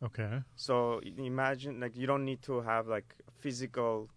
Okay. 0.06 0.42
So 0.54 1.00
imagine 1.32 1.80
like 1.80 1.94
you 2.00 2.06
don't 2.06 2.24
need 2.24 2.42
to 2.42 2.54
have 2.62 2.86
like 2.96 3.08
physical 3.42 4.08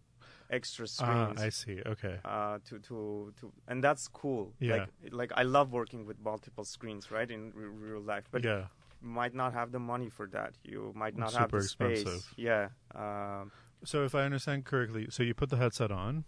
extra 0.50 0.86
Ah, 0.86 0.88
screens. 0.98 1.42
I 1.48 1.50
see. 1.50 1.78
Okay. 1.94 2.16
uh, 2.26 2.58
to 2.68 2.80
to 2.88 2.98
to, 3.40 3.52
and 3.68 3.84
that's 3.84 4.08
cool. 4.22 4.54
Yeah. 4.60 4.72
Like 4.76 4.90
like 5.22 5.32
I 5.42 5.44
love 5.44 5.72
working 5.72 6.06
with 6.08 6.18
multiple 6.32 6.64
screens, 6.76 7.12
right, 7.12 7.30
in 7.30 7.52
re- 7.54 7.68
real 7.90 8.02
life. 8.14 8.26
But 8.32 8.44
yeah. 8.44 8.66
you 9.02 9.10
might 9.22 9.34
not 9.42 9.52
have 9.54 9.72
the 9.72 9.80
money 9.80 10.10
for 10.10 10.28
that. 10.38 10.52
You 10.64 10.92
might 10.96 11.16
not 11.18 11.30
It's 11.30 11.38
have 11.38 11.52
the 11.52 11.62
space. 11.62 12.02
expensive. 12.02 12.34
Yeah. 12.38 12.70
Um, 12.96 13.52
So 13.84 14.04
if 14.04 14.14
I 14.14 14.24
understand 14.30 14.66
correctly, 14.66 15.08
so 15.10 15.24
you 15.24 15.34
put 15.34 15.50
the 15.50 15.56
headset 15.64 15.92
on, 15.92 16.26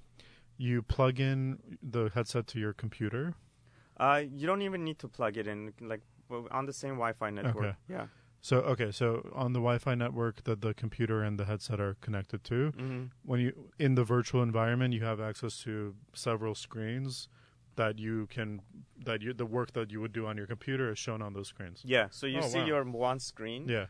you 0.57 0.81
plug 0.81 1.19
in 1.19 1.59
the 1.91 2.09
headset 2.15 2.45
to 2.53 2.59
your 2.59 2.73
computer. 2.73 3.33
uh, 3.99 4.21
you 4.39 4.45
don't 4.49 4.61
even 4.69 4.81
need 4.83 4.97
to 4.99 5.07
plug 5.07 5.33
it 5.37 5.47
in, 5.47 5.73
like 5.91 6.01
on 6.57 6.65
the 6.65 6.73
same 6.73 6.95
Wi-Fi 6.95 7.29
network. 7.29 7.65
Okay. 7.65 7.75
Yeah. 7.95 8.07
So 8.43 8.57
okay, 8.73 8.91
so 8.91 9.29
on 9.33 9.53
the 9.53 9.59
Wi-Fi 9.59 9.93
network 9.95 10.43
that 10.45 10.61
the 10.61 10.73
computer 10.73 11.21
and 11.21 11.39
the 11.39 11.45
headset 11.45 11.79
are 11.79 11.95
connected 12.01 12.43
to, 12.45 12.71
hmm 12.71 13.03
when 13.23 13.39
you 13.39 13.51
in 13.77 13.95
the 13.95 14.03
virtual 14.03 14.41
environment, 14.41 14.93
you 14.93 15.03
have 15.03 15.19
access 15.21 15.61
to 15.63 15.95
several 16.13 16.55
screens 16.55 17.29
that 17.75 17.99
you 17.99 18.27
can 18.27 18.61
that 19.05 19.21
you 19.21 19.33
the 19.33 19.45
work 19.45 19.73
that 19.73 19.91
you 19.91 20.01
would 20.01 20.11
do 20.13 20.25
on 20.25 20.37
your 20.37 20.47
computer 20.47 20.91
is 20.91 20.97
shown 20.97 21.21
on 21.21 21.33
those 21.33 21.47
screens. 21.49 21.81
Yeah. 21.85 22.07
So 22.09 22.25
you 22.27 22.39
Oh, 22.39 22.47
see 22.49 22.59
wow. 22.59 22.65
your 22.65 22.83
one 22.83 23.19
screen. 23.19 23.67
Yeah. 23.69 23.85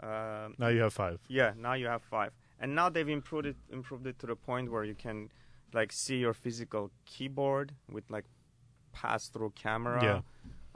Um, 0.00 0.54
Now 0.58 0.68
you 0.68 0.80
have 0.82 0.92
five. 0.92 1.18
Yeah, 1.28 1.52
now 1.56 1.72
you 1.74 1.86
have 1.86 2.02
five, 2.02 2.32
and 2.60 2.74
now 2.74 2.90
they've 2.90 3.08
improved 3.08 3.46
it 3.46 3.56
improved 3.70 4.06
it 4.06 4.18
to 4.18 4.26
the 4.26 4.36
point 4.36 4.70
where 4.70 4.84
you 4.84 4.94
can 4.94 5.30
like 5.72 5.92
see 5.92 6.18
your 6.18 6.34
physical 6.34 6.90
keyboard 7.06 7.72
with 7.90 8.04
like 8.10 8.26
pass 8.92 9.28
through 9.30 9.52
camera. 9.54 10.02
Yeah. 10.04 10.20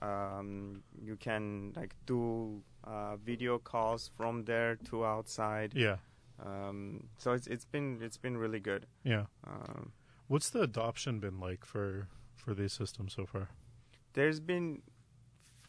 Um, 0.00 0.82
you 1.02 1.16
can 1.16 1.72
like 1.76 1.94
do 2.06 2.62
uh, 2.88 3.16
video 3.16 3.58
calls 3.58 4.10
from 4.16 4.44
there 4.44 4.76
to 4.88 5.04
outside. 5.04 5.72
Yeah. 5.74 5.96
Um, 6.44 7.08
so 7.18 7.32
it's 7.32 7.46
it's 7.46 7.64
been 7.64 7.98
it's 8.02 8.16
been 8.16 8.36
really 8.38 8.60
good. 8.60 8.86
Yeah. 9.04 9.24
Um, 9.46 9.92
What's 10.28 10.50
the 10.50 10.60
adoption 10.62 11.20
been 11.20 11.40
like 11.40 11.64
for 11.64 12.08
for 12.36 12.54
these 12.54 12.72
systems 12.72 13.14
so 13.14 13.26
far? 13.26 13.48
there's 14.14 14.40
been, 14.40 14.82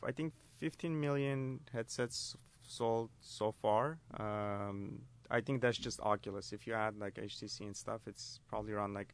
I 0.04 0.12
think, 0.12 0.34
15 0.60 1.00
million 1.00 1.60
headsets 1.72 2.36
sold 2.64 3.10
so 3.22 3.52
far. 3.62 4.00
Um, 4.18 5.02
I 5.30 5.42
think 5.42 5.62
that's 5.62 5.78
just 5.78 6.00
Oculus. 6.00 6.52
If 6.52 6.66
you 6.66 6.74
add 6.74 6.98
like 6.98 7.16
HTC 7.16 7.62
and 7.62 7.76
stuff, 7.76 8.02
it's 8.08 8.40
probably 8.48 8.74
around 8.74 8.94
like 8.96 9.14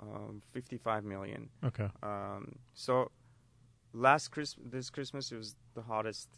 um, 0.00 0.42
55 0.52 1.04
million. 1.04 1.48
Okay. 1.64 1.88
Um, 2.02 2.54
so 2.74 3.10
last 3.92 4.28
Christmas, 4.28 4.66
this 4.70 4.90
Christmas, 4.90 5.32
it 5.32 5.36
was 5.36 5.56
the 5.74 5.82
hottest 5.82 6.28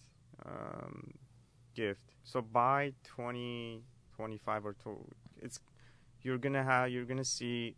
um, 0.47 1.13
gift. 1.75 2.15
So 2.25 2.41
by 2.43 2.93
2025 3.05 4.67
or 4.67 4.75
two, 4.75 5.05
it's 5.41 5.61
you're 6.23 6.39
gonna 6.39 6.63
have 6.65 6.91
you're 6.91 7.05
gonna 7.05 7.25
see 7.25 7.77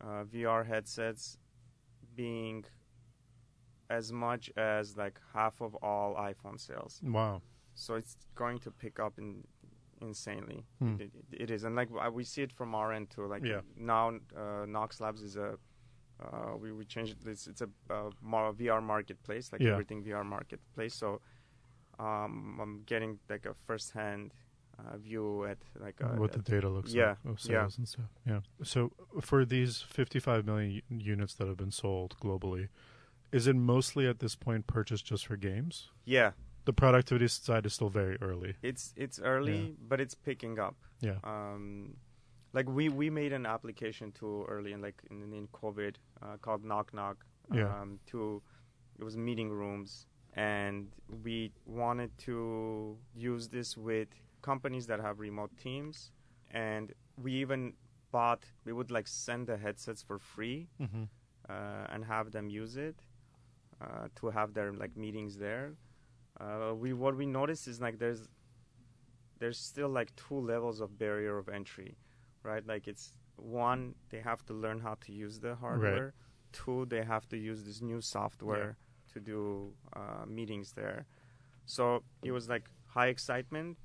uh, 0.00 0.24
VR 0.24 0.66
headsets 0.66 1.38
being 2.14 2.64
as 3.90 4.12
much 4.12 4.50
as 4.56 4.96
like 4.96 5.18
half 5.34 5.60
of 5.60 5.74
all 5.76 6.14
iPhone 6.16 6.60
sales. 6.60 7.00
Wow. 7.02 7.42
So 7.74 7.94
it's 7.94 8.16
going 8.34 8.58
to 8.60 8.70
pick 8.70 8.98
up 9.00 9.14
in 9.18 9.44
insanely. 10.00 10.64
Hmm. 10.78 10.96
It, 11.00 11.10
it 11.32 11.50
is, 11.50 11.64
and 11.64 11.74
like 11.74 11.88
we 12.12 12.24
see 12.24 12.42
it 12.42 12.52
from 12.52 12.74
our 12.74 12.92
end 12.92 13.10
too. 13.10 13.26
Like 13.26 13.44
Yeah. 13.44 13.60
now, 13.76 14.14
uh, 14.36 14.66
Knox 14.66 15.00
Labs 15.00 15.22
is 15.22 15.36
a 15.36 15.58
uh, 16.20 16.56
we 16.60 16.72
we 16.72 16.84
changed 16.84 17.12
it. 17.24 17.28
It's, 17.30 17.46
it's 17.46 17.60
a 17.62 17.68
uh, 17.90 18.10
VR 18.22 18.82
marketplace, 18.82 19.52
like 19.52 19.60
Yeah. 19.62 19.72
everything 19.72 20.02
VR 20.04 20.24
marketplace. 20.24 20.94
So 20.94 21.20
um, 21.98 22.58
I'm 22.60 22.82
getting 22.86 23.18
like 23.28 23.46
a 23.46 23.54
first 23.66 23.92
hand 23.92 24.32
uh, 24.78 24.96
view 24.96 25.44
at 25.44 25.58
like 25.80 25.96
uh, 26.02 26.08
what 26.16 26.32
the 26.32 26.38
data 26.38 26.68
looks 26.68 26.92
yeah, 26.92 27.16
like 27.24 27.34
of 27.34 27.40
yeah. 27.44 27.60
sales 27.60 27.78
and 27.78 27.88
stuff. 27.88 28.10
Yeah. 28.26 28.40
So 28.62 28.92
for 29.20 29.44
these 29.44 29.84
55 29.88 30.46
million 30.46 30.82
units 30.88 31.34
that 31.34 31.48
have 31.48 31.56
been 31.56 31.72
sold 31.72 32.16
globally, 32.22 32.68
is 33.32 33.46
it 33.46 33.56
mostly 33.56 34.06
at 34.06 34.20
this 34.20 34.36
point 34.36 34.66
purchased 34.66 35.06
just 35.06 35.26
for 35.26 35.36
games? 35.36 35.90
yeah. 36.04 36.32
The 36.64 36.74
productivity 36.74 37.28
side 37.28 37.64
is 37.64 37.72
still 37.72 37.88
very 37.88 38.18
early. 38.20 38.56
It's 38.62 38.92
it's 38.94 39.18
early, 39.18 39.74
but 39.88 40.02
it's 40.02 40.14
picking 40.14 40.58
up. 40.58 40.76
Yeah. 41.00 41.14
um, 41.24 41.94
like 42.52 42.68
we 42.68 42.88
we 42.88 43.08
made 43.08 43.32
an 43.32 43.46
application 43.46 44.12
too 44.12 44.44
early 44.48 44.72
in 44.72 44.82
like 44.82 45.00
in, 45.10 45.32
in 45.32 45.48
COVID 45.48 45.96
uh, 46.22 46.36
called 46.42 46.64
Knock 46.64 46.92
Knock. 46.92 47.24
Yeah. 47.52 47.68
Um, 47.68 47.98
to 48.08 48.42
it 48.98 49.04
was 49.04 49.16
meeting 49.16 49.48
rooms, 49.48 50.06
and 50.34 50.88
we 51.24 51.52
wanted 51.66 52.16
to 52.18 52.96
use 53.14 53.48
this 53.48 53.76
with 53.76 54.08
companies 54.42 54.86
that 54.86 55.00
have 55.00 55.18
remote 55.20 55.50
teams, 55.56 56.12
and 56.50 56.92
we 57.22 57.32
even 57.32 57.74
bought. 58.12 58.44
We 58.64 58.72
would 58.72 58.90
like 58.90 59.08
send 59.08 59.46
the 59.46 59.56
headsets 59.56 60.02
for 60.02 60.18
free 60.18 60.68
Mm-hmm. 60.80 61.04
uh, 61.48 61.92
and 61.92 62.04
have 62.04 62.30
them 62.32 62.48
use 62.48 62.76
it 62.76 62.96
uh, 63.80 64.08
to 64.16 64.30
have 64.30 64.54
their 64.54 64.72
like 64.72 64.96
meetings 64.96 65.36
there. 65.38 65.74
Uh, 66.40 66.72
we 66.74 66.92
what 66.92 67.16
we 67.16 67.26
noticed 67.26 67.66
is 67.68 67.80
like 67.80 67.98
there's 67.98 68.28
there's 69.38 69.58
still 69.58 69.88
like 69.88 70.14
two 70.16 70.38
levels 70.40 70.80
of 70.80 70.98
barrier 70.98 71.38
of 71.38 71.48
entry, 71.48 71.96
right? 72.42 72.66
Like 72.66 72.88
it's 72.88 73.12
one 73.36 73.94
they 74.10 74.20
have 74.20 74.44
to 74.46 74.52
learn 74.54 74.80
how 74.80 74.96
to 75.02 75.12
use 75.12 75.38
the 75.40 75.54
hardware. 75.56 76.14
Two 76.52 76.86
they 76.86 77.02
have 77.02 77.28
to 77.28 77.36
use 77.36 77.64
this 77.64 77.80
new 77.82 78.00
software 78.00 78.76
to 79.12 79.20
do 79.20 79.72
uh, 79.96 80.24
meetings 80.26 80.72
there. 80.72 81.06
So 81.66 82.02
it 82.22 82.32
was 82.32 82.48
like 82.48 82.68
high 82.86 83.08
excitement, 83.08 83.76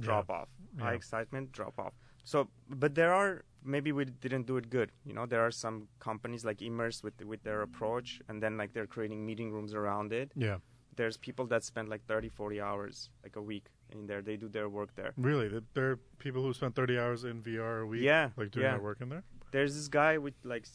drop 0.00 0.30
off. 0.30 0.48
High 0.78 0.90
Yeah. 0.92 0.96
excitement, 0.96 1.52
drop 1.52 1.78
off. 1.78 1.92
So, 2.24 2.48
but 2.68 2.94
there 2.94 3.12
are 3.12 3.44
maybe 3.64 3.92
we 3.92 4.04
didn't 4.04 4.46
do 4.46 4.56
it 4.56 4.70
good. 4.70 4.90
You 5.04 5.12
know, 5.14 5.26
there 5.26 5.44
are 5.44 5.50
some 5.50 5.88
companies 5.98 6.44
like 6.44 6.62
Immerse 6.62 7.02
with 7.02 7.20
with 7.24 7.42
their 7.42 7.62
approach, 7.62 8.20
and 8.28 8.42
then 8.42 8.56
like 8.56 8.72
they're 8.72 8.86
creating 8.86 9.26
meeting 9.26 9.50
rooms 9.52 9.74
around 9.74 10.12
it. 10.12 10.32
Yeah. 10.36 10.58
There's 10.96 11.16
people 11.16 11.46
that 11.46 11.64
spend 11.64 11.88
like 11.88 12.04
30, 12.06 12.28
40 12.28 12.60
hours 12.60 13.08
like 13.22 13.36
a 13.36 13.40
week 13.42 13.66
in 13.90 14.06
there. 14.06 14.20
They 14.20 14.36
do 14.36 14.48
their 14.48 14.68
work 14.68 14.94
there. 14.94 15.12
Really? 15.16 15.48
There 15.74 15.90
are 15.92 15.96
people 16.18 16.42
who 16.42 16.52
spend 16.52 16.74
30 16.74 16.98
hours 16.98 17.24
in 17.24 17.42
VR 17.42 17.82
a 17.82 17.86
week? 17.86 18.02
Yeah, 18.02 18.28
Like 18.36 18.50
doing 18.50 18.64
yeah. 18.66 18.72
their 18.72 18.82
work 18.82 19.00
in 19.00 19.08
there? 19.08 19.24
There's 19.52 19.74
this 19.74 19.88
guy 19.88 20.18
with 20.18 20.34
like 20.44 20.66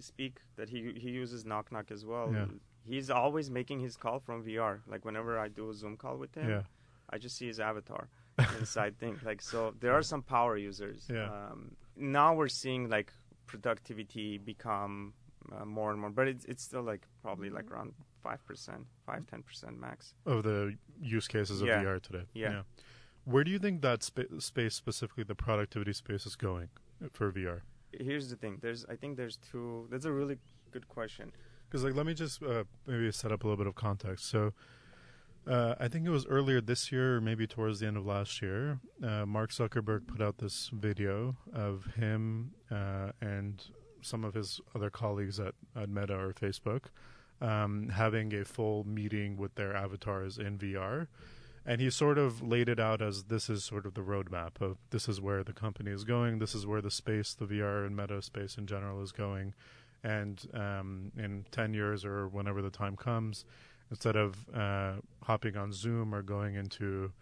speak 0.00 0.38
that 0.56 0.68
he 0.68 0.92
he 0.96 1.10
uses 1.10 1.44
knock 1.44 1.70
knock 1.72 1.90
as 1.90 2.04
well. 2.04 2.30
Yeah. 2.32 2.46
He's 2.86 3.10
always 3.10 3.50
making 3.50 3.80
his 3.80 3.96
call 3.96 4.18
from 4.20 4.44
VR. 4.44 4.80
Like 4.86 5.04
whenever 5.04 5.38
I 5.38 5.48
do 5.48 5.70
a 5.70 5.74
Zoom 5.74 5.96
call 5.96 6.16
with 6.16 6.34
him, 6.34 6.48
Yeah. 6.48 6.62
I 7.10 7.18
just 7.18 7.36
see 7.36 7.46
his 7.46 7.60
avatar 7.60 8.08
inside 8.58 8.98
thing. 9.00 9.18
Like 9.24 9.40
so, 9.42 9.74
there 9.80 9.92
are 9.92 10.02
some 10.02 10.22
power 10.22 10.56
users. 10.56 11.06
Yeah. 11.10 11.24
Um, 11.30 11.76
now 11.96 12.34
we're 12.34 12.48
seeing 12.48 12.88
like 12.88 13.12
productivity 13.46 14.38
become 14.38 15.14
uh, 15.54 15.64
more 15.64 15.90
and 15.92 16.00
more, 16.00 16.10
but 16.10 16.26
it's 16.28 16.44
it's 16.46 16.62
still 16.62 16.82
like 16.82 17.02
probably 17.22 17.50
like 17.50 17.70
around 17.70 17.92
five 18.22 18.44
percent, 18.46 18.82
five 19.06 19.26
ten 19.26 19.42
percent 19.42 19.78
max. 19.78 20.14
Of 20.26 20.42
the 20.42 20.74
use 21.00 21.28
cases 21.28 21.60
of 21.60 21.68
Yeah. 21.68 21.82
VR 21.82 22.00
today. 22.02 22.24
Yeah. 22.34 22.50
yeah. 22.50 22.62
Where 23.24 23.44
do 23.44 23.50
you 23.50 23.58
think 23.58 23.80
that 23.82 24.02
spa- 24.02 24.38
space, 24.38 24.74
specifically 24.74 25.24
the 25.24 25.34
productivity 25.34 25.92
space, 25.94 26.26
is 26.26 26.36
going 26.36 26.68
for 27.12 27.30
VR? 27.32 27.60
Here's 27.98 28.28
the 28.28 28.36
thing. 28.36 28.58
There's 28.60 28.84
I 28.86 28.96
think 28.96 29.16
there's 29.16 29.36
two. 29.38 29.86
That's 29.90 30.04
a 30.04 30.12
really 30.12 30.38
good 30.72 30.88
question. 30.88 31.32
Because 31.74 31.82
like, 31.82 31.96
let 31.96 32.06
me 32.06 32.14
just 32.14 32.40
uh, 32.40 32.62
maybe 32.86 33.10
set 33.10 33.32
up 33.32 33.42
a 33.42 33.48
little 33.48 33.56
bit 33.56 33.66
of 33.66 33.74
context. 33.74 34.28
So, 34.30 34.52
uh, 35.44 35.74
I 35.80 35.88
think 35.88 36.06
it 36.06 36.10
was 36.10 36.24
earlier 36.24 36.60
this 36.60 36.92
year, 36.92 37.16
or 37.16 37.20
maybe 37.20 37.48
towards 37.48 37.80
the 37.80 37.88
end 37.88 37.96
of 37.96 38.06
last 38.06 38.40
year. 38.40 38.78
Uh, 39.02 39.26
Mark 39.26 39.50
Zuckerberg 39.50 40.06
put 40.06 40.22
out 40.22 40.38
this 40.38 40.70
video 40.72 41.36
of 41.52 41.84
him 41.96 42.52
uh, 42.70 43.10
and 43.20 43.60
some 44.02 44.22
of 44.22 44.34
his 44.34 44.60
other 44.76 44.88
colleagues 44.88 45.40
at, 45.40 45.56
at 45.74 45.88
Meta 45.88 46.14
or 46.14 46.32
Facebook 46.32 46.90
um, 47.40 47.88
having 47.88 48.32
a 48.32 48.44
full 48.44 48.84
meeting 48.86 49.36
with 49.36 49.56
their 49.56 49.74
avatars 49.74 50.38
in 50.38 50.56
VR, 50.56 51.08
and 51.66 51.80
he 51.80 51.90
sort 51.90 52.18
of 52.18 52.40
laid 52.40 52.68
it 52.68 52.78
out 52.78 53.02
as 53.02 53.24
this 53.24 53.50
is 53.50 53.64
sort 53.64 53.84
of 53.84 53.94
the 53.94 54.00
roadmap 54.00 54.60
of 54.60 54.76
this 54.90 55.08
is 55.08 55.20
where 55.20 55.42
the 55.42 55.52
company 55.52 55.90
is 55.90 56.04
going, 56.04 56.38
this 56.38 56.54
is 56.54 56.68
where 56.68 56.80
the 56.80 56.90
space, 56.92 57.34
the 57.34 57.46
VR 57.46 57.84
and 57.84 57.96
meta 57.96 58.22
space 58.22 58.56
in 58.56 58.68
general 58.68 59.02
is 59.02 59.10
going, 59.10 59.54
and 60.04 60.46
um, 60.54 61.10
in 61.16 61.44
ten 61.50 61.74
years 61.74 62.04
or 62.04 62.28
whenever 62.28 62.62
the 62.62 62.70
time 62.70 62.94
comes, 62.96 63.44
instead 63.90 64.14
of 64.14 64.36
uh, 64.54 64.94
hopping 65.22 65.56
on 65.56 65.72
Zoom 65.72 66.14
or 66.14 66.22
going 66.22 66.54
into 66.54 67.12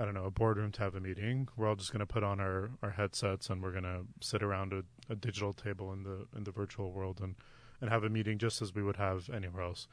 I 0.00 0.06
don't 0.06 0.14
know 0.14 0.24
a 0.24 0.30
boardroom 0.30 0.72
to 0.72 0.80
have 0.82 0.94
a 0.94 1.00
meeting, 1.00 1.46
we're 1.56 1.68
all 1.68 1.76
just 1.76 1.92
going 1.92 2.00
to 2.00 2.06
put 2.06 2.24
on 2.24 2.40
our, 2.40 2.70
our 2.82 2.90
headsets 2.90 3.50
and 3.50 3.62
we're 3.62 3.70
going 3.70 3.84
to 3.84 4.06
sit 4.22 4.42
around 4.42 4.72
a, 4.72 4.82
a 5.12 5.14
digital 5.14 5.52
table 5.52 5.92
in 5.92 6.04
the 6.04 6.26
in 6.34 6.44
the 6.44 6.50
virtual 6.50 6.90
world 6.90 7.20
and 7.20 7.34
and 7.82 7.90
have 7.90 8.02
a 8.02 8.08
meeting 8.08 8.38
just 8.38 8.62
as 8.62 8.74
we 8.74 8.82
would 8.82 8.96
have 8.96 9.28
anywhere 9.28 9.62
else. 9.62 9.86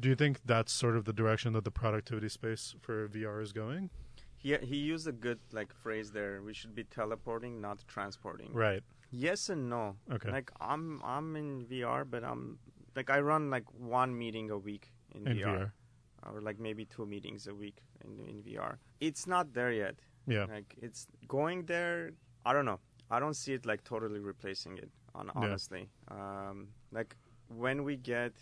Do 0.00 0.08
you 0.08 0.16
think 0.16 0.40
that's 0.44 0.72
sort 0.72 0.96
of 0.96 1.04
the 1.04 1.12
direction 1.12 1.52
that 1.52 1.64
the 1.64 1.70
productivity 1.70 2.28
space 2.28 2.74
for 2.80 3.08
VR 3.08 3.40
is 3.40 3.52
going? 3.52 3.90
He 4.36 4.56
he 4.56 4.76
used 4.76 5.06
a 5.06 5.12
good 5.12 5.38
like 5.52 5.72
phrase 5.72 6.10
there. 6.10 6.42
We 6.42 6.52
should 6.52 6.74
be 6.74 6.82
teleporting, 6.82 7.60
not 7.60 7.84
transporting. 7.86 8.52
Right. 8.52 8.82
Yes 9.10 9.48
and 9.48 9.68
no. 9.70 9.96
Okay. 10.12 10.30
Like 10.30 10.50
I'm 10.60 11.00
I'm 11.04 11.36
in 11.36 11.64
VR, 11.66 12.04
but 12.08 12.22
I'm 12.24 12.58
like 12.96 13.10
I 13.10 13.20
run 13.20 13.50
like 13.50 13.64
one 13.72 14.16
meeting 14.16 14.50
a 14.50 14.58
week 14.58 14.92
in, 15.14 15.26
in 15.26 15.36
VR, 15.38 15.44
VR. 15.44 15.70
or 16.34 16.40
like 16.40 16.58
maybe 16.58 16.84
two 16.84 17.06
meetings 17.06 17.46
a 17.46 17.54
week 17.54 17.78
in 18.04 18.20
in 18.28 18.42
VR. 18.42 18.76
It's 19.00 19.26
not 19.26 19.54
there 19.54 19.72
yet. 19.72 19.96
Yeah. 20.26 20.44
Like 20.44 20.74
it's 20.82 21.06
going 21.26 21.64
there. 21.66 22.12
I 22.44 22.52
don't 22.52 22.64
know. 22.66 22.80
I 23.10 23.18
don't 23.20 23.34
see 23.34 23.54
it 23.54 23.64
like 23.64 23.82
totally 23.84 24.20
replacing 24.20 24.76
it. 24.78 24.90
On 25.14 25.26
Yeah. 25.26 25.32
honestly, 25.34 25.88
um, 26.08 26.68
like 26.92 27.16
when 27.48 27.82
we 27.82 27.96
get, 27.96 28.34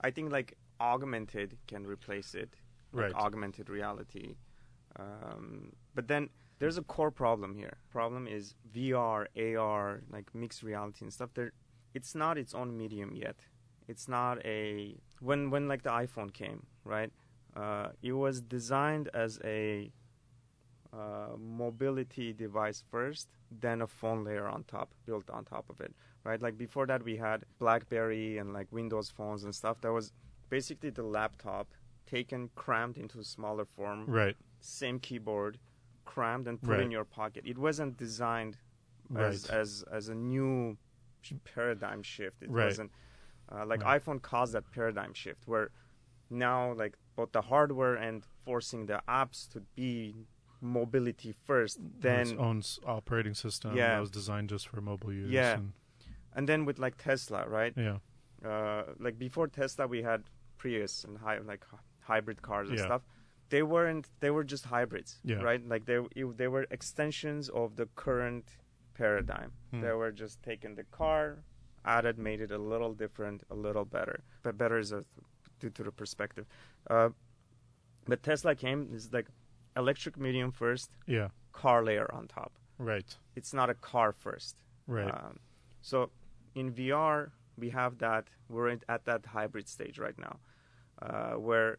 I 0.00 0.10
think 0.12 0.30
like 0.30 0.54
augmented 0.80 1.58
can 1.66 1.84
replace 1.86 2.34
it. 2.34 2.54
Like 2.92 3.12
Right. 3.12 3.14
augmented 3.14 3.68
reality. 3.68 4.36
Um, 4.98 5.72
but 5.94 6.06
then 6.08 6.30
there's 6.58 6.78
a 6.78 6.82
core 6.82 7.10
problem 7.10 7.54
here. 7.54 7.76
Problem 7.90 8.26
is 8.26 8.54
VR, 8.74 9.26
AR, 9.36 10.02
like 10.10 10.34
mixed 10.34 10.62
reality 10.62 11.04
and 11.04 11.12
stuff. 11.12 11.30
There, 11.34 11.52
it's 11.94 12.14
not 12.14 12.38
its 12.38 12.54
own 12.54 12.76
medium 12.76 13.14
yet. 13.14 13.36
It's 13.88 14.08
not 14.08 14.44
a 14.44 14.96
when 15.20 15.50
when 15.50 15.68
like 15.68 15.82
the 15.82 15.90
iPhone 15.90 16.32
came, 16.32 16.66
right? 16.84 17.12
Uh, 17.54 17.88
it 18.02 18.12
was 18.12 18.40
designed 18.40 19.08
as 19.14 19.38
a 19.44 19.92
uh, 20.92 21.36
mobility 21.38 22.32
device 22.32 22.82
first, 22.90 23.28
then 23.50 23.82
a 23.82 23.86
phone 23.86 24.24
layer 24.24 24.46
on 24.48 24.64
top, 24.64 24.90
built 25.04 25.28
on 25.30 25.44
top 25.44 25.64
of 25.68 25.80
it, 25.80 25.94
right? 26.24 26.40
Like 26.40 26.56
before 26.58 26.86
that, 26.86 27.02
we 27.02 27.16
had 27.16 27.44
BlackBerry 27.58 28.38
and 28.38 28.52
like 28.52 28.66
Windows 28.70 29.10
phones 29.10 29.44
and 29.44 29.54
stuff. 29.54 29.80
That 29.82 29.92
was 29.92 30.12
basically 30.48 30.90
the 30.90 31.02
laptop 31.02 31.68
taken, 32.06 32.50
crammed 32.54 32.96
into 32.98 33.18
a 33.18 33.24
smaller 33.24 33.64
form, 33.64 34.04
Right. 34.06 34.36
same 34.60 34.98
keyboard, 35.00 35.58
crammed 36.06 36.46
and 36.48 36.56
put 36.68 36.80
in 36.80 36.90
your 36.90 37.04
pocket. 37.04 37.42
It 37.52 37.58
wasn't 37.58 37.92
designed 38.06 38.54
as 39.14 39.48
Right. 39.50 39.58
as 39.60 39.84
as 39.98 40.08
a 40.08 40.14
new 40.14 40.78
paradigm 41.54 42.02
shift. 42.02 42.42
It 42.42 42.50
Right. 42.50 42.66
wasn't 42.66 42.90
uh, 43.52 43.64
like 43.64 43.82
Right. 43.82 44.02
iPhone 44.02 44.20
caused 44.32 44.52
that 44.54 44.66
paradigm 44.72 45.12
shift 45.22 45.42
where 45.46 45.66
now 46.30 46.72
like 46.82 46.94
both 47.14 47.30
the 47.38 47.42
hardware 47.42 47.94
and 48.06 48.24
forcing 48.44 48.86
the 48.86 48.98
apps 49.06 49.48
to 49.52 49.60
be 49.76 50.26
mobility 50.60 51.32
first, 51.48 51.78
then 52.06 52.20
its 52.22 52.32
own 52.32 52.60
operating 52.98 53.34
system 53.34 53.76
Yeah. 53.76 53.88
that 53.94 54.00
was 54.00 54.10
designed 54.10 54.48
just 54.48 54.66
for 54.68 54.80
mobile 54.80 55.12
use. 55.12 55.30
Yeah. 55.30 55.54
and- 55.58 55.72
and 56.36 56.48
then 56.48 56.64
with 56.66 56.78
like 56.78 56.96
Tesla, 56.98 57.46
right? 57.48 57.72
yeah. 57.76 57.98
uh, 58.44 58.82
like 58.98 59.16
before 59.18 59.48
Tesla, 59.48 59.86
we 59.86 60.02
had 60.02 60.20
Prius 60.58 61.04
and 61.04 61.18
hy- 61.18 61.38
like 61.52 61.64
hybrid 62.00 62.42
cars 62.42 62.68
and 62.68 62.78
Yeah. 62.78 62.84
stuff. 62.84 63.02
They 63.48 63.62
weren't. 63.62 64.08
They 64.20 64.30
were 64.30 64.44
just 64.44 64.64
hybrids, 64.66 65.20
Yeah. 65.24 65.36
right? 65.42 65.62
Like 65.66 65.84
they 65.86 65.98
they 66.36 66.48
were 66.48 66.66
extensions 66.70 67.48
of 67.48 67.76
the 67.76 67.86
current 67.94 68.56
paradigm. 68.94 69.52
Hmm. 69.70 69.80
They 69.82 69.92
were 69.92 70.10
just 70.10 70.42
taking 70.42 70.74
the 70.74 70.84
car, 70.84 71.44
added, 71.84 72.18
made 72.18 72.40
it 72.40 72.50
a 72.50 72.58
little 72.58 72.92
different, 72.94 73.42
a 73.50 73.54
little 73.54 73.84
better. 73.84 74.24
But 74.42 74.56
better 74.58 74.78
is 74.78 74.90
a, 74.92 75.04
due 75.60 75.70
to 75.70 75.82
the 75.84 75.92
perspective. 75.92 76.46
Uh, 76.90 77.10
but 78.08 78.22
Tesla 78.22 78.54
came 78.54 78.88
is 78.92 79.12
like 79.12 79.28
electric 79.76 80.16
medium 80.16 80.50
first, 80.52 80.90
Yeah. 81.06 81.28
car 81.52 81.84
layer 81.84 82.08
on 82.12 82.26
top. 82.28 82.52
Right. 82.78 83.16
It's 83.36 83.52
not 83.54 83.70
a 83.70 83.74
car 83.74 84.12
first. 84.12 84.62
Right. 84.86 85.12
Um, 85.12 85.38
so 85.82 86.10
in 86.54 86.72
VR, 86.72 87.30
we 87.58 87.70
have 87.70 87.98
that. 87.98 88.24
We're 88.48 88.76
at 88.88 89.04
that 89.04 89.26
hybrid 89.26 89.68
stage 89.68 89.98
right 89.98 90.18
now, 90.18 90.36
uh, 91.02 91.34
where 91.34 91.78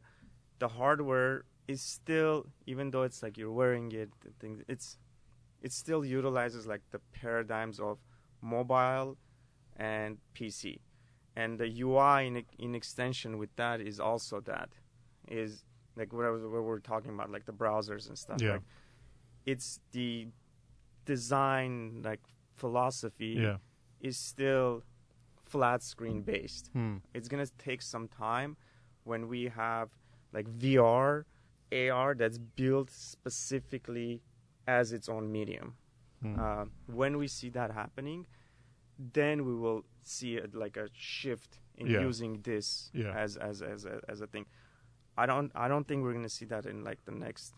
the 0.60 0.68
hardware 0.68 1.44
is 1.68 1.82
still, 1.82 2.46
even 2.66 2.92
though 2.92 3.04
it's 3.04 3.22
like 3.22 3.38
you're 3.38 3.52
wearing 3.52 3.92
it, 3.92 4.10
the 4.22 4.32
thing, 4.40 4.64
it's 4.68 4.98
it 5.62 5.72
still 5.72 6.06
utilizes 6.06 6.68
like 6.68 6.82
the 6.92 7.00
paradigms 7.12 7.80
of 7.80 7.98
mobile 8.42 9.18
and 9.76 10.18
PC, 10.36 10.80
and 11.36 11.60
the 11.60 11.82
UI 11.82 12.28
in 12.28 12.44
in 12.58 12.76
extension 12.76 13.38
with 13.38 13.56
that 13.56 13.82
is 13.82 14.00
also 14.00 14.40
that 14.42 14.70
is 15.28 15.66
like 15.98 16.14
what, 16.14 16.26
I 16.26 16.30
was, 16.30 16.44
what 16.44 16.64
we're 16.64 16.80
talking 16.80 17.12
about, 17.12 17.32
like 17.32 17.46
the 17.46 17.54
browsers 17.54 18.08
and 18.08 18.18
stuff. 18.18 18.42
Yeah. 18.42 18.54
Like, 18.54 18.62
it's 19.46 19.80
the 19.92 20.28
design 21.06 22.02
like 22.04 22.22
philosophy 22.56 23.38
yeah. 23.40 23.58
is 24.02 24.18
still 24.18 24.84
flat 25.46 25.82
screen 25.82 26.22
based. 26.22 26.70
Hmm. 26.74 26.98
It's 27.14 27.28
gonna 27.28 27.48
take 27.58 27.82
some 27.82 28.08
time 28.08 28.58
when 29.04 29.28
we 29.28 29.46
have 29.46 29.90
like 30.34 30.48
VR, 30.60 31.24
AR 31.72 32.16
that's 32.16 32.38
built 32.38 32.90
specifically 32.90 34.22
as 34.68 34.92
its 34.92 35.08
own 35.10 35.32
medium. 35.32 35.76
Hmm. 36.22 36.40
Uh, 36.40 36.66
when 36.88 37.18
we 37.18 37.28
see 37.28 37.50
that 37.50 37.72
happening, 37.72 38.26
then 39.14 39.46
we 39.46 39.54
will 39.56 39.84
see 40.04 40.38
a, 40.38 40.46
like 40.54 40.78
a 40.78 40.88
shift 40.94 41.60
in 41.76 41.88
Yeah. 41.88 42.02
using 42.02 42.42
this 42.42 42.90
Yeah. 42.94 43.14
as 43.24 43.38
as 43.38 43.62
as 43.62 43.86
a, 43.86 44.02
as 44.10 44.22
a 44.22 44.28
thing. 44.28 44.46
I 45.18 45.26
don't 45.26 45.52
I 45.56 45.68
don't 45.68 45.88
think 45.88 46.04
we're 46.04 46.14
gonna 46.14 46.30
see 46.40 46.46
that 46.46 46.66
in 46.66 46.84
like 46.84 47.04
the 47.06 47.12
next 47.12 47.54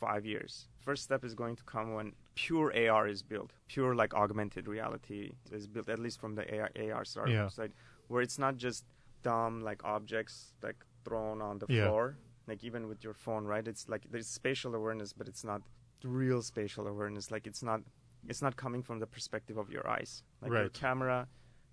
five 0.00 0.24
years. 0.24 0.68
First 0.80 1.02
step 1.04 1.24
is 1.24 1.34
going 1.34 1.56
to 1.56 1.64
come 1.64 1.92
when 1.94 2.14
pure 2.34 2.70
AR 2.82 3.06
is 3.08 3.22
built, 3.22 3.50
pure 3.66 3.94
like 3.94 4.14
augmented 4.14 4.68
reality 4.68 5.32
is 5.50 5.66
built, 5.66 5.88
at 5.88 5.98
least 5.98 6.20
from 6.20 6.34
the 6.36 6.44
AR, 6.56 6.70
AR 6.76 7.04
Yeah. 7.28 7.48
side, 7.48 7.72
where 8.08 8.22
it's 8.22 8.38
not 8.38 8.56
just 8.56 8.84
dumb 9.22 9.60
like 9.60 9.80
objects 9.84 10.54
like 10.62 10.76
thrown 11.04 11.42
on 11.42 11.58
the 11.58 11.66
Yeah. 11.68 11.88
floor, 11.88 12.16
like 12.48 12.64
even 12.64 12.88
with 12.88 13.04
your 13.04 13.14
phone, 13.14 13.44
right? 13.44 13.66
It's 13.68 13.88
like 13.88 14.02
there's 14.10 14.26
spatial 14.26 14.74
awareness, 14.74 15.12
but 15.12 15.28
it's 15.28 15.44
not 15.44 15.62
real 16.02 16.42
spatial 16.42 16.86
awareness. 16.86 17.30
Like 17.30 17.46
it's 17.46 17.62
not, 17.62 17.80
it's 18.26 18.42
not 18.42 18.56
coming 18.56 18.82
from 18.82 18.98
the 18.98 19.06
perspective 19.06 19.56
of 19.58 19.70
your 19.70 19.86
eyes. 19.88 20.22
Like 20.42 20.52
your 20.52 20.68
camera 20.70 21.28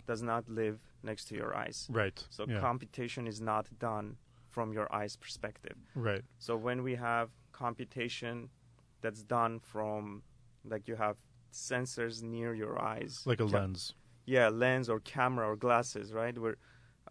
does 0.06 0.22
not 0.22 0.44
live 0.50 0.80
next 1.02 1.26
to 1.30 1.36
your 1.36 1.56
eyes. 1.56 1.88
Right. 1.90 2.22
So 2.30 2.46
yeah. 2.48 2.60
computation 2.60 3.26
is 3.28 3.40
not 3.42 3.66
done 3.80 4.18
from 4.50 4.72
your 4.74 4.88
eyes 4.94 5.16
perspective. 5.16 5.78
right. 5.96 6.22
So 6.40 6.56
when 6.56 6.84
we 6.84 6.96
have 6.96 7.30
computation 7.52 8.50
that's 9.02 9.24
done 9.24 9.60
from 9.60 10.24
like 10.64 10.88
you 10.88 10.96
have 10.96 11.18
sensors 11.54 12.22
near 12.22 12.54
your 12.54 12.82
eyes, 12.82 13.22
Like 13.26 13.40
a 13.40 13.46
lens. 13.46 13.94
yeah, 14.26 14.48
lens 14.50 14.90
or 14.90 15.00
camera 15.00 15.50
or 15.52 15.56
glasses, 15.56 16.12
right? 16.14 16.38
Where 16.38 16.58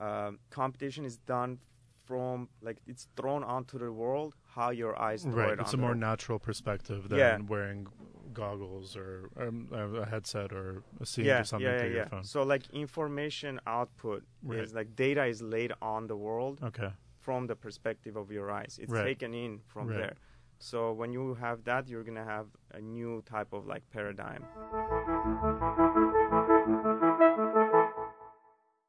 um, 0.01 0.39
computation 0.51 1.05
is 1.05 1.17
done 1.19 1.59
from 2.05 2.49
like 2.61 2.79
it's 2.87 3.09
thrown 3.17 3.43
onto 3.43 3.79
the 3.79 3.91
world 3.93 4.35
how 4.55 4.71
your 4.71 4.99
eyes 5.01 5.25
Right. 5.27 5.55
it 5.55 5.61
It's 5.61 5.75
a 5.75 5.77
more 5.77 5.95
natural 5.95 6.39
perspective 6.39 7.09
than 7.09 7.19
Yeah. 7.19 7.39
wearing 7.49 7.87
goggles 8.33 8.97
or 8.97 9.31
um, 9.41 9.69
a 9.73 10.05
headset 10.07 10.53
or 10.53 10.83
seeing 11.05 11.27
yeah, 11.27 11.43
something 11.43 11.67
yeah, 11.67 11.73
yeah, 11.73 11.79
through 11.79 11.95
your 11.97 12.07
phone. 12.07 12.25
So 12.25 12.43
like 12.43 12.69
information 12.71 13.61
output 13.67 14.25
Right. 14.43 14.61
is 14.61 14.75
like 14.75 14.95
data 14.97 15.25
is 15.25 15.41
laid 15.43 15.73
on 15.81 16.07
the 16.07 16.17
world 16.17 16.61
Okay. 16.63 16.91
from 17.21 17.47
the 17.47 17.57
perspective 17.57 18.17
of 18.17 18.31
your 18.31 18.51
eyes. 18.51 18.79
It's 18.83 18.93
Right. 18.93 19.05
taken 19.05 19.35
in 19.35 19.61
from 19.67 19.89
Right. 19.89 19.99
there. 19.99 20.15
So 20.59 20.93
when 20.93 21.13
you 21.13 21.35
have 21.35 21.65
that, 21.65 21.89
you're 21.89 22.05
gonna 22.05 22.25
have 22.25 22.49
a 22.73 22.81
new 22.81 23.23
type 23.23 23.53
of 23.53 23.67
like 23.67 23.83
paradigm. 23.91 24.45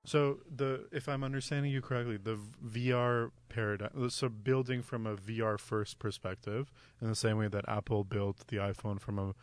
So 0.05 0.39
the 0.55 0.87
if 0.91 1.07
I'm 1.09 1.23
understanding 1.23 1.71
you 1.71 1.81
correctly, 1.81 2.17
the 2.17 2.37
VR 2.65 3.31
paradigm, 3.49 4.09
so 4.09 4.29
building 4.29 4.81
from 4.81 5.05
a 5.07 5.15
VR 5.15 5.59
first 5.59 5.99
perspective, 5.99 6.71
in 7.01 7.07
the 7.09 7.15
same 7.15 7.37
way 7.37 7.47
that 7.47 7.65
Apple 7.67 8.03
built 8.03 8.47
the 8.47 8.57
iPhone 8.57 8.99
from 8.99 9.19
a 9.19 9.33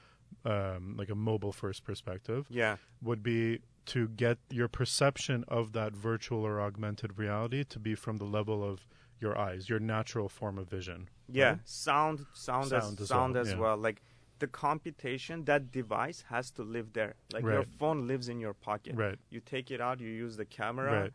um, 0.44 0.96
like 0.96 1.10
a 1.10 1.14
mobile 1.14 1.52
first 1.52 1.84
perspective, 1.84 2.46
Yeah, 2.50 2.76
would 3.02 3.22
be 3.22 3.60
to 3.86 4.08
get 4.08 4.38
your 4.50 4.68
perception 4.68 5.44
of 5.48 5.72
that 5.72 5.92
virtual 5.94 6.44
or 6.46 6.60
augmented 6.60 7.18
reality 7.18 7.64
to 7.64 7.78
be 7.78 7.94
from 7.94 8.16
the 8.18 8.24
level 8.24 8.64
of 8.64 8.86
your 9.20 9.36
eyes, 9.38 9.68
your 9.68 9.78
natural 9.80 10.28
form 10.28 10.58
of 10.58 10.68
vision. 10.68 11.08
yeah. 11.28 11.48
right? 11.50 11.58
Sound, 11.64 12.26
sound, 12.34 12.68
Sound 12.68 12.94
as 12.94 13.00
as 13.02 13.08
sound 13.08 13.34
well, 13.34 13.42
as 13.42 13.50
yeah. 13.50 13.58
well. 13.58 13.76
Like 13.76 14.02
the 14.42 14.48
computation, 14.48 15.44
that 15.44 15.62
device 15.80 16.24
has 16.28 16.50
to 16.50 16.62
live 16.76 16.88
there. 16.98 17.14
Like 17.32 17.44
your 17.44 17.66
phone 17.78 18.00
lives 18.12 18.26
in 18.28 18.38
your 18.46 18.54
pocket. 18.68 18.94
Right. 18.96 19.18
You 19.30 19.40
take 19.54 19.70
it 19.70 19.80
out, 19.80 20.00
you 20.00 20.08
use 20.26 20.36
the 20.36 20.44
camera, 20.60 20.92
Right. 21.02 21.12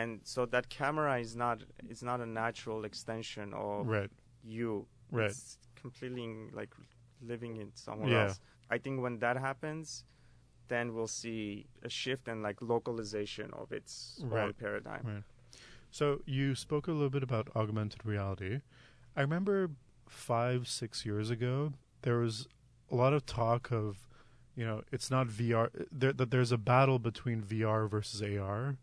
and 0.00 0.10
so 0.24 0.40
that 0.54 0.64
camera 0.68 1.14
is 1.26 1.32
not 1.44 1.56
is 1.94 2.02
not 2.10 2.18
a 2.26 2.28
natural 2.42 2.80
extension 2.90 3.46
of 3.54 3.86
Right. 3.96 4.10
you. 4.56 4.86
Right. 5.12 5.30
It's 5.30 5.58
completely 5.82 6.26
like 6.60 6.72
living 7.32 7.54
in 7.62 7.68
somewhere 7.74 8.10
Yeah. 8.10 8.22
else. 8.24 8.40
I 8.74 8.78
think 8.78 8.94
when 9.04 9.16
that 9.24 9.36
happens, 9.48 10.04
then 10.72 10.84
we'll 10.94 11.14
see 11.22 11.66
a 11.88 11.90
shift 12.00 12.24
and 12.32 12.42
like 12.48 12.58
localization 12.74 13.48
of 13.52 13.66
its 13.78 14.18
whole 14.20 14.30
Right. 14.30 14.56
paradigm. 14.64 15.04
Right. 15.12 15.24
So 15.90 16.06
you 16.38 16.46
spoke 16.66 16.88
a 16.88 16.92
little 16.98 17.14
bit 17.18 17.22
about 17.22 17.54
augmented 17.54 18.02
reality. 18.14 18.54
I 19.14 19.20
remember 19.20 19.70
five, 20.08 20.60
six 20.66 21.04
years 21.08 21.28
ago, 21.36 21.54
there 22.02 22.18
was 22.18 22.46
a 22.90 22.94
lot 22.94 23.12
of 23.12 23.24
talk 23.26 23.70
of, 23.72 24.08
you 24.54 24.64
know, 24.66 24.82
it's 24.92 25.10
not 25.10 25.28
VR. 25.28 25.70
There, 25.90 26.12
that 26.12 26.30
there's 26.30 26.52
a 26.52 26.58
battle 26.58 26.98
between 26.98 27.42
VR 27.42 27.88
versus 27.88 28.22
AR, 28.22 28.76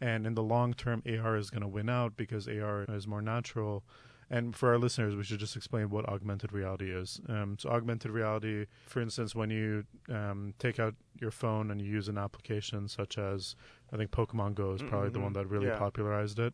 and 0.00 0.26
in 0.26 0.34
the 0.34 0.42
long 0.42 0.74
term, 0.74 1.02
AR 1.06 1.36
is 1.36 1.50
going 1.50 1.62
to 1.62 1.68
win 1.68 1.88
out 1.88 2.16
because 2.16 2.46
AR 2.48 2.84
is 2.88 3.06
more 3.06 3.22
natural. 3.22 3.84
And 4.30 4.54
for 4.54 4.68
our 4.68 4.78
listeners, 4.78 5.16
we 5.16 5.24
should 5.24 5.40
just 5.40 5.56
explain 5.56 5.88
what 5.88 6.06
augmented 6.06 6.52
reality 6.52 6.92
is. 6.92 7.18
Um, 7.30 7.56
so, 7.58 7.70
augmented 7.70 8.10
reality, 8.10 8.66
for 8.86 9.00
instance, 9.00 9.34
when 9.34 9.48
you 9.48 9.84
um, 10.10 10.52
take 10.58 10.78
out 10.78 10.94
your 11.18 11.30
phone 11.30 11.70
and 11.70 11.80
you 11.80 11.90
use 11.90 12.08
an 12.08 12.18
application 12.18 12.88
such 12.88 13.16
as, 13.16 13.56
I 13.90 13.96
think 13.96 14.10
Pokemon 14.10 14.54
Go 14.54 14.74
is 14.74 14.82
probably 14.82 15.08
the 15.08 15.18
Mhm. 15.18 15.22
one 15.22 15.32
that 15.32 15.46
really 15.48 15.68
Yeah. 15.68 15.78
popularized 15.78 16.38
it. 16.38 16.52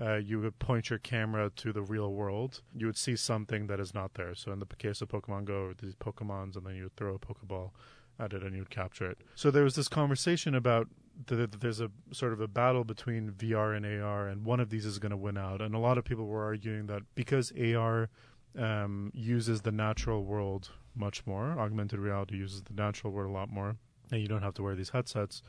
Uh, 0.00 0.16
you 0.16 0.40
would 0.40 0.58
point 0.58 0.90
your 0.90 0.98
camera 0.98 1.50
to 1.56 1.72
the 1.72 1.82
real 1.82 2.12
world. 2.12 2.60
You 2.74 2.86
would 2.86 2.98
see 2.98 3.16
something 3.16 3.66
that 3.68 3.80
is 3.80 3.94
not 3.94 4.14
there. 4.14 4.34
So, 4.34 4.52
in 4.52 4.58
the 4.58 4.66
case 4.66 5.00
of 5.00 5.08
Pokemon 5.08 5.46
Go, 5.46 5.72
these 5.80 5.94
Pokemons, 5.94 6.56
and 6.56 6.66
then 6.66 6.74
you 6.74 6.84
would 6.84 6.96
throw 6.96 7.14
a 7.14 7.18
Pokeball 7.18 7.70
at 8.18 8.32
it 8.32 8.42
and 8.42 8.54
you 8.54 8.60
would 8.60 8.70
capture 8.70 9.10
it. 9.10 9.18
So, 9.34 9.50
there 9.50 9.64
was 9.64 9.74
this 9.74 9.88
conversation 9.88 10.54
about 10.54 10.88
there's 11.26 11.80
a 11.80 11.90
sort 12.12 12.32
of 12.32 12.40
a 12.40 12.48
battle 12.48 12.84
between 12.84 13.30
VR 13.30 13.76
and 13.76 13.86
AR, 13.86 14.28
and 14.28 14.44
one 14.44 14.60
of 14.60 14.68
these 14.68 14.84
is 14.84 14.98
going 14.98 15.10
to 15.10 15.16
win 15.16 15.38
out. 15.38 15.62
And 15.62 15.74
a 15.74 15.78
lot 15.78 15.98
of 15.98 16.04
people 16.04 16.26
were 16.26 16.44
arguing 16.44 16.86
that 16.86 17.02
because 17.14 17.52
AR 17.52 18.10
um, 18.58 19.10
uses 19.14 19.62
the 19.62 19.72
natural 19.72 20.24
world 20.24 20.70
much 20.94 21.26
more, 21.26 21.58
augmented 21.58 21.98
reality 21.98 22.36
uses 22.36 22.62
the 22.62 22.74
natural 22.74 23.12
world 23.12 23.30
a 23.30 23.32
lot 23.32 23.50
more, 23.50 23.76
and 24.10 24.20
you 24.20 24.28
don't 24.28 24.42
have 24.42 24.54
to 24.54 24.62
wear 24.62 24.74
these 24.74 24.90
headsets. 24.90 25.42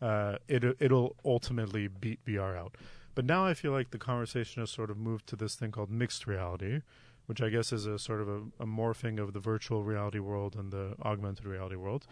Uh, 0.00 0.36
it 0.48 0.64
it'll 0.80 1.14
ultimately 1.24 1.86
beat 1.86 2.24
VR 2.24 2.56
out. 2.58 2.76
But 3.14 3.24
now 3.24 3.44
I 3.44 3.54
feel 3.54 3.72
like 3.72 3.90
the 3.90 3.98
conversation 3.98 4.62
has 4.62 4.70
sort 4.70 4.90
of 4.90 4.96
moved 4.96 5.26
to 5.28 5.36
this 5.36 5.54
thing 5.54 5.70
called 5.70 5.90
mixed 5.90 6.26
reality, 6.26 6.80
which 7.26 7.42
I 7.42 7.50
guess 7.50 7.72
is 7.72 7.86
a 7.86 7.98
sort 7.98 8.20
of 8.20 8.28
a, 8.28 8.40
a 8.60 8.66
morphing 8.66 9.20
of 9.20 9.32
the 9.32 9.40
virtual 9.40 9.84
reality 9.84 10.18
world 10.18 10.56
and 10.56 10.72
the 10.72 10.94
augmented 11.02 11.44
reality 11.44 11.76
world. 11.76 12.06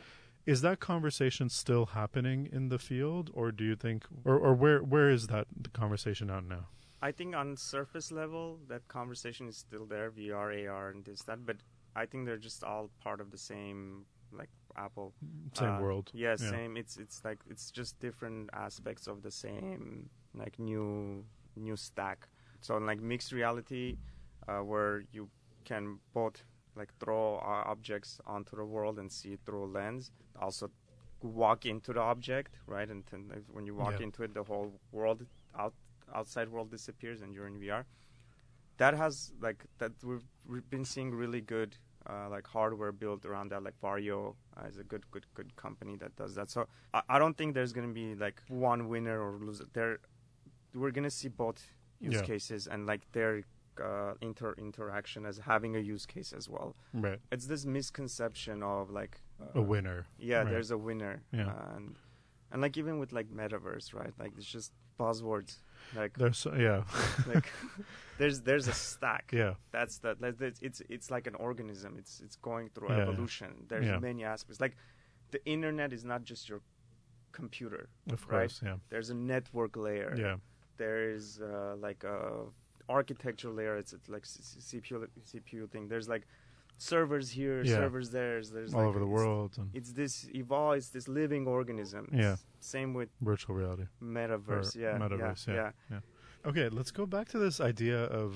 Is 0.46 0.62
that 0.62 0.80
conversation 0.80 1.48
still 1.48 1.86
happening 1.86 2.48
in 2.50 2.68
the 2.68 2.78
field, 2.78 3.30
or 3.34 3.52
do 3.52 3.64
you 3.64 3.76
think, 3.76 4.04
or, 4.24 4.38
or 4.38 4.54
where 4.54 4.82
where 4.82 5.10
is 5.10 5.26
that 5.26 5.46
the 5.54 5.68
conversation 5.68 6.30
out 6.30 6.44
now? 6.44 6.68
I 7.02 7.12
think 7.12 7.34
on 7.34 7.56
surface 7.56 8.10
level, 8.12 8.58
that 8.68 8.86
conversation 8.88 9.48
is 9.48 9.56
still 9.56 9.86
there, 9.86 10.10
VR, 10.10 10.68
AR, 10.68 10.90
and 10.90 11.04
this, 11.04 11.22
that. 11.22 11.46
But 11.46 11.56
I 11.96 12.06
think 12.06 12.26
they're 12.26 12.36
just 12.36 12.62
all 12.64 12.90
part 13.02 13.20
of 13.20 13.30
the 13.30 13.38
same, 13.38 14.04
like 14.32 14.50
Apple. 14.76 15.14
Same 15.54 15.68
uh, 15.76 15.80
world. 15.80 16.10
Yeah, 16.14 16.30
Yeah. 16.30 16.50
same. 16.50 16.76
It's 16.76 16.96
it's 16.96 17.22
like 17.24 17.38
it's 17.48 17.70
just 17.70 17.98
different 18.00 18.50
aspects 18.52 19.06
of 19.06 19.22
the 19.22 19.30
same, 19.30 20.08
like 20.34 20.58
new 20.58 21.24
new 21.56 21.76
stack. 21.76 22.28
So 22.60 22.76
like 22.78 23.00
mixed 23.00 23.32
reality, 23.32 23.96
uh, 24.48 24.58
where 24.58 25.04
you 25.12 25.28
can 25.64 25.98
both 26.12 26.44
like 26.76 26.92
throw 27.00 27.36
uh, 27.36 27.64
objects 27.70 28.20
onto 28.26 28.56
the 28.56 28.64
world 28.64 28.98
and 28.98 29.10
see 29.10 29.32
it 29.32 29.40
through 29.44 29.64
a 29.64 29.70
lens. 29.78 30.10
Also, 30.40 30.70
walk 31.22 31.66
into 31.66 31.92
the 31.92 32.00
object, 32.00 32.58
right? 32.66 32.88
And 32.88 33.04
then 33.10 33.30
when 33.52 33.66
you 33.66 33.74
walk 33.74 34.00
Yeah. 34.00 34.04
into 34.06 34.22
it, 34.22 34.34
the 34.34 34.44
whole 34.44 34.72
world 34.92 35.26
out 35.58 35.74
outside 36.14 36.48
world 36.48 36.70
disappears, 36.70 37.22
and 37.22 37.32
you're 37.34 37.46
in 37.46 37.58
VR. 37.58 37.86
That 38.78 38.94
has 38.94 39.32
like 39.40 39.66
that 39.78 39.92
we've, 40.02 40.24
we've 40.48 40.68
been 40.70 40.84
seeing 40.84 41.10
really 41.14 41.40
good 41.42 41.76
uh, 42.08 42.28
like 42.30 42.46
hardware 42.46 42.92
built 42.92 43.26
around 43.26 43.50
that. 43.50 43.62
Like 43.62 43.74
Varjo 43.82 44.34
uh, 44.56 44.66
is 44.66 44.78
a 44.78 44.84
good 44.84 45.10
good 45.10 45.26
good 45.34 45.54
company 45.56 45.96
that 45.96 46.16
does 46.16 46.34
that. 46.36 46.50
So 46.50 46.66
I, 46.94 47.02
I 47.10 47.18
don't 47.18 47.36
think 47.36 47.54
there's 47.54 47.72
gonna 47.72 47.88
be 47.88 48.14
like 48.14 48.42
one 48.48 48.88
winner 48.88 49.20
or 49.20 49.38
loser. 49.38 49.66
There, 49.74 49.98
we're 50.74 50.90
gonna 50.90 51.10
see 51.10 51.28
both 51.28 51.60
use 52.00 52.14
Yeah. 52.14 52.22
cases 52.22 52.66
and 52.66 52.86
like 52.86 53.10
their 53.12 53.42
uh, 53.82 54.12
inter 54.20 54.52
interaction 54.58 55.24
as 55.24 55.38
having 55.38 55.74
a 55.76 55.78
use 55.78 56.04
case 56.06 56.32
as 56.32 56.48
well. 56.48 56.76
Right. 56.92 57.18
It's 57.32 57.46
this 57.46 57.64
misconception 57.64 58.62
of 58.62 58.90
like 58.90 59.20
A 59.54 59.60
winner. 59.62 60.06
yeah, 60.18 60.38
Right. 60.38 60.50
there's 60.50 60.70
a 60.70 60.76
winner. 60.78 61.22
Yeah. 61.32 61.52
And 61.76 61.96
and 62.52 62.60
like 62.60 62.76
even 62.76 62.98
with 62.98 63.12
like 63.12 63.28
metaverse, 63.30 63.94
right? 63.94 64.12
Like 64.18 64.32
it's 64.36 64.44
just 64.50 64.72
buzzwords. 64.98 65.56
Like 65.96 66.18
There's 66.18 66.46
yeah. 66.58 66.84
like 67.26 67.48
there's 68.18 68.42
there's 68.42 68.68
a 68.68 68.72
stack. 68.74 69.30
yeah. 69.32 69.54
That's 69.70 69.98
the 69.98 70.16
like, 70.20 70.36
that's- 70.38 70.58
it's 70.60 70.82
it's 70.90 71.10
like 71.10 71.26
an 71.26 71.36
organism. 71.36 71.96
It's 71.96 72.20
it's 72.20 72.36
going 72.36 72.68
through 72.74 72.88
Yeah. 72.90 73.02
evolution. 73.02 73.64
There's 73.68 73.86
Yeah. 73.86 73.98
many 73.98 74.24
aspects. 74.24 74.60
Like 74.60 74.76
the 75.30 75.42
internet 75.46 75.92
is 75.92 76.04
not 76.04 76.24
just 76.24 76.48
your 76.50 76.60
computer. 77.32 77.88
Of 78.12 78.26
Right. 78.28 78.40
course. 78.40 78.60
Yeah. 78.62 78.76
There's 78.90 79.10
a 79.10 79.14
network 79.14 79.76
layer. 79.76 80.14
Yeah. 80.18 80.36
There's 80.84 81.26
uh, 81.40 81.74
like 81.88 82.02
a 82.16 82.18
architecture 82.98 83.50
layer. 83.58 83.74
It's, 83.82 83.92
it's 83.96 84.08
like 84.14 84.24
CPU 84.68 84.94
CPU 85.32 85.64
thing. 85.72 85.84
There's 85.92 86.08
like 86.14 86.24
servers 86.92 87.26
here, 87.38 87.58
Yeah. 87.62 87.76
servers 87.80 88.08
there. 88.18 88.36
There's 88.56 88.72
All 88.74 88.80
like, 88.80 88.88
over 88.90 88.98
the 89.06 89.12
world 89.18 89.50
and 89.60 89.68
it's 89.78 89.92
this 90.00 90.14
evolve 90.42 90.76
it's 90.80 90.90
this 90.96 91.06
living 91.20 91.44
organism 91.56 92.04
Yeah. 92.24 92.36
Same 92.74 92.90
with 92.98 93.10
virtual 93.32 93.54
reality. 93.62 93.86
metaverse 94.16 94.72
yeah 94.84 94.94
metaverse, 95.02 95.42
yeah, 95.58 95.70
yeah. 95.92 96.00
Okay, 96.50 96.66
let's 96.78 96.92
go 97.00 97.04
back 97.16 97.26
to 97.34 97.38
this 97.46 97.56
idea 97.72 98.00
of 98.22 98.28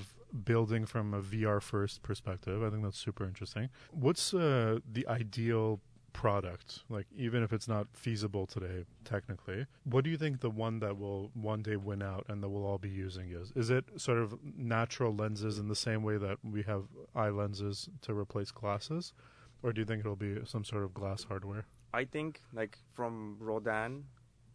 building 0.51 0.83
from 0.93 1.05
a 1.19 1.21
VR 1.31 1.59
first 1.73 1.95
perspective. 2.09 2.57
I 2.65 2.69
think 2.71 2.81
that's 2.85 3.01
super 3.07 3.23
interesting. 3.31 3.65
What's 4.05 4.25
uh, 4.33 4.77
the 4.97 5.03
ideal 5.21 5.67
product? 6.15 6.83
Like, 6.89 7.07
even 7.15 7.43
if 7.43 7.53
it's 7.53 7.67
not 7.67 7.87
feasible 7.93 8.47
today, 8.47 8.85
technically, 9.03 9.65
what 9.83 10.03
do 10.03 10.09
you 10.09 10.17
think 10.17 10.39
the 10.39 10.49
one 10.49 10.79
that 10.79 10.97
will 10.97 11.29
one 11.33 11.61
day 11.61 11.75
win 11.75 12.01
out 12.01 12.25
and 12.29 12.41
that 12.41 12.49
we'll 12.49 12.65
all 12.65 12.77
be 12.77 12.89
using 12.89 13.31
is? 13.31 13.51
Is 13.55 13.69
it 13.69 13.85
sort 13.97 14.17
of 14.17 14.39
natural 14.57 15.13
lenses 15.13 15.59
in 15.59 15.67
the 15.67 15.75
same 15.75 16.03
way 16.03 16.17
that 16.17 16.37
we 16.43 16.63
have 16.63 16.83
eye 17.13 17.29
lenses 17.29 17.89
to 18.01 18.13
replace 18.13 18.51
glasses? 18.51 19.13
Or 19.61 19.73
do 19.73 19.81
you 19.81 19.85
think 19.85 19.99
it'll 20.01 20.15
be 20.15 20.37
some 20.45 20.63
sort 20.63 20.83
of 20.83 20.93
glass 20.93 21.23
hardware? 21.23 21.65
i 21.95 22.03
think 22.03 22.41
like 22.53 22.77
from 22.93 23.37
rodin 23.39 24.03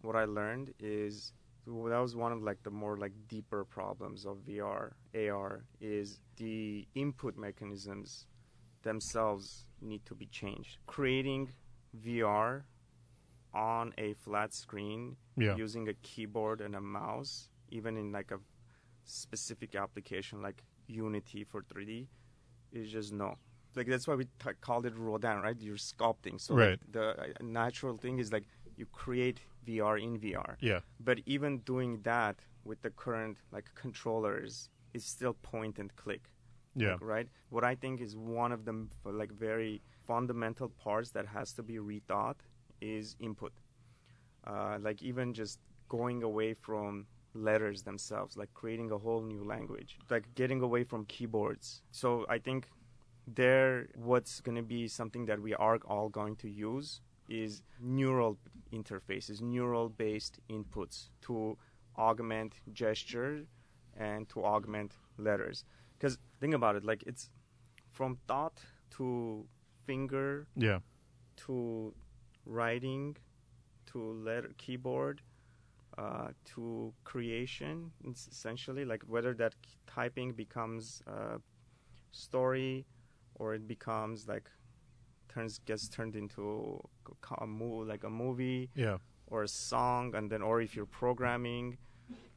what 0.02 0.14
i 0.14 0.24
learned 0.24 0.72
is 0.78 1.32
well, 1.66 1.90
that 1.90 1.98
was 1.98 2.16
one 2.16 2.32
of 2.32 2.42
like 2.42 2.62
the 2.62 2.70
more 2.70 2.96
like 2.98 3.12
deeper 3.28 3.64
problems 3.64 4.26
of 4.26 4.38
vr 4.48 4.92
ar 5.14 5.64
is 5.80 6.20
the 6.36 6.86
input 6.94 7.36
mechanisms 7.36 8.26
themselves 8.82 9.64
need 9.80 10.04
to 10.04 10.14
be 10.14 10.26
changed 10.26 10.78
creating 10.86 11.48
vr 12.04 12.62
on 13.54 13.92
a 13.98 14.12
flat 14.14 14.52
screen 14.54 15.16
Yeah. 15.36 15.56
using 15.56 15.88
a 15.88 15.94
keyboard 16.02 16.60
and 16.60 16.76
a 16.76 16.80
mouse, 16.80 17.48
even 17.70 17.96
in 17.96 18.12
like 18.12 18.30
a 18.30 18.38
specific 19.04 19.74
application 19.74 20.40
like 20.42 20.62
Unity 20.86 21.44
for 21.44 21.62
3D, 21.62 22.06
is 22.72 22.90
just 22.90 23.12
no. 23.12 23.36
Like 23.74 23.86
that's 23.88 24.06
why 24.06 24.14
we 24.14 24.24
t- 24.24 24.50
called 24.60 24.86
it 24.86 24.94
Rodin, 24.96 25.40
right? 25.40 25.56
You're 25.60 25.76
sculpting. 25.76 26.40
So 26.40 26.54
like, 26.54 26.68
Right. 26.68 26.92
the 26.92 27.06
uh, 27.20 27.26
natural 27.42 27.96
thing 27.96 28.18
is 28.18 28.32
like 28.32 28.44
you 28.76 28.86
create 28.86 29.40
VR 29.66 29.96
in 30.00 30.18
VR. 30.18 30.56
Yeah. 30.60 30.80
But 31.00 31.20
even 31.26 31.58
doing 31.58 32.00
that 32.02 32.36
with 32.64 32.82
the 32.82 32.90
current 32.90 33.38
like 33.52 33.66
controllers 33.74 34.68
is 34.94 35.04
still 35.04 35.34
point 35.34 35.78
and 35.78 35.94
click 35.96 36.30
Yeah. 36.74 36.92
like, 36.92 37.02
right? 37.02 37.28
What 37.48 37.64
I 37.64 37.74
think 37.74 38.00
is 38.00 38.16
one 38.16 38.52
of 38.52 38.64
the 38.64 38.86
like 39.04 39.32
very 39.32 39.82
fundamental 40.06 40.68
parts 40.68 41.10
that 41.10 41.26
has 41.26 41.52
to 41.54 41.62
be 41.62 41.76
rethought 41.76 42.36
is 42.80 43.16
input. 43.20 43.52
Uh, 44.46 44.78
like 44.80 45.02
even 45.02 45.34
just 45.34 45.58
going 45.88 46.22
away 46.22 46.54
from 46.54 47.06
letters 47.34 47.82
themselves, 47.82 48.36
like 48.36 48.52
creating 48.54 48.90
a 48.90 48.98
whole 48.98 49.22
new 49.22 49.44
language, 49.44 49.98
like 50.08 50.34
getting 50.34 50.62
away 50.62 50.84
from 50.84 51.04
keyboards. 51.06 51.82
So 51.90 52.26
I 52.28 52.38
think 52.38 52.68
there, 53.26 53.88
what's 53.94 54.40
going 54.40 54.56
to 54.56 54.62
be 54.62 54.88
something 54.88 55.26
that 55.26 55.40
we 55.40 55.54
are 55.54 55.78
all 55.86 56.08
going 56.08 56.36
to 56.36 56.48
use 56.48 57.00
is 57.28 57.62
neural 57.80 58.38
interfaces, 58.72 59.40
neural 59.40 59.88
based 59.88 60.40
inputs 60.50 61.10
to 61.22 61.56
augment 61.96 62.54
gesture 62.72 63.44
and 63.96 64.28
to 64.30 64.44
augment 64.44 64.96
letters. 65.18 65.64
Because 66.00 66.18
think 66.40 66.54
about 66.54 66.76
it, 66.76 66.84
like 66.84 67.02
it's 67.06 67.30
from 67.92 68.16
thought 68.26 68.58
to 68.96 69.44
finger 69.86 70.46
Yeah. 70.56 70.78
to 71.46 71.94
writing 72.46 73.16
to 73.86 73.98
letter 74.12 74.52
keyboard 74.56 75.20
uh, 75.98 76.28
to 76.44 76.92
creation 77.04 77.90
it's 78.04 78.28
essentially 78.28 78.84
like 78.84 79.02
whether 79.06 79.34
that 79.34 79.54
typing 79.86 80.32
becomes 80.32 81.02
a 81.06 81.40
story 82.12 82.86
or 83.34 83.54
it 83.54 83.66
becomes 83.66 84.26
like 84.28 84.48
turns 85.28 85.58
gets 85.66 85.88
turned 85.88 86.14
into 86.16 86.80
a 87.06 87.14
co- 87.20 87.38
a 87.44 87.46
mo- 87.46 87.84
like 87.92 88.04
a 88.04 88.10
movie 88.10 88.70
Yeah. 88.74 88.98
or 89.26 89.42
a 89.42 89.48
song 89.48 90.14
and 90.14 90.30
then 90.30 90.40
or 90.42 90.60
if 90.60 90.74
you're 90.76 90.86
programming 90.86 91.76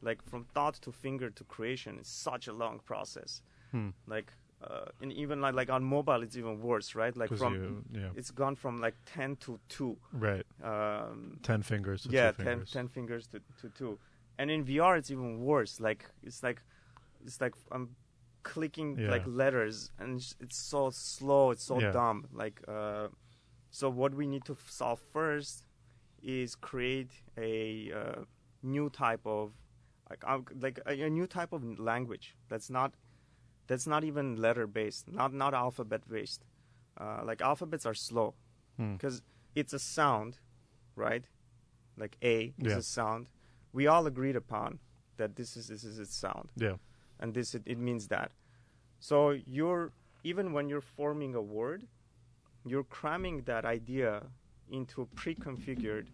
like 0.02 0.20
from 0.22 0.44
thought 0.54 0.74
to 0.82 0.92
finger 0.92 1.30
to 1.30 1.44
creation 1.44 1.96
it's 1.98 2.10
such 2.10 2.48
a 2.48 2.52
long 2.52 2.80
process 2.84 3.42
Hmm. 3.74 3.88
like 4.06 4.32
uh, 4.62 4.86
and 5.02 5.12
even 5.12 5.40
like, 5.42 5.54
like 5.54 5.68
on 5.68 5.82
mobile, 5.84 6.22
it's 6.22 6.36
even 6.38 6.60
worse, 6.62 6.94
right? 6.94 7.14
like 7.16 7.30
from 7.36 7.54
you- 7.54 7.84
yeah, 8.00 8.08
it's 8.18 8.30
gone 8.30 8.54
from 8.56 8.80
like 8.80 8.94
ten 9.04 9.36
to 9.44 9.58
two. 9.68 9.96
right. 10.12 10.46
Um, 10.62 11.38
Ten 11.42 11.60
fingers. 11.62 12.02
To 12.04 12.08
yeah, 12.10 12.30
two 12.30 12.44
10, 12.44 12.46
fingers. 12.46 12.70
10 12.70 12.88
fingers 12.88 13.26
to, 13.32 13.40
to 13.60 13.68
two. 13.78 13.98
And 14.38 14.50
in 14.50 14.64
VR, 14.64 14.96
it's 14.96 15.10
even 15.10 15.30
worse. 15.44 15.80
Like 15.80 16.06
it's 16.22 16.42
like 16.42 16.62
it's 17.26 17.40
like 17.40 17.54
I'm 17.72 17.86
clicking 18.42 18.96
Yeah. 18.98 19.10
like 19.10 19.26
letters, 19.26 19.90
and 19.98 20.16
it's, 20.18 20.34
it's 20.40 20.56
so 20.56 20.90
slow. 20.90 21.50
It's 21.50 21.64
so 21.64 21.80
Yeah. 21.80 21.90
dumb. 21.92 22.18
Like 22.32 22.62
uh, 22.68 23.08
so, 23.70 23.90
what 23.90 24.14
we 24.14 24.26
need 24.26 24.44
to 24.46 24.56
solve 24.68 25.00
first 25.12 25.66
is 26.22 26.54
create 26.54 27.10
a 27.36 27.92
uh, 27.92 28.20
new 28.62 28.88
type 28.88 29.26
of 29.26 29.52
like 30.08 30.22
uh, 30.26 30.38
like 30.60 30.78
a, 30.86 30.92
a 31.02 31.10
new 31.10 31.26
type 31.26 31.52
of 31.52 31.62
language 31.78 32.34
that's 32.48 32.70
not 32.70 32.94
that's 33.66 33.86
not 33.86 34.04
even 34.04 34.36
letter 34.36 34.66
based, 34.66 35.10
not 35.12 35.32
not 35.32 35.54
alphabet 35.54 36.02
based. 36.08 36.44
Uh, 37.00 37.22
like 37.24 37.40
alphabets 37.42 37.84
are 37.86 37.94
slow 37.94 38.34
Hmm. 38.76 38.92
because 38.94 39.22
it's 39.54 39.72
a 39.72 39.78
sound, 39.78 40.38
right? 40.96 41.24
Like 41.96 42.16
A 42.22 42.54
is 42.58 42.72
Yeah. 42.72 42.78
a 42.78 42.82
sound. 42.82 43.28
We 43.72 43.86
all 43.86 44.06
agreed 44.06 44.36
upon 44.36 44.78
that 45.16 45.36
this 45.36 45.56
is 45.56 45.68
this 45.68 45.84
is 45.84 45.98
its 45.98 46.14
sound, 46.14 46.50
Yeah. 46.56 46.76
and 47.20 47.34
this 47.34 47.54
it, 47.54 47.62
it 47.66 47.78
means 47.78 48.08
that. 48.08 48.32
So 49.00 49.30
you're 49.30 49.92
even 50.24 50.52
when 50.52 50.68
you're 50.68 50.80
forming 50.98 51.34
a 51.34 51.42
word, 51.42 51.86
you're 52.64 52.84
cramming 52.98 53.42
that 53.44 53.64
idea 53.64 54.30
into 54.68 55.06
pre-configured 55.14 56.08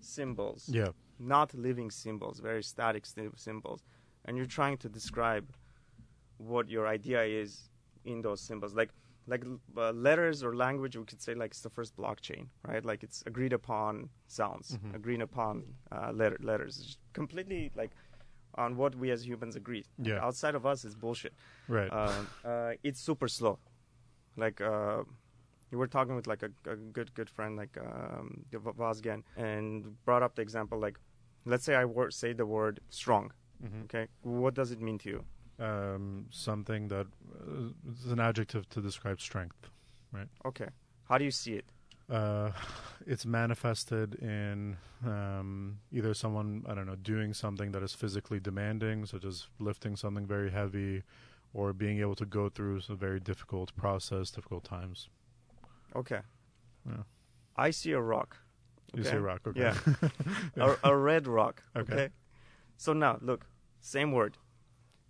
symbols, 0.00 0.68
Yeah. 0.68 0.92
not 1.18 1.54
living 1.54 1.90
symbols, 1.90 2.40
very 2.40 2.62
static 2.62 3.04
symbols, 3.36 3.82
and 4.24 4.36
you're 4.36 4.46
trying 4.46 4.76
to 4.78 4.88
describe 4.88 5.52
what 6.38 6.68
your 6.68 6.86
idea 6.86 7.22
is 7.22 7.70
in 8.04 8.22
those 8.22 8.40
symbols. 8.40 8.74
Like 8.74 8.90
like 9.26 9.44
uh, 9.76 9.90
letters 9.92 10.42
or 10.42 10.56
language, 10.56 10.96
we 10.96 11.04
could 11.04 11.20
say 11.20 11.34
like 11.34 11.50
it's 11.50 11.60
the 11.60 11.68
first 11.70 11.94
blockchain, 11.96 12.48
right? 12.66 12.82
Like 12.84 13.02
it's 13.02 13.22
agreed 13.26 13.52
upon 13.52 14.08
sounds, 14.26 14.78
Mhm. 14.78 14.94
agreed 14.94 15.20
upon 15.20 15.64
uh, 15.92 16.12
letter, 16.12 16.38
letters, 16.40 16.78
It's 16.78 16.96
completely 17.12 17.70
like 17.74 17.90
on 18.54 18.76
what 18.76 18.94
we 18.94 19.10
as 19.10 19.26
humans 19.26 19.54
agree. 19.56 19.84
Like, 19.98 20.08
Yeah. 20.08 20.24
outside 20.24 20.54
of 20.54 20.64
us, 20.64 20.84
it's 20.84 20.94
bullshit. 20.94 21.34
Right. 21.68 21.92
Um, 21.92 22.28
uh, 22.44 22.72
it's 22.82 23.00
super 23.00 23.28
slow. 23.28 23.58
Like 24.36 24.60
uh, 24.60 25.02
you 25.70 25.76
were 25.78 25.86
talking 25.88 26.14
with 26.16 26.26
like 26.26 26.42
a, 26.42 26.50
a 26.70 26.76
good 26.76 27.12
good 27.14 27.28
friend 27.28 27.56
like 27.56 27.76
um, 27.76 28.44
Vazgen 28.52 29.22
and 29.36 30.02
brought 30.06 30.22
up 30.22 30.34
the 30.36 30.42
example 30.42 30.78
like, 30.78 30.98
let's 31.44 31.64
say 31.64 31.74
I 31.74 31.84
wor- 31.84 32.10
say 32.10 32.32
the 32.32 32.46
word 32.46 32.80
strong. 32.88 33.32
Mhm. 33.62 33.84
Okay, 33.84 34.08
what 34.22 34.54
does 34.54 34.70
it 34.70 34.80
mean 34.80 34.98
to 34.98 35.08
you? 35.10 35.24
Um, 35.60 36.26
something 36.30 36.86
that 36.88 37.06
uh, 37.06 37.92
is 38.04 38.12
an 38.12 38.20
adjective 38.20 38.68
to 38.70 38.80
describe 38.80 39.20
strength. 39.20 39.70
Right? 40.12 40.28
Okay, 40.46 40.68
how 41.08 41.18
do 41.18 41.24
you 41.24 41.30
see 41.32 41.54
it? 41.54 41.64
Uh, 42.08 42.52
it's 43.06 43.26
manifested 43.26 44.14
in 44.16 44.76
um, 45.04 45.78
either 45.92 46.14
someone 46.14 46.64
I 46.68 46.74
don't 46.74 46.86
know 46.86 46.96
doing 46.96 47.34
something 47.34 47.72
that 47.72 47.82
is 47.82 47.92
physically 47.92 48.40
demanding, 48.40 49.04
such 49.06 49.24
as 49.24 49.48
lifting 49.58 49.96
something 49.96 50.26
very 50.26 50.50
heavy, 50.50 51.02
or 51.52 51.72
being 51.72 51.98
able 52.00 52.14
to 52.16 52.26
go 52.26 52.48
through 52.48 52.80
a 52.88 52.94
very 52.94 53.20
difficult 53.20 53.74
process, 53.76 54.30
difficult 54.30 54.64
times. 54.64 55.08
Okay, 55.96 56.20
Yeah. 56.86 57.02
I 57.56 57.70
see 57.70 57.92
a 57.92 58.00
rock. 58.00 58.36
You 58.94 59.02
see 59.04 59.16
a 59.16 59.20
rock, 59.20 59.40
okay? 59.46 59.60
Yeah. 59.60 60.08
a, 60.56 60.76
a 60.84 60.96
red 60.96 61.26
rock. 61.26 61.62
Okay. 61.76 61.92
Okay. 61.92 62.08
So 62.76 62.92
now 62.92 63.18
look, 63.20 63.46
same 63.80 64.12
word. 64.12 64.36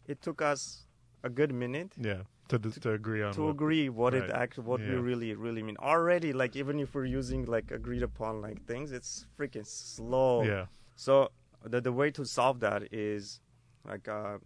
It 0.09 0.23
took 0.23 0.43
us 0.43 0.87
a 1.23 1.31
good 1.31 1.53
minute 1.53 1.93
yeah. 2.01 2.23
To, 2.49 2.59
d- 2.59 2.71
to 2.81 2.93
agree 2.93 3.23
on 3.23 3.35
to 3.35 3.43
what, 3.43 3.51
agree 3.51 3.89
what 3.91 4.15
it 4.15 4.21
right. 4.21 4.31
actually 4.31 4.65
what 4.65 4.81
we 4.81 4.95
really 5.11 5.35
really 5.35 5.63
mean. 5.63 5.77
Already, 5.79 6.33
like 6.33 6.57
even 6.57 6.81
if 6.81 6.95
we're 6.95 7.05
using 7.05 7.45
like 7.45 7.71
agreed 7.71 8.03
upon 8.03 8.41
like 8.41 8.65
things, 8.65 8.91
it's 8.91 9.27
freaking 9.39 9.67
slow. 9.67 10.45
Yeah. 10.45 10.65
So 10.97 11.29
the 11.63 11.81
the 11.83 11.93
way 11.93 12.11
to 12.13 12.25
solve 12.25 12.61
that 12.61 12.83
is 12.91 13.41
like 13.87 14.09
uh, 14.09 14.13
r- 14.13 14.41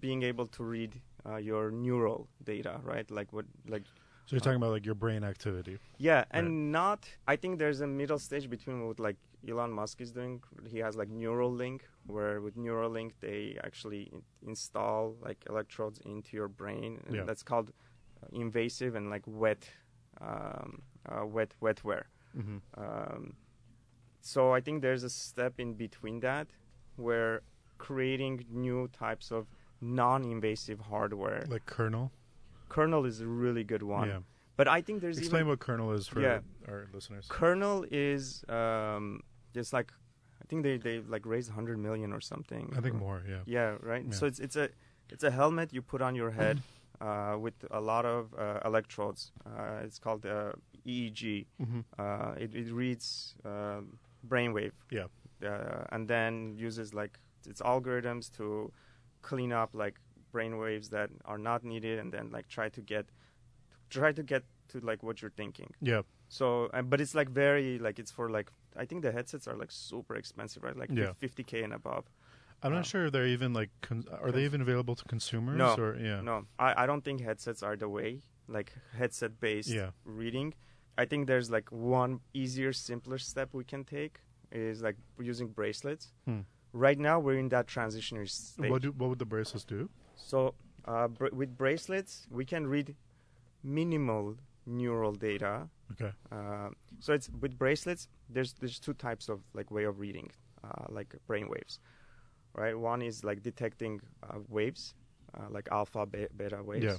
being 0.00 0.22
able 0.22 0.46
to 0.46 0.62
read 0.62 1.00
uh, 1.28 1.36
your 1.36 1.72
neural 1.72 2.28
data, 2.44 2.80
right? 2.84 3.10
Like 3.10 3.32
what 3.32 3.46
like 3.66 3.82
So 4.26 4.36
you're 4.36 4.40
talking 4.40 4.62
about 4.62 4.70
like 4.70 4.86
your 4.86 4.94
brain 4.94 5.24
activity. 5.24 5.78
yeah, 5.98 6.24
and 6.30 6.70
not. 6.70 7.00
I 7.26 7.36
think 7.36 7.58
there's 7.58 7.80
a 7.80 7.86
middle 7.86 8.18
stage 8.18 8.48
between 8.48 8.86
what 8.86 9.00
like 9.00 9.16
Elon 9.48 9.72
Musk 9.72 10.00
is 10.00 10.12
doing. 10.12 10.42
He 10.68 10.78
has 10.78 10.96
like 10.96 11.10
Neuralink, 11.10 11.80
where 12.06 12.40
with 12.40 12.56
Neuralink 12.56 13.12
they 13.20 13.58
actually 13.64 14.10
install 14.46 15.14
like 15.20 15.38
electrodes 15.48 15.98
into 16.04 16.36
your 16.36 16.48
brain, 16.48 17.00
and 17.06 17.16
Yeah. 17.16 17.24
that's 17.24 17.42
called 17.42 17.70
uh, 18.22 18.26
invasive 18.32 18.94
and 18.94 19.10
like 19.10 19.22
wet, 19.26 19.68
um, 20.20 20.82
uh, 21.08 21.24
wet 21.26 21.54
wetware. 21.62 22.04
Mm-hmm. 22.36 22.58
Um, 22.76 23.34
so 24.20 24.52
I 24.52 24.60
think 24.60 24.82
there's 24.82 25.04
a 25.04 25.10
step 25.10 25.54
in 25.60 25.74
between 25.74 26.20
that, 26.20 26.48
where 26.96 27.42
creating 27.78 28.44
new 28.50 28.88
types 28.88 29.30
of 29.30 29.46
non-invasive 29.80 30.80
hardware. 30.80 31.44
Like 31.48 31.66
kernel. 31.66 32.10
Kernel 32.68 33.04
is 33.04 33.20
a 33.20 33.26
really 33.26 33.62
good 33.64 33.82
one, 33.82 34.08
Yeah. 34.08 34.20
but 34.56 34.66
I 34.66 34.80
think 34.80 35.00
there's 35.02 35.18
Explain 35.18 35.40
even 35.42 35.48
what 35.50 35.60
kernel 35.60 35.92
is 35.92 36.08
for 36.08 36.20
Yeah. 36.20 36.40
our 36.66 36.88
listeners. 36.92 37.26
Kernel 37.28 37.84
is 37.90 38.44
um, 38.48 39.20
just 39.54 39.72
like 39.72 39.92
I 40.46 40.48
think 40.48 40.62
they 40.62 40.76
they 40.76 41.00
like 41.00 41.26
raised 41.26 41.50
100 41.50 41.78
million 41.78 42.12
or 42.12 42.20
something. 42.20 42.72
I 42.76 42.80
think 42.80 42.94
more. 42.94 43.22
Yeah. 43.28 43.40
Yeah, 43.46 43.76
right. 43.80 44.04
Yeah. 44.04 44.14
So 44.14 44.26
it's 44.26 44.38
it's 44.38 44.54
a 44.56 44.68
it's 45.10 45.24
a 45.24 45.30
helmet 45.30 45.72
you 45.72 45.82
put 45.82 46.00
on 46.00 46.14
your 46.14 46.30
head 46.30 46.62
uh, 47.00 47.36
with 47.38 47.54
a 47.70 47.80
lot 47.80 48.04
of 48.04 48.32
uh, 48.38 48.60
electrodes. 48.64 49.32
Uh, 49.44 49.84
it's 49.84 49.98
called 49.98 50.24
uh, 50.24 50.52
EEG. 50.86 51.46
Mm-hmm. 51.60 51.80
Uh, 51.98 52.32
it, 52.38 52.54
it 52.54 52.72
reads 52.72 53.34
uh, 53.44 53.80
brainwave. 54.28 54.72
Yeah. 54.90 55.06
Uh, 55.44 55.84
and 55.90 56.06
then 56.06 56.54
uses 56.56 56.94
like 56.94 57.18
its 57.48 57.60
algorithms 57.60 58.30
to 58.36 58.72
clean 59.22 59.52
up 59.52 59.70
like 59.74 59.98
brainwaves 60.32 60.90
that 60.90 61.10
are 61.24 61.38
not 61.38 61.64
needed, 61.64 61.98
and 61.98 62.12
then 62.12 62.30
like 62.30 62.46
try 62.46 62.68
to 62.68 62.80
get 62.80 63.06
try 63.90 64.12
to 64.12 64.22
get 64.22 64.44
to 64.68 64.78
like 64.78 65.02
what 65.02 65.20
you're 65.22 65.36
thinking. 65.36 65.72
Yeah. 65.80 66.02
So, 66.28 66.70
uh, 66.72 66.82
but 66.82 67.00
it's 67.00 67.16
like 67.16 67.30
very 67.30 67.80
like 67.80 67.98
it's 67.98 68.12
for 68.12 68.30
like 68.30 68.50
I 68.78 68.84
think 68.84 69.02
the 69.02 69.12
headsets 69.12 69.46
are 69.48 69.56
like 69.56 69.70
super 69.70 70.14
expensive, 70.16 70.62
right? 70.62 70.76
Like 70.76 70.90
Yeah. 70.92 71.12
50k 71.22 71.64
and 71.64 71.72
above. 71.72 72.04
I'm 72.62 72.72
Uh, 72.72 72.76
not 72.76 72.86
sure 72.86 73.06
if 73.06 73.12
they're 73.12 73.26
even 73.26 73.52
like. 73.52 73.70
Con- 73.82 74.06
are 74.22 74.32
they 74.32 74.44
even 74.44 74.60
available 74.60 74.94
to 74.94 75.04
consumers? 75.04 75.56
No, 75.58 75.74
Or 75.76 75.96
yeah. 75.98 76.20
No, 76.22 76.46
I, 76.58 76.82
I 76.82 76.86
don't 76.86 77.04
think 77.04 77.20
headsets 77.20 77.62
are 77.62 77.76
the 77.76 77.88
way. 77.88 78.22
Like 78.48 78.72
headset 78.96 79.40
based 79.40 79.68
Yeah. 79.68 79.90
reading. 80.04 80.54
I 80.98 81.04
think 81.04 81.26
there's 81.26 81.50
like 81.50 81.70
one 81.70 82.20
easier, 82.32 82.72
simpler 82.72 83.18
step 83.18 83.48
we 83.52 83.64
can 83.64 83.84
take 83.84 84.20
is 84.50 84.80
like 84.82 84.96
using 85.18 85.48
bracelets. 85.48 86.12
Hmm. 86.24 86.40
Right 86.72 86.98
now 86.98 87.18
we're 87.20 87.38
in 87.38 87.48
that 87.50 87.66
transitionary 87.66 88.28
stage. 88.30 88.70
What 88.70 88.82
do 88.82 88.92
what 88.92 89.08
would 89.10 89.18
the 89.18 89.26
bracelets 89.34 89.64
do? 89.64 89.90
So 90.16 90.54
uh, 90.86 91.08
br- 91.08 91.34
with 91.40 91.56
bracelets, 91.58 92.26
we 92.30 92.44
can 92.44 92.66
read 92.66 92.94
minimal 93.62 94.36
neural 94.64 95.12
data. 95.12 95.68
Okay. 95.92 96.12
Uh, 96.32 96.70
so 97.00 97.12
it's 97.12 97.28
with 97.40 97.58
bracelets. 97.58 98.08
There's 98.28 98.52
there's 98.54 98.78
two 98.78 98.94
types 98.94 99.28
of 99.28 99.40
like 99.54 99.70
way 99.70 99.84
of 99.84 99.98
reading, 100.00 100.30
uh, 100.64 100.86
like 100.88 101.14
brain 101.26 101.48
waves, 101.48 101.78
right? 102.54 102.76
One 102.78 103.02
is 103.02 103.22
like 103.24 103.42
detecting 103.42 104.00
uh, 104.22 104.38
waves, 104.48 104.94
uh, 105.34 105.46
like 105.50 105.68
alpha, 105.70 106.06
be- 106.06 106.28
beta 106.36 106.62
waves. 106.62 106.84
Yeah. 106.84 106.96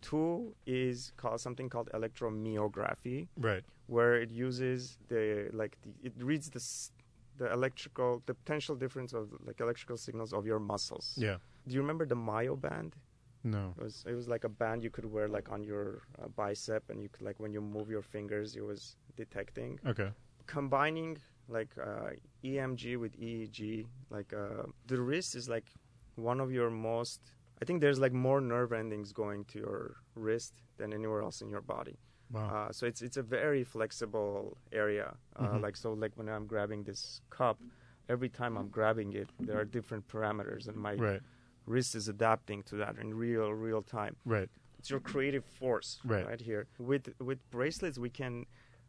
Two 0.00 0.54
is 0.66 1.12
called 1.16 1.40
something 1.40 1.68
called 1.68 1.90
electromyography, 1.92 3.28
Right. 3.36 3.64
where 3.86 4.14
it 4.20 4.30
uses 4.30 4.96
the 5.08 5.48
like 5.52 5.76
the, 5.82 5.90
it 6.06 6.12
reads 6.22 6.50
the 6.50 6.62
the 7.38 7.52
electrical 7.52 8.22
the 8.26 8.34
potential 8.34 8.74
difference 8.76 9.12
of 9.12 9.28
like 9.46 9.60
electrical 9.60 9.96
signals 9.96 10.32
of 10.32 10.46
your 10.46 10.58
muscles. 10.58 11.14
Yeah. 11.16 11.36
Do 11.66 11.74
you 11.74 11.80
remember 11.80 12.06
the 12.06 12.14
Myo 12.16 12.56
band? 12.56 12.96
No. 13.44 13.74
It 13.78 13.82
was 13.84 14.04
it 14.08 14.14
was 14.14 14.28
like 14.28 14.44
a 14.44 14.48
band 14.48 14.82
you 14.82 14.90
could 14.90 15.04
wear 15.04 15.28
like 15.28 15.50
on 15.50 15.62
your 15.62 16.02
uh, 16.20 16.28
bicep, 16.28 16.90
and 16.90 17.00
you 17.02 17.08
could 17.08 17.22
like 17.22 17.38
when 17.38 17.52
you 17.52 17.60
move 17.60 17.88
your 17.90 18.02
fingers, 18.02 18.56
it 18.56 18.62
was 18.64 18.96
detecting. 19.16 19.78
Okay. 19.86 20.10
Combining 20.48 21.18
like 21.48 21.68
uh, 21.80 22.10
EMG 22.42 22.96
with 22.98 23.14
EEG, 23.20 23.86
like 24.10 24.32
uh, 24.32 24.64
the 24.86 24.98
wrist 25.00 25.34
is 25.36 25.48
like 25.48 25.66
one 26.16 26.40
of 26.40 26.50
your 26.50 26.70
most. 26.70 27.20
I 27.60 27.64
think 27.66 27.80
there's 27.82 27.98
like 28.00 28.12
more 28.14 28.40
nerve 28.40 28.72
endings 28.72 29.12
going 29.12 29.44
to 29.52 29.58
your 29.58 29.96
wrist 30.14 30.54
than 30.78 30.92
anywhere 30.94 31.22
else 31.22 31.42
in 31.42 31.48
your 31.50 31.60
body. 31.60 31.96
Wow. 32.32 32.48
Uh, 32.68 32.72
so 32.72 32.86
it's 32.86 33.02
it's 33.02 33.18
a 33.18 33.22
very 33.22 33.62
flexible 33.62 34.56
area. 34.72 35.14
Uh, 35.36 35.48
Mhm. 35.48 35.60
Like 35.62 35.76
so, 35.76 35.92
like 35.92 36.12
when 36.16 36.28
I'm 36.30 36.46
grabbing 36.46 36.82
this 36.84 37.20
cup, 37.30 37.58
every 38.08 38.30
time 38.30 38.56
I'm 38.56 38.68
grabbing 38.68 39.12
it, 39.12 39.28
there 39.40 39.58
are 39.60 39.66
different 39.66 40.08
parameters, 40.08 40.66
and 40.68 40.76
my 40.76 40.94
right. 40.94 41.20
wrist 41.66 41.94
is 41.94 42.08
adapting 42.08 42.62
to 42.64 42.76
that 42.76 42.96
in 42.98 43.12
real 43.14 43.52
real 43.52 43.82
time. 43.82 44.16
Right. 44.24 44.48
It's 44.78 44.88
your 44.90 45.00
creative 45.00 45.44
force 45.44 46.00
right, 46.04 46.26
Right. 46.26 46.40
here. 46.40 46.66
With 46.78 47.04
with 47.20 47.38
bracelets, 47.50 47.98
we 47.98 48.10
can 48.10 48.46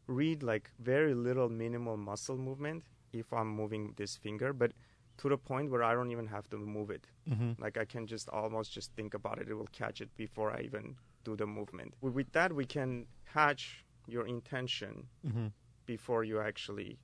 read 0.09 0.43
like 0.43 0.71
very 0.79 1.13
little 1.13 1.49
minimal 1.49 1.97
muscle 1.97 2.37
movement 2.37 2.83
if 3.13 3.31
I'm 3.31 3.47
moving 3.47 3.93
this 3.97 4.17
finger, 4.17 4.53
but 4.53 4.71
to 5.17 5.29
the 5.29 5.37
point 5.37 5.69
where 5.71 5.83
I 5.83 5.93
don't 5.93 6.11
even 6.11 6.27
have 6.27 6.49
to 6.49 6.57
move 6.57 6.89
it. 6.89 7.05
Mm-hmm. 7.29 7.61
Like 7.61 7.77
I 7.77 7.85
can 7.85 8.07
just 8.07 8.29
almost 8.29 8.71
just 8.73 8.91
think 8.95 9.13
about 9.13 9.39
it. 9.39 9.47
It 9.49 9.53
will 9.53 9.69
catch 9.71 10.01
it 10.01 10.09
before 10.17 10.51
I 10.51 10.61
even 10.61 10.95
do 11.23 11.35
the 11.35 11.45
movement. 11.45 11.93
With- 12.01 12.31
that, 12.31 12.53
we 12.53 12.65
can 12.65 13.05
catch 13.33 13.83
your 14.07 14.25
intention 14.27 15.07
Mm-hmm. 15.27 15.47
before 15.85 16.23
you 16.23 16.39
actually 16.39 16.97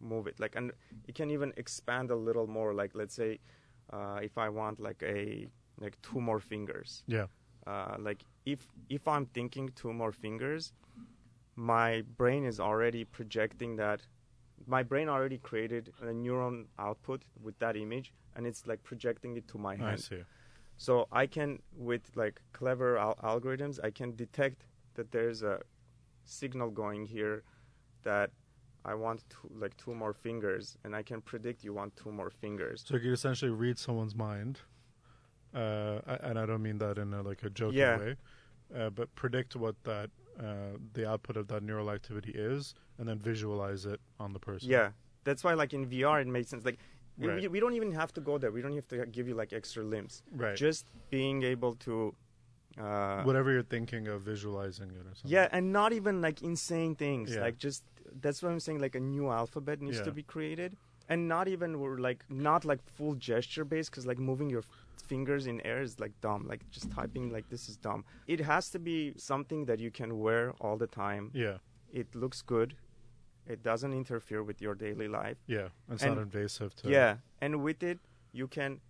move 0.00 0.26
it. 0.30 0.38
Like, 0.38 0.54
and 0.56 0.72
it 1.08 1.14
can 1.14 1.30
even 1.30 1.52
expand 1.56 2.10
a 2.10 2.16
little 2.16 2.46
more. 2.46 2.74
Like, 2.74 2.92
let's 2.94 3.14
say, 3.14 3.38
uh, 3.92 4.18
if 4.22 4.36
I 4.36 4.48
want 4.48 4.78
like 4.80 5.02
a 5.02 5.46
like 5.80 5.96
two 6.02 6.20
more 6.20 6.40
fingers. 6.40 7.02
Yeah. 7.06 7.26
Uh, 7.66 7.96
like 7.98 8.20
if 8.44 8.60
if 8.88 9.06
I'm 9.08 9.26
thinking 9.26 9.70
two 9.74 9.92
more 9.92 10.12
fingers, 10.12 10.72
my 11.56 12.02
brain 12.16 12.44
is 12.44 12.60
already 12.60 13.04
projecting 13.04 13.76
that. 13.76 14.02
My 14.66 14.82
brain 14.82 15.08
already 15.08 15.38
created 15.38 15.92
a 16.00 16.06
neuron 16.06 16.66
output 16.78 17.24
with 17.42 17.58
that 17.58 17.76
image, 17.76 18.12
and 18.36 18.46
it's 18.46 18.66
like 18.66 18.82
projecting 18.82 19.36
it 19.36 19.48
to 19.48 19.58
my 19.58 19.76
hand. 19.76 19.90
I 19.90 19.96
see. 19.96 20.22
So 20.76 21.06
I 21.12 21.26
can, 21.26 21.60
with 21.76 22.02
like 22.14 22.40
clever 22.52 22.96
al- 22.96 23.16
algorithms, 23.22 23.78
I 23.84 23.90
can 23.90 24.14
detect 24.16 24.64
that 24.94 25.10
there's 25.10 25.42
a 25.42 25.60
signal 26.24 26.70
going 26.70 27.04
here 27.06 27.42
that 28.02 28.30
I 28.84 28.94
want 28.94 29.22
to, 29.30 29.36
like 29.58 29.76
two 29.76 29.94
more 29.94 30.12
fingers, 30.12 30.76
and 30.84 30.94
I 30.96 31.02
can 31.02 31.20
predict 31.20 31.62
you 31.64 31.72
want 31.74 31.94
two 31.96 32.10
more 32.10 32.30
fingers. 32.30 32.82
So 32.86 32.94
you 32.94 33.00
could 33.00 33.12
essentially 33.12 33.50
read 33.50 33.78
someone's 33.78 34.14
mind, 34.14 34.60
uh, 35.54 36.00
and 36.22 36.38
I 36.38 36.46
don't 36.46 36.62
mean 36.62 36.78
that 36.78 36.98
in 36.98 37.12
a, 37.14 37.22
like 37.22 37.42
a 37.42 37.50
joking 37.50 37.78
Yeah. 37.78 37.98
way, 37.98 38.16
uh, 38.74 38.90
but 38.90 39.14
predict 39.14 39.54
what 39.54 39.76
that 39.84 40.10
uh, 40.42 40.76
the 40.94 41.08
output 41.08 41.36
of 41.36 41.46
that 41.48 41.62
neural 41.62 41.90
activity 41.90 42.32
is, 42.34 42.74
and 42.98 43.08
then 43.08 43.18
visualize 43.18 43.84
it 43.86 44.00
on 44.18 44.32
the 44.32 44.38
person. 44.38 44.68
Yeah, 44.70 44.90
that's 45.24 45.44
why 45.44 45.54
like 45.54 45.72
in 45.72 45.86
VR 45.86 46.20
it 46.20 46.26
makes 46.26 46.50
sense. 46.50 46.64
Like 46.64 46.78
we- 47.18 47.28
Right. 47.28 47.42
we, 47.42 47.48
we 47.48 47.60
don't 47.60 47.74
even 47.74 47.92
have 47.92 48.12
to 48.14 48.20
go 48.20 48.38
there. 48.38 48.50
We 48.50 48.62
don't 48.62 48.74
have 48.74 48.88
to 48.88 49.06
give 49.06 49.28
you 49.28 49.34
like 49.34 49.52
extra 49.52 49.82
limbs. 49.84 50.22
Right. 50.34 50.56
Just 50.56 50.86
being 51.10 51.42
able 51.42 51.74
to. 51.86 52.14
Uh, 52.80 53.22
Whatever 53.24 53.52
you're 53.52 53.62
thinking 53.76 54.08
of 54.08 54.22
visualizing 54.22 54.88
it 54.90 55.04
or 55.06 55.14
something. 55.14 55.30
Yeah, 55.30 55.46
and 55.52 55.72
not 55.72 55.92
even 55.92 56.22
like 56.22 56.40
insane 56.42 56.94
things. 56.96 57.34
Yeah. 57.34 57.42
Like 57.42 57.58
just 57.58 57.84
that's 58.20 58.42
what 58.42 58.50
I'm 58.50 58.60
saying. 58.60 58.80
Like 58.80 58.94
a 58.94 59.00
new 59.00 59.30
alphabet 59.30 59.80
needs 59.82 59.98
Yeah. 59.98 60.04
to 60.04 60.12
be 60.12 60.22
created, 60.22 60.76
and 61.08 61.28
not 61.28 61.48
even 61.48 61.78
we're 61.80 61.98
like 61.98 62.24
not 62.30 62.64
like 62.64 62.80
full 62.96 63.14
gesture 63.14 63.64
based 63.66 63.90
because 63.90 64.06
like 64.06 64.18
moving 64.18 64.48
your 64.48 64.62
fingers 65.06 65.46
in 65.46 65.60
air 65.62 65.82
is 65.82 65.98
like 66.00 66.12
dumb. 66.20 66.46
Like 66.48 66.68
just 66.70 66.90
typing 66.90 67.30
like 67.30 67.48
this 67.48 67.68
is 67.68 67.76
dumb. 67.76 68.04
It 68.26 68.40
has 68.40 68.70
to 68.70 68.78
be 68.78 69.12
something 69.16 69.64
that 69.66 69.78
you 69.80 69.90
can 69.90 70.18
wear 70.18 70.52
all 70.60 70.76
the 70.76 70.86
time. 70.86 71.30
Yeah. 71.34 71.58
It 71.92 72.14
looks 72.14 72.42
good. 72.42 72.74
It 73.46 73.62
doesn't 73.62 73.92
interfere 73.92 74.42
with 74.42 74.60
your 74.62 74.74
daily 74.74 75.08
life. 75.08 75.36
Yeah. 75.46 75.68
It's 75.90 76.02
And- 76.02 76.14
not 76.16 76.22
invasive 76.22 76.74
to. 76.76 76.88
Yeah, 76.88 77.16
and 77.40 77.62
with 77.62 77.82
it 77.82 77.98
you 78.32 78.46
can 78.48 78.80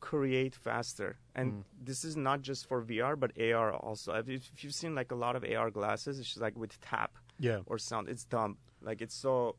create 0.00 0.54
faster. 0.54 1.18
And 1.34 1.52
Mm. 1.52 1.64
this 1.84 2.04
is 2.04 2.16
not 2.16 2.42
just 2.42 2.66
for 2.66 2.82
VR 2.82 3.14
but 3.16 3.32
AR 3.38 3.72
also. 3.72 4.12
If 4.14 4.28
you've 4.28 4.50
if 4.54 4.64
you've 4.64 4.74
seen 4.74 4.94
like 4.94 5.10
a 5.12 5.16
lot 5.16 5.36
of 5.36 5.44
AR 5.44 5.70
glasses, 5.70 6.18
it's 6.18 6.28
just 6.28 6.40
like 6.40 6.56
with 6.56 6.80
tap 6.80 7.16
Yeah. 7.38 7.60
or 7.66 7.78
sound. 7.78 8.08
It's 8.08 8.24
dumb. 8.24 8.56
Like 8.80 9.02
it's 9.02 9.14
so, 9.14 9.56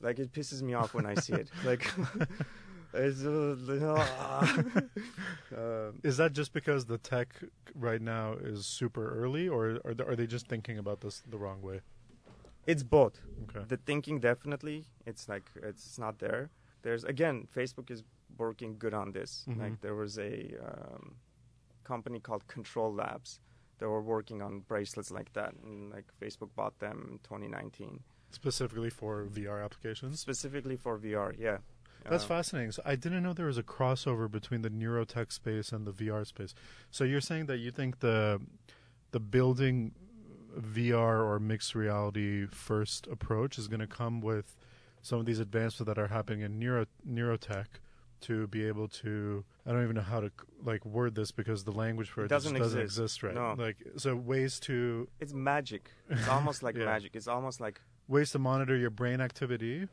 like 0.00 0.18
it 0.18 0.32
pisses 0.32 0.60
me 0.62 0.74
off 0.74 0.92
when 0.94 1.06
I 1.06 1.14
see 1.14 1.32
it. 1.32 1.48
Like 1.64 1.90
uh, 2.94 4.06
uh, 5.56 5.90
Is 6.02 6.16
that 6.16 6.32
just 6.32 6.52
because 6.52 6.84
the 6.86 6.98
tech 6.98 7.28
right 7.74 8.00
now 8.00 8.34
is 8.34 8.66
super 8.66 9.14
early, 9.22 9.48
or 9.48 9.80
are 9.84 9.94
they, 9.94 10.04
are 10.04 10.16
they 10.16 10.26
just 10.26 10.46
thinking 10.46 10.78
about 10.78 11.00
this 11.00 11.22
the 11.28 11.38
wrong 11.38 11.62
way? 11.62 11.80
it's 12.66 12.82
both. 12.82 13.20
Okay. 13.44 13.62
The 13.68 13.76
thinking 13.76 14.20
definitely. 14.20 14.86
It's 15.04 15.28
like 15.28 15.50
it's 15.62 15.98
not 15.98 16.18
there. 16.18 16.48
There's 16.82 17.04
again, 17.04 17.46
Facebook 17.54 17.90
is 17.90 18.02
working 18.38 18.76
good 18.78 18.94
on 18.94 19.12
this. 19.12 19.44
Mhm. 19.48 19.58
Like 19.60 19.80
there 19.82 19.94
was 19.94 20.18
a 20.18 20.54
um, 20.64 21.16
company 21.84 22.20
called 22.20 22.46
Control 22.46 22.92
Labs. 22.92 23.40
that 23.78 23.88
were 23.88 24.00
working 24.02 24.40
on 24.40 24.60
bracelets 24.68 25.10
like 25.10 25.30
that, 25.34 25.52
and 25.64 25.90
like 25.92 26.06
Facebook 26.22 26.48
bought 26.54 26.78
them 26.78 26.96
in 27.10 27.18
2019 27.18 28.00
Specifically 28.30 28.88
for 28.90 29.26
VR 29.26 29.62
applications. 29.64 30.20
specifically 30.20 30.76
for 30.76 30.96
VR. 30.98 31.34
Yeah, 31.38 31.58
That's 32.10 32.24
Uh, 32.24 32.28
fascinating. 32.28 32.72
So 32.72 32.82
I 32.84 32.96
didn't 32.96 33.22
know 33.22 33.32
there 33.32 33.46
was 33.46 33.58
a 33.58 33.62
crossover 33.62 34.30
between 34.30 34.62
the 34.62 34.70
neurotech 34.70 35.32
space 35.32 35.72
and 35.72 35.86
the 35.86 35.92
VR 35.92 36.24
space. 36.26 36.54
So 36.90 37.04
you're 37.04 37.20
saying 37.20 37.46
that 37.46 37.58
you 37.58 37.70
think 37.70 38.00
the 38.00 38.40
the 39.12 39.20
building 39.20 39.94
VR 40.58 41.24
or 41.24 41.38
mixed 41.38 41.74
reality 41.74 42.46
first 42.46 43.06
approach 43.06 43.58
is 43.58 43.68
going 43.68 43.80
to 43.80 43.86
come 43.86 44.20
with 44.20 44.56
some 45.02 45.18
of 45.18 45.26
these 45.26 45.38
advancements 45.40 45.86
that 45.88 45.98
are 45.98 46.08
happening 46.08 46.40
in 46.42 46.58
neuro 46.58 46.86
neurotech 47.08 47.66
to 48.20 48.46
be 48.48 48.64
able 48.64 48.88
to 48.88 49.44
I 49.66 49.72
don't 49.72 49.82
even 49.82 49.96
know 49.96 50.02
how 50.02 50.20
to 50.20 50.30
like 50.62 50.84
word 50.84 51.14
this 51.14 51.30
because 51.32 51.64
the 51.64 51.72
language 51.72 52.08
for 52.08 52.22
it, 52.22 52.26
It 52.26 52.28
doesn't 52.28 52.52
just 52.52 52.62
doesn't 52.62 52.80
exist. 52.80 52.98
exist 52.98 53.22
right. 53.22 53.34
No. 53.34 53.54
Like 53.58 53.76
so 53.96 54.14
ways 54.16 54.58
to 54.60 55.08
It's 55.20 55.32
magic. 55.34 55.90
It's 56.08 56.28
almost 56.36 56.62
like 56.62 56.76
Yeah. 56.76 56.86
magic. 56.86 57.14
It's 57.16 57.28
almost 57.28 57.60
like 57.60 57.80
ways 58.08 58.30
to 58.32 58.38
monitor 58.38 58.76
your 58.76 58.90
brain 58.90 59.20
activity 59.20 59.88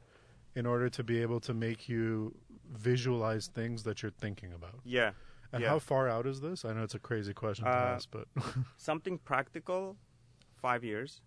in 0.55 0.65
order 0.65 0.89
to 0.89 1.03
be 1.03 1.21
able 1.21 1.39
to 1.39 1.53
make 1.53 1.87
you 1.89 2.35
visualize 2.69 3.47
things 3.47 3.83
that 3.83 4.01
you're 4.01 4.11
thinking 4.19 4.53
about. 4.53 4.79
yeah, 4.83 5.13
And 5.53 5.61
Yeah. 5.63 5.69
how 5.69 5.79
far 5.79 6.07
out 6.07 6.25
is 6.25 6.39
this? 6.41 6.63
I 6.63 6.73
know 6.73 6.83
it's 6.83 6.95
a 6.95 6.99
crazy 6.99 7.33
question 7.33 7.65
to 7.65 7.71
Uh, 7.71 7.95
ask, 7.95 8.09
but 8.11 8.27
something 8.77 9.17
practical. 9.19 9.97
Five 10.55 10.83
years. 10.83 11.21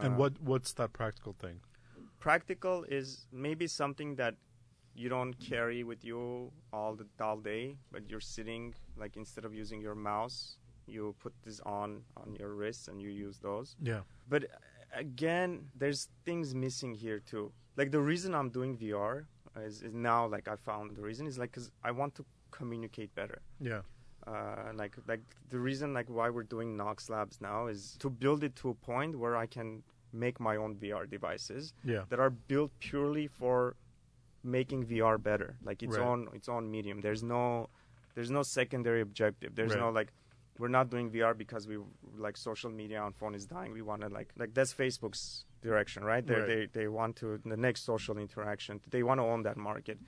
and 0.00 0.14
Uh, 0.14 0.18
what 0.18 0.32
what's 0.40 0.72
that 0.74 0.92
practical 0.92 1.32
thing? 1.32 1.60
practical 2.20 2.84
is 2.84 3.26
maybe 3.32 3.66
something 3.66 4.14
that 4.16 4.36
you 4.94 5.08
don't 5.08 5.34
carry 5.40 5.82
with 5.82 6.04
you 6.04 6.52
all 6.72 6.94
the 6.94 7.06
all 7.20 7.38
day, 7.40 7.78
but 7.90 8.08
you're 8.10 8.20
sitting 8.20 8.74
like 8.96 9.16
instead 9.16 9.44
of 9.44 9.54
using 9.54 9.80
your 9.80 9.94
mouse, 9.94 10.58
you 10.86 11.14
put 11.18 11.32
this 11.42 11.60
on 11.60 12.04
on 12.16 12.36
your 12.38 12.54
wrist 12.54 12.88
and 12.88 13.00
you 13.02 13.10
use 13.10 13.38
those. 13.40 13.74
Yeah, 13.82 14.02
But 14.28 14.44
uh, 14.44 14.48
again, 14.92 15.70
there's 15.74 16.08
things 16.24 16.54
missing 16.54 16.94
here 16.94 17.18
too. 17.20 17.52
Like 17.76 17.90
the 17.90 18.00
reason 18.00 18.34
I'm 18.34 18.50
doing 18.50 18.76
VR 18.76 19.24
is, 19.66 19.82
is 19.82 19.94
now 19.94 20.26
like 20.26 20.46
I 20.48 20.56
found 20.56 20.96
the 20.96 21.02
reason 21.02 21.26
is 21.26 21.38
like 21.38 21.50
because 21.52 21.70
I 21.82 21.90
want 21.90 22.14
to 22.16 22.24
communicate 22.50 23.14
better. 23.14 23.40
yeah, 23.60 23.82
uh, 24.26 24.72
like 24.74 24.94
like 25.08 25.22
the 25.50 25.58
reason 25.58 25.92
like 25.94 26.08
why 26.08 26.28
we're 26.30 26.42
doing 26.56 26.76
Knox 26.76 27.08
Labs 27.10 27.40
now 27.40 27.66
is 27.66 27.96
to 28.00 28.10
build 28.10 28.44
it 28.44 28.54
to 28.56 28.68
a 28.70 28.74
point 28.74 29.18
where 29.18 29.36
I 29.36 29.46
can 29.46 29.82
make 30.12 30.38
my 30.38 30.56
own 30.56 30.76
VR 30.76 31.08
devices 31.08 31.72
yeah, 31.84 32.02
that 32.10 32.20
are 32.20 32.30
built 32.30 32.70
purely 32.80 33.26
for 33.26 33.76
making 34.44 34.84
VR 34.86 35.16
better, 35.22 35.56
like 35.64 35.82
its 35.82 35.96
Right. 35.96 36.06
own 36.06 36.28
its 36.34 36.48
own 36.48 36.70
medium. 36.70 37.00
There's 37.00 37.22
no 37.22 37.68
there's 38.14 38.30
no 38.30 38.42
secondary 38.42 39.00
objective. 39.00 39.54
There's 39.54 39.72
no 39.84 39.90
like 39.90 40.12
we're 40.58 40.68
not 40.68 40.90
doing 40.90 41.10
VR 41.10 41.34
because 41.36 41.66
we 41.66 41.78
like 42.16 42.36
social 42.36 42.70
media 42.70 43.00
on 43.00 43.12
phone 43.14 43.34
is 43.34 43.46
dying. 43.46 43.72
We 43.72 43.82
want 43.82 44.02
to 44.02 44.08
like 44.08 44.30
like 44.36 44.52
that's 44.52 44.74
Facebook's 44.74 45.46
direction, 45.62 46.04
right? 46.04 46.24
They 46.26 46.34
Right. 46.34 46.46
they 46.46 46.66
they 46.80 46.88
want 46.88 47.16
to 47.16 47.38
the 47.52 47.56
next 47.56 47.80
social 47.84 48.16
interaction. 48.18 48.80
They 48.90 49.02
want 49.02 49.18
to 49.20 49.24
own 49.32 49.42
that 49.48 49.56
market. 49.56 49.98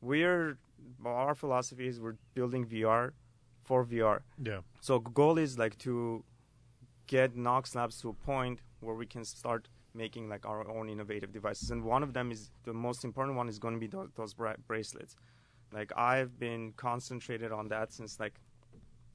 We're 0.00 0.58
our 1.04 1.34
philosophy 1.34 1.86
is 1.86 2.00
we're 2.00 2.16
building 2.34 2.66
VR 2.66 3.12
for 3.62 3.84
VR. 3.86 4.20
yeah, 4.50 4.60
So 4.80 4.98
goal 4.98 5.38
is 5.38 5.58
like 5.58 5.76
to 5.78 6.24
get 7.06 7.34
Knox 7.36 7.74
Labs 7.74 7.96
to 8.02 8.08
a 8.10 8.12
point 8.12 8.60
where 8.80 8.94
we 8.94 9.06
can 9.06 9.24
start 9.24 9.68
making 9.94 10.28
like 10.28 10.44
our 10.44 10.68
own 10.68 10.88
innovative 10.90 11.32
devices. 11.32 11.70
And 11.70 11.82
one 11.84 12.02
of 12.02 12.12
them 12.12 12.30
is 12.30 12.50
the 12.64 12.74
most 12.74 13.04
important 13.04 13.36
one 13.36 13.48
is 13.48 13.58
going 13.58 13.74
to 13.74 13.80
be 13.80 13.86
those, 13.86 14.10
those 14.16 14.34
bra- 14.34 14.56
bracelets. 14.66 15.16
Like 15.72 15.90
I've 15.96 16.38
been 16.38 16.72
concentrated 16.76 17.50
on 17.52 17.68
that 17.68 17.92
since 17.92 18.20
like 18.20 18.34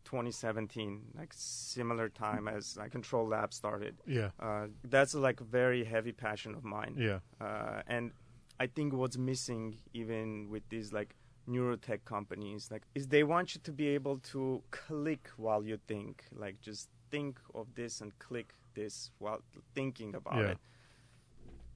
2017, 0.09 1.01
like 1.17 1.31
similar 1.35 2.09
time 2.09 2.47
as 2.47 2.75
like 2.77 2.91
Control 2.91 3.27
Lab 3.27 3.53
started. 3.53 3.95
yeah, 4.07 4.29
Uh, 4.39 4.67
that's 4.83 5.13
like 5.13 5.39
very 5.39 5.83
heavy 5.93 6.11
passion 6.25 6.55
of 6.55 6.63
mine. 6.63 6.95
yeah, 6.97 7.19
Uh, 7.39 7.81
and 7.87 8.11
I 8.59 8.67
think 8.67 8.93
what's 8.93 9.17
missing 9.17 9.77
even 9.93 10.49
with 10.49 10.63
these 10.69 10.91
like 10.99 11.15
neurotech 11.47 12.01
companies 12.05 12.69
like 12.71 12.83
is 12.93 13.07
they 13.07 13.23
want 13.23 13.55
you 13.55 13.61
to 13.63 13.71
be 13.71 13.87
able 13.97 14.17
to 14.33 14.61
click 14.69 15.23
while 15.37 15.63
you 15.69 15.77
think 15.87 16.13
like 16.43 16.55
just 16.61 16.89
think 17.09 17.39
of 17.55 17.65
this 17.73 18.01
and 18.01 18.09
click 18.19 18.49
this 18.75 19.09
while 19.17 19.41
thinking 19.73 20.13
about 20.13 20.37
Yeah. 20.41 20.51
it 20.51 20.57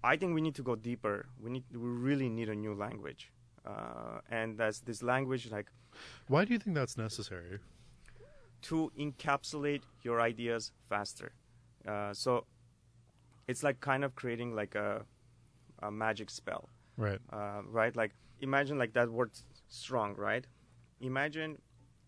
i 0.03 0.15
think 0.19 0.35
we 0.37 0.41
need 0.41 0.53
to 0.61 0.65
go 0.69 0.75
deeper 0.75 1.25
we 1.43 1.49
need 1.55 1.63
we 1.85 1.89
really 2.09 2.29
need 2.29 2.49
a 2.49 2.55
new 2.65 2.75
language 2.85 3.31
uh, 3.65 4.19
and 4.29 4.57
that's 4.59 4.79
this 4.89 5.01
language 5.01 5.49
like 5.57 5.69
Why 6.33 6.41
do 6.45 6.51
you 6.53 6.59
think 6.63 6.75
that's 6.79 6.97
necessary? 7.07 7.59
To 8.63 8.91
encapsulate 8.99 9.81
your 10.01 10.19
ideas 10.21 10.71
faster. 10.89 11.33
Uh, 11.87 12.13
so 12.13 12.45
it's 13.47 13.63
like 13.63 13.79
kind 13.79 14.03
of 14.03 14.15
creating 14.15 14.55
like 14.55 14.75
a, 14.75 15.03
a 15.81 15.91
magic 15.91 16.29
spell, 16.29 16.69
Right. 16.97 17.19
uh, 17.31 17.61
right? 17.69 17.95
Like 17.95 18.11
imagine 18.41 18.77
like 18.77 18.93
that 18.93 19.09
word 19.09 19.31
strong, 19.67 20.15
right? 20.15 20.45
Imagine 21.01 21.57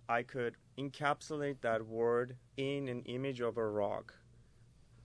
I 0.07 0.23
could 0.23 0.55
encapsulate 0.77 1.61
that 1.61 1.85
word 1.85 2.37
in 2.57 2.87
an 2.87 3.01
image 3.05 3.41
of 3.41 3.57
a 3.57 3.65
rock, 3.67 4.13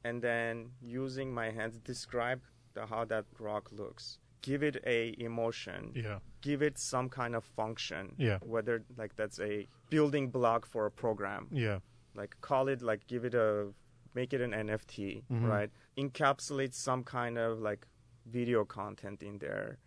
and 0.05 0.23
then 0.23 0.71
using 0.83 1.33
my 1.33 1.51
hands 1.51 1.79
describe 1.79 2.41
the, 2.75 2.87
how 2.87 3.05
that 3.07 3.25
rock 3.39 3.71
looks. 3.73 4.19
give 4.43 4.63
it 4.63 4.77
a 4.87 5.15
emotion, 5.19 5.93
Yeah. 5.95 6.19
Give 6.41 6.63
it 6.63 6.79
some 6.79 7.09
kind 7.09 7.35
of 7.35 7.45
function, 7.45 8.15
Yeah. 8.19 8.39
whether 8.43 8.85
like 8.97 9.17
that's 9.17 9.39
a 9.41 9.67
building 9.91 10.31
block 10.31 10.67
for 10.67 10.87
a 10.87 10.91
program, 10.91 11.49
Yeah. 11.51 11.81
like 12.15 12.37
call 12.41 12.69
it 12.69 12.83
like 12.83 13.07
give 13.07 13.25
it 13.25 13.35
a 13.35 13.73
make 14.15 14.33
it 14.33 14.41
an 14.41 14.53
NFT, 14.53 15.23
Mhm. 15.31 15.49
right? 15.49 15.71
Encapsulate 15.97 16.75
some 16.75 17.05
kind 17.05 17.39
of 17.39 17.61
like 17.61 17.87
video 18.27 18.65
content 18.65 19.23
in 19.23 19.39
there. 19.39 19.79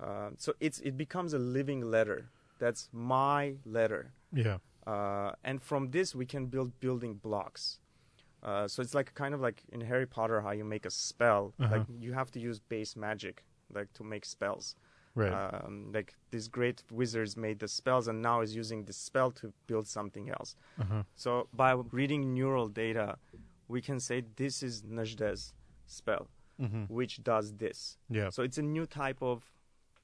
Uh, 0.00 0.30
so 0.36 0.52
it's 0.60 0.80
it 0.80 0.96
becomes 0.96 1.32
a 1.32 1.38
living 1.38 1.80
letter. 1.90 2.28
That's 2.58 2.88
my 2.92 3.56
letter, 3.64 4.12
Yeah. 4.32 4.58
uh, 4.86 5.32
and 5.44 5.62
from 5.62 5.90
this 5.90 6.14
we 6.14 6.26
can 6.26 6.46
build 6.46 6.78
building 6.80 7.14
blocks. 7.14 7.78
Uh, 8.42 8.66
so 8.66 8.82
it's 8.82 8.94
like 8.94 9.14
kind 9.14 9.34
of 9.34 9.40
like 9.40 9.62
in 9.68 9.80
Harry 9.82 10.06
Potter 10.06 10.40
how 10.40 10.50
you 10.50 10.64
make 10.64 10.84
a 10.84 10.90
spell. 10.90 11.54
Uh-huh. 11.58 11.76
Like 11.78 11.86
you 12.00 12.12
have 12.12 12.30
to 12.32 12.40
use 12.40 12.58
base 12.58 12.96
magic 12.96 13.44
like 13.72 13.92
to 13.94 14.04
make 14.04 14.24
spells. 14.24 14.74
Right. 15.14 15.32
Um, 15.32 15.90
like 15.92 16.14
these 16.30 16.48
great 16.48 16.82
wizards 16.90 17.36
made 17.36 17.58
the 17.58 17.68
spells 17.68 18.08
and 18.08 18.22
now 18.22 18.40
is 18.40 18.54
using 18.56 18.84
the 18.84 18.92
spell 18.94 19.30
to 19.32 19.52
build 19.66 19.86
something 19.86 20.30
else. 20.30 20.56
uh-huh. 20.80 21.02
So 21.14 21.48
by 21.52 21.72
reading 21.90 22.32
neural 22.32 22.68
data, 22.68 23.16
we 23.68 23.80
can 23.82 24.00
say 24.00 24.22
this 24.36 24.62
is 24.62 24.82
Najda's 24.82 25.52
spell, 25.86 26.28
hmm 26.58 26.84
which 26.88 27.22
does 27.22 27.54
this. 27.54 27.98
Yeah. 28.10 28.30
So 28.30 28.42
it's 28.42 28.58
a 28.58 28.62
new 28.62 28.86
type 28.86 29.18
of. 29.22 29.44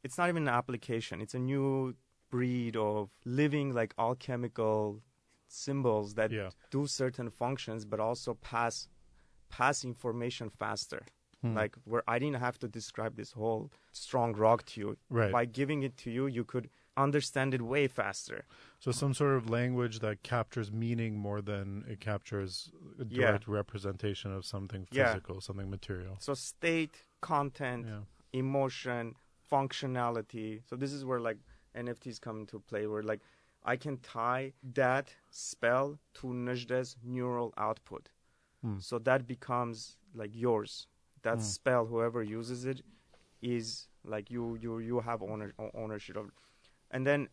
It's 0.04 0.16
not 0.18 0.28
even 0.28 0.42
an 0.48 0.54
application. 0.54 1.20
It's 1.20 1.34
a 1.34 1.38
new 1.38 1.94
breed 2.30 2.76
of 2.76 3.10
living 3.24 3.72
like 3.72 3.94
alchemical 3.98 5.02
symbols 5.48 6.14
that 6.14 6.30
Yeah. 6.30 6.50
do 6.70 6.86
certain 6.86 7.30
functions, 7.30 7.84
but 7.86 7.98
also 8.00 8.34
pass 8.34 8.88
pass 9.48 9.84
information 9.84 10.50
faster. 10.50 11.02
Hmm. 11.42 11.54
Like 11.54 11.76
where 11.84 12.02
I 12.08 12.18
didn't 12.18 12.40
have 12.40 12.58
to 12.60 12.68
describe 12.68 13.14
this 13.16 13.30
whole 13.32 13.70
strong 13.92 14.32
rock 14.34 14.64
to 14.66 14.80
you. 14.80 14.96
Right. 15.08 15.30
By 15.32 15.44
giving 15.44 15.84
it 15.84 15.96
to 15.98 16.10
you, 16.10 16.26
you 16.26 16.44
could 16.44 16.68
understand 16.96 17.54
it 17.54 17.62
way 17.62 17.86
faster. 17.86 18.44
So 18.80 18.90
some 18.90 19.14
sort 19.14 19.36
of 19.36 19.48
language 19.48 20.00
that 20.00 20.24
captures 20.24 20.72
meaning 20.72 21.16
more 21.16 21.40
than 21.40 21.84
it 21.88 22.00
captures 22.00 22.72
a 22.98 23.04
Yeah. 23.04 23.28
direct 23.28 23.46
representation 23.46 24.32
of 24.32 24.44
something 24.44 24.88
Yeah. 24.90 25.12
physical, 25.12 25.40
something 25.40 25.70
material. 25.70 26.16
So 26.18 26.34
state, 26.34 27.04
content, 27.20 27.86
Yeah. 27.86 28.00
emotion, 28.32 29.14
functionality. 29.72 30.62
So 30.68 30.76
this 30.76 30.92
is 30.92 31.04
where 31.04 31.20
like 31.20 31.38
NFTs 31.74 32.18
come 32.20 32.40
into 32.40 32.58
play, 32.60 32.86
where 32.86 33.02
like 33.02 33.20
I 33.64 33.76
can 33.76 33.98
tie 33.98 34.54
that 34.74 35.14
spell 35.30 35.98
to 36.14 36.26
Najda's 36.28 36.96
neural 37.02 37.52
output. 37.56 38.10
Hmm. 38.62 38.78
So 38.80 38.98
that 39.00 39.26
becomes 39.26 39.98
like 40.14 40.34
yours. 40.34 40.88
That 41.22 41.38
Hmm. 41.38 41.40
spell, 41.42 41.86
whoever 41.86 42.22
uses 42.22 42.64
it, 42.64 42.82
is 43.42 43.88
like 44.04 44.30
you 44.30 44.56
you 44.60 44.78
you 44.78 45.00
have 45.00 45.22
owner, 45.22 45.52
ownership 45.74 46.16
of. 46.16 46.26
it. 46.26 46.32
And 46.90 47.06
then 47.06 47.28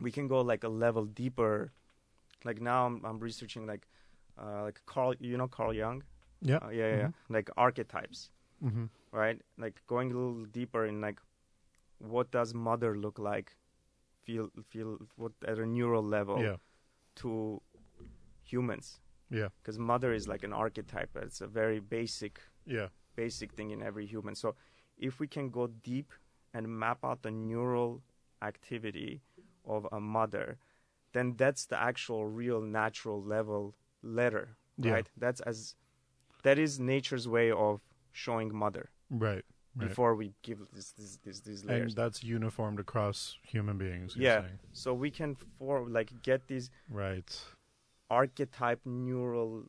we 0.00 0.10
can 0.10 0.28
go 0.28 0.40
like 0.40 0.64
a 0.64 0.68
level 0.68 1.04
deeper. 1.06 1.72
Like 2.44 2.60
now 2.60 2.86
I'm 2.86 3.04
I'm 3.04 3.18
researching 3.18 3.66
like 3.66 3.86
uh, 4.38 4.62
like 4.62 4.80
Carl, 4.86 5.14
you 5.20 5.36
know 5.36 5.48
Carl 5.48 5.72
Jung. 5.74 6.02
Yeah. 6.42 6.58
Uh, 6.62 6.68
yeah, 6.70 6.88
yeah, 6.88 6.96
yeah. 6.98 7.10
Like 7.28 7.50
archetypes 7.56 8.30
hmm 8.60 8.86
right? 9.12 9.40
Like 9.58 9.80
going 9.86 10.10
a 10.12 10.14
little 10.14 10.44
deeper 10.46 10.84
in 10.86 11.00
like 11.00 11.20
what 11.98 12.30
does 12.30 12.52
mother 12.54 12.96
look 12.96 13.18
like, 13.18 13.56
feel 14.24 14.50
feel 14.68 14.98
what 15.16 15.32
at 15.46 15.58
a 15.58 15.66
neural 15.66 16.02
level 16.02 16.42
Yeah. 16.42 16.56
to 17.16 17.60
humans, 18.42 19.00
Yeah. 19.30 19.48
because 19.62 19.78
mother 19.78 20.12
is 20.12 20.26
like 20.28 20.42
an 20.44 20.52
archetype. 20.52 21.16
It's 21.16 21.40
a 21.40 21.46
very 21.46 21.80
basic 21.80 22.40
Yeah. 22.66 22.88
basic 23.16 23.52
thing 23.52 23.70
in 23.70 23.82
every 23.82 24.06
human. 24.06 24.34
So 24.34 24.54
if 24.98 25.20
we 25.20 25.26
can 25.28 25.50
go 25.50 25.66
deep 25.68 26.12
and 26.52 26.66
map 26.68 26.98
out 27.04 27.22
the 27.22 27.30
neural 27.30 28.02
activity 28.42 29.20
of 29.64 29.86
a 29.92 30.00
mother, 30.00 30.58
then 31.12 31.34
that's 31.36 31.66
the 31.66 31.80
actual 31.80 32.26
real 32.26 32.60
natural 32.60 33.22
level 33.22 33.74
letter, 34.02 34.56
Yeah. 34.78 34.92
right? 34.92 35.08
That's 35.16 35.40
as 35.40 35.76
that 36.42 36.58
is 36.58 36.78
nature's 36.80 37.26
way 37.26 37.50
of 37.50 37.80
showing 38.12 38.54
mother 38.54 38.90
Right. 39.10 39.44
Right. 39.76 39.88
before 39.88 40.14
we 40.14 40.34
give 40.42 40.58
this, 40.72 40.92
this, 40.92 41.16
this, 41.24 41.40
these 41.40 41.64
and 41.64 41.90
that's 41.92 42.22
uniformed 42.22 42.78
across 42.80 43.38
human 43.42 43.78
beings. 43.78 44.14
Yeah. 44.16 44.42
saying. 44.42 44.58
So 44.72 44.92
we 44.94 45.10
can 45.10 45.36
for 45.58 45.88
like 45.88 46.10
get 46.22 46.46
these 46.48 46.70
Right. 46.88 47.30
archetype 48.10 48.80
neural 48.84 49.64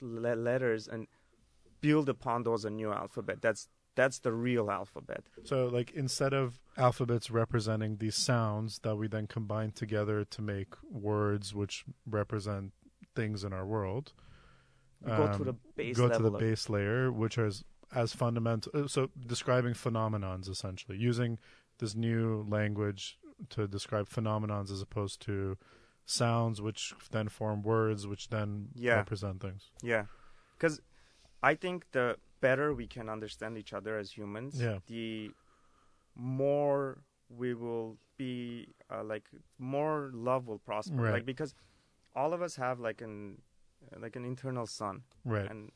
le- 0.00 0.34
letters 0.34 0.88
and 0.88 1.06
build 1.86 2.08
upon 2.08 2.42
those 2.42 2.64
a 2.64 2.70
new 2.70 2.90
alphabet. 2.92 3.36
That's 3.46 3.68
that's 3.94 4.18
the 4.26 4.32
real 4.32 4.70
alphabet. 4.70 5.22
So, 5.44 5.56
like, 5.78 5.90
instead 6.04 6.32
of 6.34 6.60
alphabets 6.76 7.30
representing 7.30 7.96
these 7.96 8.18
sounds 8.30 8.80
that 8.84 8.96
we 9.00 9.08
then 9.08 9.26
combine 9.26 9.70
together 9.72 10.18
to 10.34 10.42
make 10.42 10.70
words 11.10 11.54
which 11.54 11.84
represent 12.04 12.72
things 13.14 13.42
in 13.46 13.52
our 13.58 13.66
world, 13.74 14.12
We 15.02 15.10
go 15.10 15.26
to 15.28 15.32
um, 15.32 15.44
the 15.44 15.56
base 15.76 15.96
go 15.96 16.08
to 16.08 16.22
the 16.22 16.30
base 16.30 16.68
layer, 16.68 17.10
which 17.22 17.38
is 17.38 17.64
as 18.02 18.12
fundamental. 18.12 18.70
uh, 18.74 18.88
So, 18.88 19.00
describing 19.34 19.74
phenomenons 19.74 20.46
essentially, 20.54 20.98
using 20.98 21.38
this 21.78 21.94
new 21.94 22.44
language 22.58 23.02
to 23.54 23.60
describe 23.76 24.06
phenomenons 24.08 24.70
as 24.70 24.80
opposed 24.82 25.20
to 25.28 25.56
sounds, 26.04 26.60
which 26.60 26.94
then 27.10 27.28
form 27.28 27.62
words, 27.62 28.06
which 28.06 28.28
then 28.28 28.68
Yeah. 28.74 28.96
represent 28.96 29.40
things. 29.40 29.62
Yeah, 29.82 30.04
because 30.54 30.80
I 31.50 31.54
think 31.64 31.76
the 31.98 32.06
better 32.46 32.66
we 32.82 32.86
can 32.96 33.08
understand 33.16 33.52
each 33.62 33.72
other 33.78 33.92
as 34.02 34.06
humans, 34.18 34.60
Yeah. 34.66 34.78
the 34.94 35.30
more 36.14 36.98
we 37.28 37.54
will 37.54 37.98
be 38.16 38.68
uh, 38.90 39.04
like 39.04 39.26
more 39.58 40.10
love 40.28 40.46
will 40.46 40.58
prosper. 40.70 40.96
Right. 41.02 41.12
Like 41.16 41.26
because 41.26 41.54
all 42.14 42.32
of 42.32 42.40
us 42.42 42.56
have 42.56 42.80
like 42.80 43.00
an 43.08 43.42
like 44.04 44.16
an 44.16 44.24
internal 44.24 44.66
sun, 44.66 45.02
Right. 45.24 45.50
and 45.50 45.70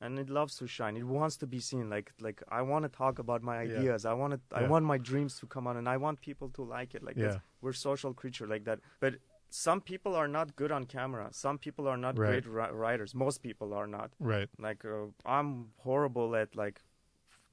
and 0.00 0.18
it 0.18 0.28
loves 0.38 0.56
to 0.56 0.66
shine. 0.66 0.96
It 0.96 1.04
wants 1.04 1.36
to 1.38 1.46
be 1.46 1.60
seen. 1.60 1.88
Like 1.90 2.12
like 2.20 2.42
I 2.48 2.62
want 2.62 2.82
to 2.84 2.88
talk 3.02 3.18
about 3.18 3.42
my 3.42 3.56
Yeah. 3.62 3.78
ideas. 3.78 4.04
I 4.04 4.14
want 4.22 4.32
to. 4.34 4.40
I 4.60 4.66
want 4.74 4.84
my 4.84 4.98
dreams 5.10 5.38
to 5.40 5.46
come 5.46 5.66
out, 5.68 5.76
and 5.76 5.88
I 5.88 5.96
want 5.96 6.20
people 6.20 6.48
to 6.58 6.62
like 6.62 6.94
it. 6.94 7.02
Like 7.02 7.16
yeah. 7.16 7.38
we're 7.62 7.72
social 7.88 8.12
creature 8.14 8.46
like 8.46 8.64
that. 8.64 8.80
But 9.00 9.14
some 9.50 9.80
people 9.80 10.14
are 10.14 10.28
not 10.28 10.56
good 10.56 10.70
on 10.72 10.84
camera. 10.84 11.28
Some 11.32 11.58
people 11.58 11.88
are 11.88 11.96
not 11.96 12.18
Right. 12.18 12.28
great 12.42 12.46
ri- 12.46 12.72
writers. 12.72 13.14
Most 13.14 13.42
people 13.42 13.72
are 13.74 13.86
not. 13.86 14.12
Right. 14.20 14.48
Like 14.58 14.84
uh, 14.84 15.06
I'm 15.24 15.72
horrible 15.78 16.36
at 16.36 16.54
like 16.54 16.80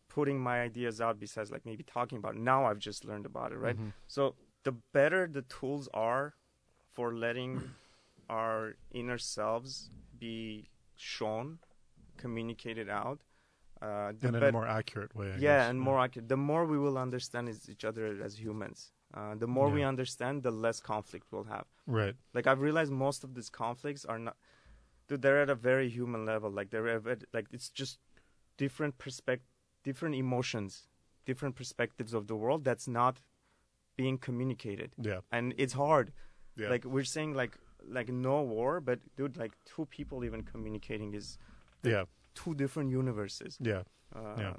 putting 0.09 0.39
my 0.39 0.61
ideas 0.61 0.99
out. 1.01 1.19
Besides 1.19 1.51
like 1.51 1.65
maybe 1.65 1.83
talking 1.83 2.17
about. 2.17 2.35
It. 2.35 2.41
Now 2.41 2.65
I've 2.65 2.79
just 2.79 3.05
learned 3.05 3.25
about 3.25 3.51
it. 3.51 3.57
Right. 3.57 3.77
Mhm. 3.77 3.93
So 4.07 4.35
the 4.63 4.71
better 4.71 5.27
the 5.27 5.41
tools 5.43 5.87
are 5.93 6.33
for 6.93 7.13
letting 7.13 7.61
our 8.29 8.75
inner 8.91 9.17
selves 9.17 9.89
be 10.17 10.69
shown, 10.95 11.59
communicated 12.17 12.89
out. 12.89 13.21
Uh, 13.81 14.13
the 14.19 14.27
And 14.27 14.35
in 14.35 14.39
bet- 14.39 14.49
a 14.49 14.51
more 14.53 14.67
accurate 14.67 15.13
way. 15.15 15.27
I 15.27 15.35
yeah, 15.35 15.39
guess. 15.39 15.69
and 15.69 15.79
more 15.81 15.99
accurate. 15.99 16.29
The 16.29 16.37
more 16.37 16.65
we 16.65 16.77
will 16.79 16.97
understand 16.97 17.49
each 17.69 17.83
other 17.85 18.21
as 18.23 18.39
humans. 18.39 18.91
Uh, 19.15 19.33
the 19.35 19.47
more 19.47 19.69
we 19.69 19.81
understand, 19.81 20.43
the 20.43 20.51
less 20.51 20.81
conflict 20.81 21.25
we'll 21.31 21.45
have. 21.45 21.65
Right. 21.87 22.15
Like 22.33 22.47
I've 22.47 22.59
realized 22.59 22.91
most 22.91 23.23
of 23.23 23.33
these 23.33 23.49
conflicts 23.49 24.03
are 24.05 24.19
not. 24.19 24.35
Dude, 25.07 25.21
they're 25.21 25.41
at 25.41 25.49
a 25.49 25.55
very 25.55 25.87
human 25.89 26.25
level. 26.25 26.49
Like 26.51 26.69
they're 26.71 26.87
at, 26.87 27.23
like 27.33 27.47
it's 27.51 27.69
just 27.69 27.99
different 28.57 28.97
perspective, 28.97 29.47
different 29.83 30.15
emotions, 30.15 30.87
different 31.25 31.55
perspectives 31.55 32.13
of 32.13 32.27
the 32.27 32.35
world 32.35 32.63
that's 32.65 32.87
not 32.87 33.21
being 33.95 34.17
communicated, 34.17 34.91
Yeah. 35.01 35.19
and 35.31 35.53
it's 35.57 35.73
hard. 35.73 36.11
Yeah. 36.57 36.69
Like 36.69 36.83
we're 36.83 37.05
saying, 37.05 37.33
like 37.33 37.57
like 37.87 38.09
no 38.09 38.41
war, 38.41 38.81
but 38.81 38.99
dude, 39.15 39.37
like 39.37 39.53
two 39.65 39.85
people 39.85 40.25
even 40.25 40.41
communicating 40.43 41.13
is 41.13 41.37
yeah. 41.83 42.03
two 42.33 42.53
different 42.55 42.89
universes. 42.91 43.57
Yeah. 43.61 43.83
Um, 44.13 44.35
Yeah. 44.39 44.53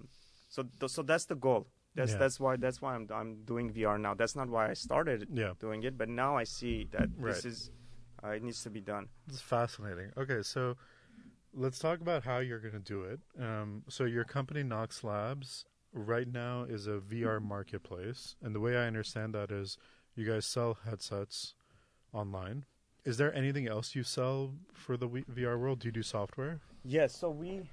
So 0.48 0.62
th- 0.80 0.90
so 0.92 1.02
that's 1.02 1.26
the 1.26 1.34
goal. 1.34 1.66
That's 1.96 2.12
Yeah. 2.12 2.18
that's 2.18 2.38
why 2.38 2.56
that's 2.56 2.80
why 2.82 2.94
I'm 2.94 3.06
I'm 3.10 3.42
doing 3.44 3.72
VR 3.72 3.98
now. 3.98 4.14
That's 4.14 4.36
not 4.36 4.48
why 4.48 4.70
I 4.70 4.74
started 4.74 5.28
Yeah. 5.32 5.54
doing 5.58 5.82
it, 5.82 5.96
but 5.98 6.08
now 6.08 6.36
I 6.36 6.44
see 6.44 6.84
that 6.92 7.08
Right. 7.16 7.34
this 7.34 7.44
is 7.44 7.70
uh, 8.22 8.28
it 8.36 8.42
needs 8.42 8.62
to 8.62 8.70
be 8.70 8.80
done. 8.80 9.08
It's 9.28 9.40
fascinating. 9.40 10.10
Okay, 10.16 10.42
so 10.42 10.76
let's 11.52 11.78
talk 11.78 12.00
about 12.00 12.24
how 12.24 12.38
you're 12.38 12.58
going 12.60 12.74
to 12.84 12.88
do 12.96 13.02
it. 13.02 13.20
Um, 13.38 13.82
so 13.88 14.04
your 14.04 14.24
company 14.24 14.62
Knox 14.62 15.02
Labs 15.04 15.64
right 15.92 16.28
now 16.28 16.64
is 16.64 16.86
a 16.86 16.98
VR 16.98 17.40
marketplace, 17.40 18.36
and 18.42 18.54
the 18.54 18.60
way 18.60 18.76
I 18.76 18.86
understand 18.86 19.34
that 19.34 19.50
is 19.50 19.78
you 20.14 20.24
guys 20.26 20.44
sell 20.46 20.74
headsets 20.84 21.54
online. 22.12 22.64
Is 23.04 23.16
there 23.18 23.32
anything 23.34 23.68
else 23.68 23.94
you 23.94 24.02
sell 24.02 24.54
for 24.72 24.96
the 24.96 25.08
VR 25.08 25.58
world? 25.58 25.80
Do 25.80 25.88
you 25.88 25.92
do 25.92 26.02
software? 26.02 26.60
Yes. 26.84 27.14
So 27.16 27.30
we 27.30 27.68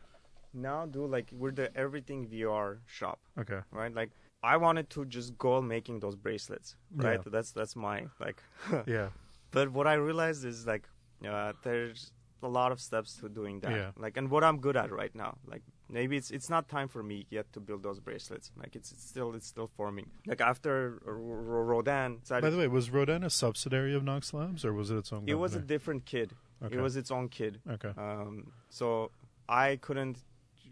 now 0.54 0.86
do 0.86 1.06
like 1.06 1.30
we're 1.32 1.52
the 1.52 1.76
everything 1.76 2.28
VR 2.28 2.80
shop, 2.86 3.20
Okay. 3.40 3.60
right? 3.72 3.94
Like 3.94 4.12
I 4.44 4.58
wanted 4.58 4.90
to 4.92 5.06
just 5.06 5.38
go 5.38 5.62
making 5.62 6.00
those 6.00 6.16
bracelets, 6.16 6.76
right? 6.96 7.20
Yeah. 7.26 7.32
That's 7.32 7.52
that's 7.52 7.76
my 7.76 8.06
like. 8.20 8.42
Yeah. 8.88 9.10
but 9.52 9.72
what 9.72 9.88
I 9.88 9.94
realized 9.96 10.46
is 10.46 10.66
like 10.68 10.88
uh, 11.28 11.54
there's 11.64 12.12
a 12.42 12.48
lot 12.48 12.74
of 12.74 12.80
steps 12.82 13.16
to 13.22 13.30
doing 13.30 13.62
that. 13.62 13.72
Yeah. 13.72 13.92
Like 13.98 14.18
and 14.18 14.30
what 14.30 14.44
I'm 14.44 14.60
good 14.60 14.76
at 14.76 14.92
right 14.92 15.16
now, 15.16 15.38
like 15.48 15.62
maybe 15.90 16.18
it's 16.18 16.30
it's 16.30 16.50
not 16.50 16.68
time 16.68 16.90
for 16.90 17.02
me 17.02 17.26
yet 17.30 17.46
to 17.54 17.60
build 17.62 17.84
those 17.84 18.00
bracelets. 18.02 18.52
Like 18.58 18.76
it's, 18.76 18.92
it's 18.92 19.08
still 19.08 19.34
it's 19.34 19.48
still 19.48 19.68
forming. 19.78 20.08
Like 20.28 20.42
after 20.42 21.00
R- 21.08 21.14
R- 21.14 21.64
Rodin, 21.72 22.20
By 22.30 22.50
the 22.50 22.58
way, 22.58 22.68
was 22.68 22.90
Rodin 22.90 23.24
a 23.24 23.30
subsidiary 23.30 23.96
of 23.96 24.04
Knox 24.04 24.34
Labs 24.34 24.66
or 24.66 24.74
was 24.74 24.92
it 24.92 24.98
its 24.98 25.14
own? 25.14 25.24
it 25.28 25.36
was 25.36 25.56
a 25.56 25.60
different 25.62 26.06
kid. 26.06 26.34
Okay. 26.66 26.76
It 26.76 26.82
was 26.82 26.96
its 26.98 27.12
own 27.12 27.30
kid. 27.30 27.62
okay. 27.70 27.92
Um, 27.98 28.52
so 28.70 29.12
I 29.48 29.78
couldn't 29.78 30.18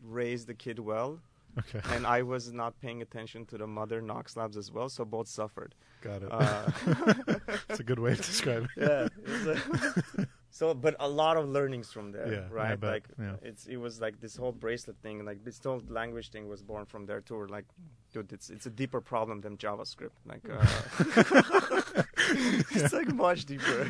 raise 0.03 0.45
the 0.45 0.53
kid 0.53 0.79
well, 0.79 1.19
Okay. 1.59 1.81
and 1.95 2.07
I 2.07 2.21
was 2.21 2.53
not 2.53 2.79
paying 2.79 3.01
attention 3.01 3.45
to 3.47 3.57
the 3.57 3.67
mother 3.67 4.01
Knox 4.01 4.37
Labs 4.37 4.55
as 4.55 4.71
well. 4.71 4.87
So 4.89 5.03
both 5.03 5.27
suffered. 5.27 5.75
Got 6.01 6.23
it. 6.23 6.29
Uh, 6.31 6.71
It's 7.69 7.79
a 7.79 7.83
good 7.83 7.99
way 7.99 8.11
to 8.15 8.21
describe 8.21 8.63
it. 8.63 8.69
yeah. 8.77 9.07
a- 10.19 10.25
so, 10.49 10.73
but 10.73 10.95
a 10.99 11.07
lot 11.09 11.35
of 11.37 11.47
learnings 11.49 11.91
from 11.91 12.11
there, 12.13 12.31
Yeah, 12.33 12.47
right? 12.49 12.79
bet, 12.79 12.89
Like 12.91 13.07
yeah. 13.19 13.35
it's 13.41 13.65
it 13.67 13.75
was 13.77 13.99
like 13.99 14.19
this 14.21 14.35
whole 14.37 14.53
bracelet 14.53 14.97
thing, 15.03 15.25
like 15.25 15.43
this 15.43 15.59
whole 15.63 15.81
language 15.89 16.29
thing 16.29 16.47
was 16.47 16.61
born 16.63 16.85
from 16.85 17.05
there 17.05 17.19
too. 17.21 17.35
We're 17.35 17.47
like, 17.49 17.65
dude, 18.13 18.31
it's 18.31 18.49
it's 18.49 18.65
a 18.65 18.69
deeper 18.71 19.01
problem 19.01 19.41
than 19.41 19.57
JavaScript. 19.57 20.15
Like, 20.25 20.43
uh, 20.49 20.65
it's 22.71 22.93
like 22.93 23.13
much 23.13 23.45
deeper. 23.45 23.85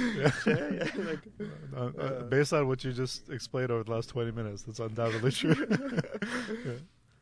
Yeah. 0.00 0.30
yeah, 0.46 0.70
yeah, 0.72 1.04
like, 1.10 1.24
Uh, 1.76 1.80
uh, 1.80 2.02
Uh, 2.02 2.22
based 2.24 2.52
on 2.52 2.66
what 2.68 2.82
you 2.84 2.92
just 2.92 3.28
explained 3.30 3.70
over 3.70 3.84
the 3.84 3.90
last 3.92 4.08
20 4.08 4.32
minutes, 4.32 4.62
that's 4.62 4.80
undoubtedly 4.80 5.30
true. 5.30 5.54
Yeah, 6.66 6.72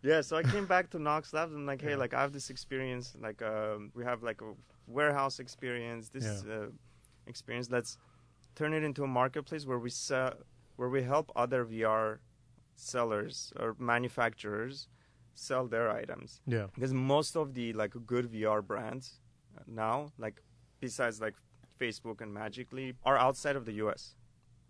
yeah. 0.03 0.21
so 0.21 0.37
I 0.37 0.43
came 0.43 0.67
back 0.67 0.91
to 0.91 0.99
Knox 0.99 1.33
Labs 1.33 1.53
and 1.55 1.67
like, 1.67 1.81
hey, 1.83 1.91
Yeah. 1.91 1.97
like 2.05 2.15
I 2.15 2.21
have 2.21 2.33
this 2.33 2.51
experience, 2.51 3.17
like 3.21 3.43
um, 3.43 3.91
we 3.95 4.05
have 4.05 4.23
like 4.23 4.41
a 4.43 4.53
warehouse 4.87 5.39
experience, 5.41 6.09
this 6.09 6.45
Yeah. 6.47 6.55
uh, 6.55 6.67
experience. 7.27 7.71
Let's 7.71 7.99
turn 8.55 8.73
it 8.75 8.83
into 8.85 9.03
a 9.05 9.07
marketplace 9.09 9.67
where 9.67 9.79
we 9.79 9.91
sell, 9.91 10.35
where 10.77 10.89
we 10.89 11.03
help 11.03 11.27
other 11.37 11.65
VR 11.65 12.19
sellers 12.77 13.53
or 13.59 13.75
manufacturers 13.79 14.89
sell 15.35 15.67
their 15.67 15.91
items. 15.91 16.41
yeah. 16.47 16.67
Because 16.75 16.93
most 16.95 17.37
of 17.37 17.55
the 17.55 17.73
like 17.73 17.95
good 18.07 18.27
VR 18.33 18.61
brands 18.65 19.21
uh, 19.57 19.63
now, 19.67 20.13
like 20.19 20.43
besides 20.81 21.21
like 21.21 21.35
Facebook 21.79 22.21
and 22.21 22.33
Magic 22.33 22.73
Leap, 22.73 22.97
are 23.05 23.17
outside 23.17 23.57
of 23.57 23.65
the 23.65 23.73
U.S. 23.85 24.15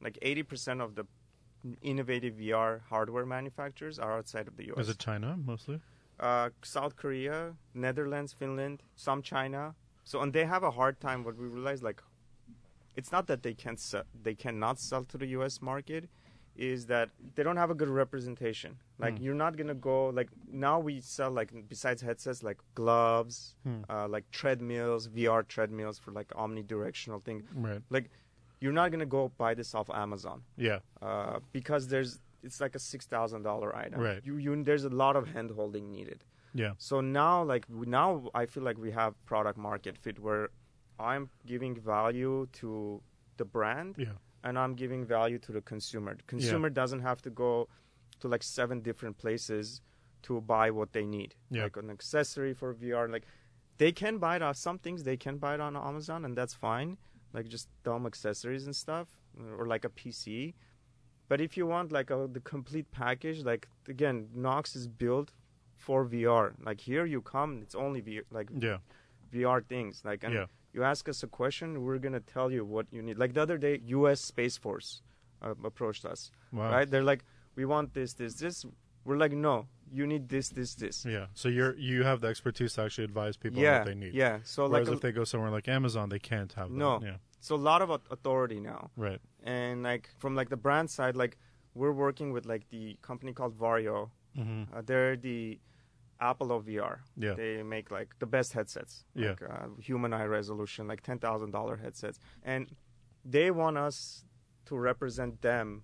Like 0.00 0.18
80% 0.22 0.80
of 0.80 0.94
the 0.94 1.06
innovative 1.82 2.34
VR 2.34 2.80
hardware 2.88 3.26
manufacturers 3.26 3.98
are 3.98 4.16
outside 4.16 4.46
of 4.46 4.56
the 4.56 4.66
U.S 4.66 4.82
Is 4.86 4.88
it 4.88 4.98
China 4.98 5.36
mostly? 5.36 5.80
uh, 6.20 6.50
South 6.62 6.94
Korea, 6.96 7.54
Netherlands, 7.74 8.32
Finland, 8.32 8.82
some 8.96 9.22
China. 9.22 9.74
So 10.04 10.20
and 10.22 10.32
they 10.32 10.44
have 10.44 10.62
a 10.62 10.70
hard 10.70 11.00
time. 11.00 11.24
What 11.24 11.36
we 11.36 11.46
realize, 11.46 11.82
like, 11.82 12.00
it's 12.96 13.12
not 13.12 13.26
that 13.26 13.42
they 13.42 13.54
can't 13.54 13.78
sell, 13.78 14.04
they 14.22 14.34
cannot 14.34 14.78
sell 14.78 15.04
to 15.04 15.18
the 15.18 15.26
U.S. 15.38 15.60
market, 15.60 16.08
is 16.58 16.86
that 16.86 17.08
they 17.36 17.42
don't 17.42 17.56
have 17.56 17.70
a 17.70 17.74
good 17.74 17.88
representation. 17.88 18.76
Like 18.98 19.16
Hmm. 19.18 19.22
you're 19.24 19.34
not 19.46 19.56
gonna 19.56 19.74
go 19.90 20.08
like 20.08 20.28
now 20.50 20.78
we 20.80 21.00
sell 21.00 21.30
like 21.30 21.50
besides 21.68 22.02
headsets 22.02 22.42
like 22.42 22.58
gloves, 22.74 23.54
Hmm. 23.64 23.82
uh, 23.88 24.08
like 24.08 24.24
treadmills, 24.30 25.08
VR 25.08 25.42
treadmills 25.54 25.98
for 25.98 26.10
like 26.10 26.28
omnidirectional 26.44 27.22
thing. 27.22 27.44
Right. 27.54 27.82
Like 27.90 28.10
you're 28.60 28.72
not 28.72 28.90
gonna 28.90 29.06
go 29.06 29.28
buy 29.38 29.54
this 29.54 29.74
off 29.74 29.88
Amazon 29.90 30.42
Yeah. 30.56 30.80
uh, 31.00 31.38
because 31.52 31.88
there's 31.88 32.20
it's 32.42 32.60
like 32.60 32.74
a 32.74 32.78
six 32.78 33.06
thousand 33.06 33.42
dollar 33.42 33.74
item. 33.76 34.00
Right. 34.00 34.20
You 34.24 34.36
you 34.36 34.62
there's 34.64 34.84
a 34.84 34.94
lot 35.04 35.14
of 35.16 35.28
hand 35.28 35.50
holding 35.52 35.90
needed. 35.92 36.24
Yeah. 36.54 36.72
So 36.78 37.00
now, 37.00 37.42
like 37.44 37.68
now, 37.70 38.30
I 38.34 38.46
feel 38.46 38.62
like 38.64 38.78
we 38.78 38.90
have 38.92 39.12
product 39.26 39.58
market 39.58 39.96
fit 39.98 40.18
where 40.18 40.48
I'm 40.98 41.30
giving 41.46 41.74
value 41.76 42.46
to 42.60 43.00
the 43.36 43.44
brand 43.44 43.94
Yeah. 43.98 44.14
And 44.44 44.58
I'm 44.58 44.74
giving 44.74 45.04
value 45.04 45.38
to 45.40 45.52
the 45.52 45.60
consumer. 45.60 46.14
The 46.16 46.22
consumer 46.24 46.70
doesn't 46.70 47.00
have 47.00 47.20
to 47.22 47.30
go 47.30 47.68
to 48.20 48.28
like 48.28 48.42
seven 48.42 48.80
different 48.80 49.18
places 49.18 49.80
to 50.22 50.40
buy 50.40 50.70
what 50.70 50.92
they 50.92 51.04
need, 51.04 51.34
Yeah. 51.50 51.64
like 51.64 51.76
an 51.76 51.90
accessory 51.90 52.52
for 52.54 52.74
VR. 52.74 53.08
Like 53.10 53.24
they 53.78 53.92
can 53.92 54.18
buy 54.18 54.36
it 54.36 54.42
on 54.42 54.54
some 54.54 54.78
things 54.78 55.04
they 55.04 55.16
can 55.16 55.38
buy 55.38 55.54
it 55.54 55.60
on 55.60 55.76
Amazon, 55.76 56.24
and 56.24 56.36
that's 56.36 56.54
fine. 56.54 56.98
Like 57.32 57.48
just 57.48 57.68
dumb 57.84 58.06
accessories 58.06 58.64
and 58.66 58.74
stuff, 58.74 59.08
or 59.58 59.66
like 59.66 59.84
a 59.84 59.88
PC. 59.90 60.54
But 61.28 61.40
if 61.40 61.56
you 61.56 61.66
want 61.66 61.92
like 61.92 62.10
a, 62.10 62.26
the 62.32 62.40
complete 62.40 62.90
package, 62.90 63.44
like 63.44 63.68
again, 63.86 64.28
Knox 64.34 64.74
is 64.74 64.88
built 64.88 65.32
for 65.76 66.04
VR. 66.04 66.54
Like 66.64 66.80
here 66.80 67.04
you 67.04 67.20
come, 67.20 67.60
it's 67.62 67.74
only 67.74 68.00
VR, 68.02 68.22
like 68.30 68.48
Yeah. 68.58 68.78
VR 69.32 69.60
things. 69.64 70.02
Like 70.04 70.24
and 70.24 70.34
Yeah. 70.34 70.46
You 70.72 70.84
ask 70.84 71.08
us 71.08 71.22
a 71.22 71.26
question, 71.26 71.82
we're 71.82 71.98
gonna 71.98 72.20
tell 72.20 72.50
you 72.50 72.64
what 72.64 72.86
you 72.90 73.02
need. 73.02 73.18
Like 73.18 73.34
the 73.34 73.42
other 73.42 73.58
day, 73.58 73.80
U.S. 73.86 74.20
Space 74.20 74.56
Force 74.56 75.02
uh, 75.42 75.54
approached 75.64 76.04
us. 76.04 76.30
Wow. 76.52 76.70
Right? 76.70 76.90
They're 76.90 77.02
like, 77.02 77.24
we 77.56 77.64
want 77.64 77.94
this, 77.94 78.14
this, 78.14 78.34
this. 78.34 78.64
We're 79.04 79.16
like, 79.16 79.32
no, 79.32 79.66
you 79.90 80.06
need 80.06 80.28
this, 80.28 80.50
this, 80.50 80.74
this. 80.74 81.04
Yeah. 81.04 81.26
So 81.34 81.48
you're 81.48 81.74
you 81.76 82.02
have 82.02 82.20
the 82.20 82.28
expertise 82.28 82.74
to 82.74 82.82
actually 82.82 83.04
advise 83.04 83.36
people 83.36 83.60
yeah, 83.60 83.78
what 83.78 83.86
they 83.86 83.94
need. 83.94 84.14
yeah. 84.14 84.38
So 84.44 84.68
Whereas 84.68 84.88
like, 84.88 84.96
if 84.96 85.00
they 85.00 85.12
go 85.12 85.24
somewhere 85.24 85.50
like 85.50 85.68
Amazon, 85.68 86.08
they 86.08 86.18
can't 86.18 86.52
have 86.54 86.68
that. 86.68 86.76
No. 86.76 87.00
Yeah. 87.02 87.16
so 87.40 87.54
a 87.54 87.56
lot 87.56 87.82
of 87.82 87.90
authority 87.90 88.60
now. 88.60 88.90
Right. 88.96 89.20
And 89.44 89.82
like 89.82 90.10
from 90.18 90.34
like 90.34 90.50
the 90.50 90.56
brand 90.56 90.90
side, 90.90 91.16
like 91.16 91.38
we're 91.74 91.92
working 91.92 92.32
with 92.32 92.44
like 92.46 92.68
the 92.70 92.96
company 93.02 93.32
called 93.32 93.58
Varjo. 93.58 94.10
Mm-hmm. 94.36 94.76
Uh, 94.76 94.82
they're 94.84 95.16
the 95.16 95.58
Apple 96.20 96.50
of 96.52 96.64
VR. 96.66 96.98
Yeah. 97.16 97.34
They 97.34 97.62
make 97.62 97.90
like 97.90 98.08
the 98.18 98.26
best 98.26 98.52
headsets. 98.52 99.04
Yeah. 99.14 99.30
Like 99.30 99.42
uh, 99.42 99.66
human 99.80 100.12
eye 100.12 100.24
resolution, 100.24 100.88
like 100.88 101.02
ten 101.02 101.18
thousand 101.18 101.50
dollar 101.52 101.76
headsets, 101.76 102.18
and 102.42 102.66
they 103.24 103.50
want 103.50 103.78
us 103.78 104.24
to 104.66 104.76
represent 104.76 105.40
them 105.42 105.82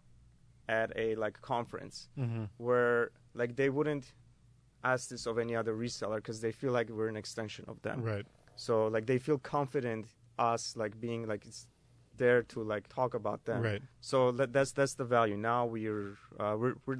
at 0.68 0.90
a 0.96 1.14
like 1.16 1.40
conference 1.42 2.08
Mm-hmm. 2.18 2.44
where 2.58 3.10
like 3.34 3.56
they 3.56 3.70
wouldn't 3.70 4.12
ask 4.82 5.08
this 5.08 5.26
of 5.26 5.38
any 5.38 5.54
other 5.56 5.74
reseller 5.74 6.16
because 6.16 6.40
they 6.40 6.52
feel 6.52 6.72
like 6.72 6.88
we're 6.90 7.08
an 7.08 7.16
extension 7.16 7.64
of 7.68 7.80
them. 7.82 8.02
Right. 8.02 8.26
So 8.56 8.86
like 8.88 9.06
they 9.06 9.18
feel 9.18 9.38
confident 9.38 10.06
us 10.38 10.74
like 10.76 11.00
being 11.00 11.26
like 11.26 11.46
it's 11.46 11.66
there 12.16 12.42
to 12.42 12.62
like 12.62 12.88
talk 12.88 13.14
about 13.14 13.44
them. 13.44 13.62
Right. 13.62 13.82
So 14.00 14.32
that, 14.32 14.52
that's 14.52 14.72
that's 14.72 14.94
the 14.94 15.04
value. 15.04 15.36
Now 15.36 15.66
we're 15.66 16.16
uh, 16.38 16.56
we're 16.58 16.74
we're 16.86 16.98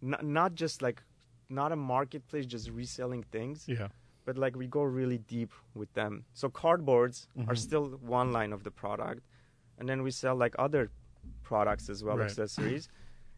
not 0.00 0.24
not 0.24 0.54
just 0.54 0.82
like 0.82 1.02
not 1.48 1.72
a 1.72 1.76
marketplace 1.76 2.46
just 2.46 2.70
reselling 2.70 3.22
things, 3.30 3.68
Yeah. 3.68 3.88
but 4.24 4.36
like 4.38 4.56
we 4.56 4.66
go 4.66 4.82
really 4.82 5.18
deep 5.18 5.52
with 5.74 5.92
them. 5.94 6.24
So 6.32 6.48
cardboards 6.48 7.26
are 7.48 7.54
Mhm. 7.54 7.58
still 7.58 7.86
one 8.00 8.32
line 8.32 8.52
of 8.52 8.62
the 8.64 8.70
product, 8.70 9.22
and 9.78 9.88
then 9.88 10.02
we 10.02 10.10
sell 10.10 10.34
like 10.36 10.54
other 10.58 10.90
products 11.42 11.88
as 11.88 12.02
well, 12.04 12.16
Right. 12.18 12.24
accessories, 12.30 12.88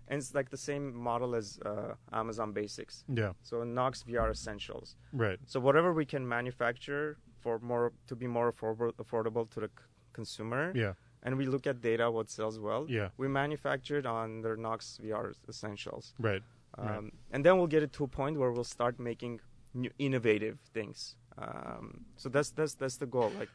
and 0.08 0.18
it's 0.18 0.34
like 0.34 0.50
the 0.50 0.56
same 0.56 0.94
model 0.94 1.34
as 1.34 1.58
uh, 1.64 1.94
Amazon 2.12 2.52
Basics. 2.52 3.04
Yeah. 3.08 3.32
So 3.42 3.64
Knox 3.64 4.02
VR 4.04 4.30
Essentials. 4.30 4.96
Right. 5.12 5.38
So 5.46 5.58
whatever 5.60 5.92
we 5.92 6.04
can 6.06 6.26
manufacture 6.28 7.16
for 7.40 7.58
more 7.60 7.92
to 8.06 8.16
be 8.16 8.26
more 8.26 8.52
affordable, 8.52 8.92
affordable 8.94 9.48
to 9.50 9.60
the 9.60 9.68
c- 9.68 9.84
consumer, 10.12 10.72
Yeah. 10.74 10.94
and 11.22 11.36
we 11.36 11.46
look 11.46 11.66
at 11.66 11.80
data 11.80 12.10
what 12.10 12.30
sells 12.30 12.58
well. 12.58 12.86
Yeah. 12.88 13.10
We 13.16 13.28
manufactured 13.28 14.06
on 14.06 14.42
their 14.42 14.56
Knox 14.56 14.98
VR 15.02 15.32
Essentials, 15.48 16.14
Right. 16.18 16.42
Um, 16.78 16.86
Right. 16.86 17.12
and 17.32 17.44
then 17.44 17.56
we'll 17.58 17.66
get 17.66 17.82
it 17.82 17.92
to 17.94 18.04
a 18.04 18.08
point 18.08 18.38
where 18.38 18.50
we'll 18.50 18.64
start 18.64 18.98
making 18.98 19.40
new, 19.74 19.90
innovative 19.98 20.58
things. 20.74 21.16
Um, 21.38 22.04
so 22.16 22.28
that's 22.28 22.50
that's 22.50 22.74
that's 22.74 22.96
the 22.96 23.06
goal. 23.06 23.30
Like 23.38 23.50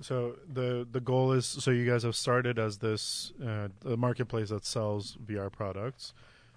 So 0.00 0.36
the 0.52 0.86
the 0.90 1.00
goal 1.00 1.32
is 1.32 1.46
so 1.46 1.70
you 1.70 1.86
guys 1.90 2.02
have 2.02 2.16
started 2.16 2.58
as 2.58 2.78
this 2.78 3.32
uh, 3.44 3.68
the 3.80 3.96
marketplace 3.96 4.48
that 4.50 4.64
sells 4.64 5.16
VR 5.24 5.50
products, 5.50 6.12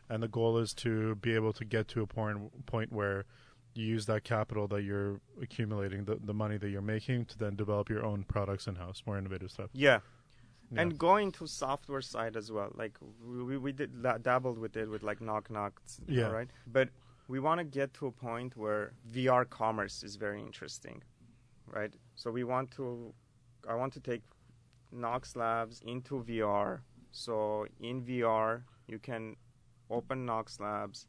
and 0.09 0.21
the 0.23 0.27
goal 0.27 0.57
is 0.57 0.73
to 0.75 1.15
be 1.15 1.35
able 1.35 1.53
to 1.53 1.65
get 1.65 1.87
to 1.89 2.01
a 2.01 2.07
point 2.07 2.65
point 2.65 2.91
where 2.91 3.25
you 3.75 3.85
use 3.85 4.05
that 4.07 4.23
capital 4.23 4.67
that 4.67 4.81
you're 4.83 5.19
accumulating, 5.41 6.05
the 6.05 6.15
the 6.15 6.33
money 6.33 6.57
that 6.57 6.69
you're 6.69 6.81
making, 6.81 7.25
to 7.25 7.37
then 7.37 7.55
develop 7.55 7.89
your 7.89 8.03
own 8.05 8.23
products 8.23 8.67
in 8.67 8.75
house, 8.75 9.03
more 9.05 9.17
innovative 9.17 9.51
stuff. 9.51 9.69
yeah, 9.73 9.99
Yeah. 10.71 10.81
and 10.81 10.97
going 10.97 11.31
to 11.33 11.47
software 11.47 12.01
side 12.01 12.35
as 12.37 12.51
well. 12.51 12.71
Like 12.75 12.97
we 13.23 13.57
we, 13.57 13.71
did 13.71 14.03
da- 14.03 14.17
dabbled 14.19 14.57
with 14.59 14.75
it 14.77 14.87
with 14.89 15.03
like 15.03 15.19
knock 15.21 15.49
knock. 15.49 15.81
Yeah. 16.07 16.29
Right. 16.29 16.49
But 16.67 16.89
we 17.27 17.39
want 17.39 17.59
to 17.59 17.63
get 17.79 17.93
to 17.95 18.07
a 18.07 18.11
point 18.11 18.55
where 18.57 18.93
VR 19.11 19.49
commerce 19.49 20.03
is 20.03 20.15
very 20.15 20.41
interesting, 20.41 21.01
right? 21.67 21.93
So 22.15 22.31
we 22.31 22.43
want 22.43 22.71
to, 22.71 23.13
I 23.67 23.75
want 23.75 23.93
to 23.93 23.99
take 23.99 24.21
Knox 24.91 25.35
Labs 25.35 25.81
into 25.85 26.23
VR. 26.23 26.79
So 27.11 27.65
in 27.79 28.01
VR, 28.03 28.63
you 28.87 28.99
can 28.99 29.35
open 29.89 30.25
Knox 30.25 30.59
Labs, 30.59 31.07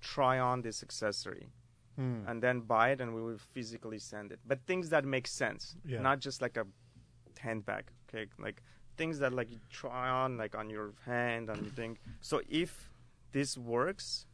try 0.00 0.38
on 0.38 0.62
this 0.62 0.82
accessory, 0.82 1.46
Hmm. 1.96 2.22
and 2.28 2.40
then 2.42 2.60
buy 2.60 2.90
it, 2.90 3.00
and 3.00 3.12
we 3.14 3.22
will 3.22 3.38
physically 3.38 3.98
send 3.98 4.30
it. 4.32 4.38
But 4.46 4.58
things 4.66 4.88
that 4.90 5.04
make 5.04 5.26
sense, 5.26 5.76
Yeah. 5.84 6.00
not 6.00 6.20
just 6.20 6.40
like 6.42 6.56
a 6.56 6.66
handbag. 7.38 7.84
Okay, 8.08 8.26
like 8.38 8.62
things 8.98 9.18
that 9.20 9.32
like 9.32 9.50
you 9.50 9.60
try 9.70 10.08
on 10.10 10.36
like 10.36 10.54
on 10.54 10.68
your 10.68 10.92
hand 11.06 11.48
and 11.50 11.64
you 11.64 11.70
think. 11.70 11.98
So 12.20 12.40
if 12.48 12.90
this 13.32 13.56
works, 13.56 14.26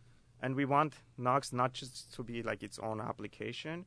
and 0.42 0.54
we 0.56 0.64
want 0.64 0.94
Knox 1.16 1.52
not 1.52 1.72
just 1.72 2.12
to 2.14 2.22
be 2.22 2.42
like 2.42 2.62
its 2.62 2.78
own 2.78 3.00
application, 3.00 3.84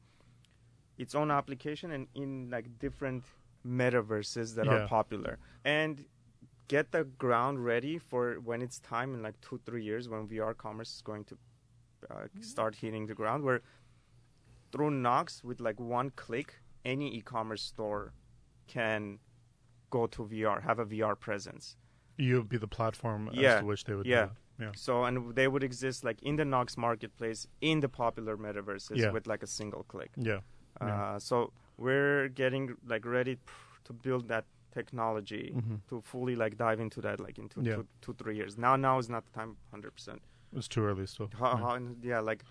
its 0.97 1.13
own 1.15 1.30
application, 1.32 1.91
and 1.91 2.07
in 2.15 2.49
like 2.49 2.65
different 2.80 3.23
metaverses 3.65 4.55
that 4.55 4.65
Yeah. 4.67 4.75
are 4.75 4.88
popular, 4.88 5.39
and 5.65 6.05
get 6.67 6.91
the 6.91 7.03
ground 7.03 7.63
ready 7.65 7.97
for 7.97 8.36
when 8.49 8.61
it's 8.61 8.80
time 8.80 9.13
in 9.15 9.21
like 9.28 9.39
two 9.41 9.57
three 9.65 9.84
years 9.84 10.07
when 10.09 10.28
VR 10.28 10.53
commerce 10.65 10.95
is 10.95 11.01
going 11.01 11.23
to 11.25 11.38
uh, 12.11 12.28
start 12.41 12.75
hitting 12.75 13.07
the 13.07 13.13
ground. 13.15 13.43
Where 13.43 13.61
through 14.71 14.91
Knox 14.91 15.43
with 15.43 15.59
like 15.61 15.80
one 15.80 16.09
click, 16.11 16.49
any 16.86 17.07
e-commerce 17.17 17.63
store 17.63 18.13
can 18.67 19.19
go 19.89 20.07
to 20.07 20.23
VR, 20.25 20.61
have 20.63 20.79
a 20.79 20.85
VR 20.85 21.15
presence. 21.19 21.77
You 22.17 22.38
would 22.38 22.49
be 22.49 22.57
the 22.57 22.67
platform 22.67 23.29
Yeah. 23.33 23.55
as 23.55 23.59
to 23.61 23.65
which 23.65 23.83
they 23.85 23.95
would 23.95 24.05
Yeah. 24.05 24.29
Yeah. 24.59 24.71
So 24.75 25.03
and 25.03 25.35
they 25.35 25.47
would 25.47 25.63
exist 25.63 26.03
like 26.03 26.21
in 26.23 26.35
the 26.35 26.45
Knox 26.45 26.77
marketplace 26.77 27.47
in 27.61 27.79
the 27.79 27.89
popular 27.89 28.38
metaverses 28.38 28.97
Yeah. 28.97 29.11
with 29.11 29.27
like 29.27 29.43
a 29.43 29.47
single 29.47 29.83
click. 29.83 30.11
Yeah. 30.17 30.39
Yeah. 30.81 31.03
Uh, 31.15 31.19
so 31.19 31.53
we're 31.77 32.27
getting 32.29 32.75
like 32.85 33.05
ready 33.05 33.38
to 33.83 33.93
build 33.93 34.27
that 34.29 34.45
technology 34.71 35.53
Mhm. 35.55 35.79
to 35.89 36.01
fully 36.01 36.35
like 36.35 36.57
dive 36.57 36.79
into 36.79 37.01
that 37.01 37.19
like 37.19 37.38
into 37.38 37.61
Yeah. 37.61 37.75
two, 37.75 37.88
two 38.01 38.13
three 38.13 38.35
years. 38.35 38.57
Now 38.57 38.75
now 38.75 38.97
is 38.99 39.09
not 39.09 39.25
the 39.25 39.31
time, 39.31 39.57
hundred 39.71 39.91
percent. 39.91 40.21
It's 40.55 40.67
too 40.67 40.83
early 40.83 41.05
still. 41.05 41.29
How, 41.39 41.51
Yeah. 41.51 41.57
how, 41.65 41.79
yeah, 42.01 42.19
like 42.19 42.43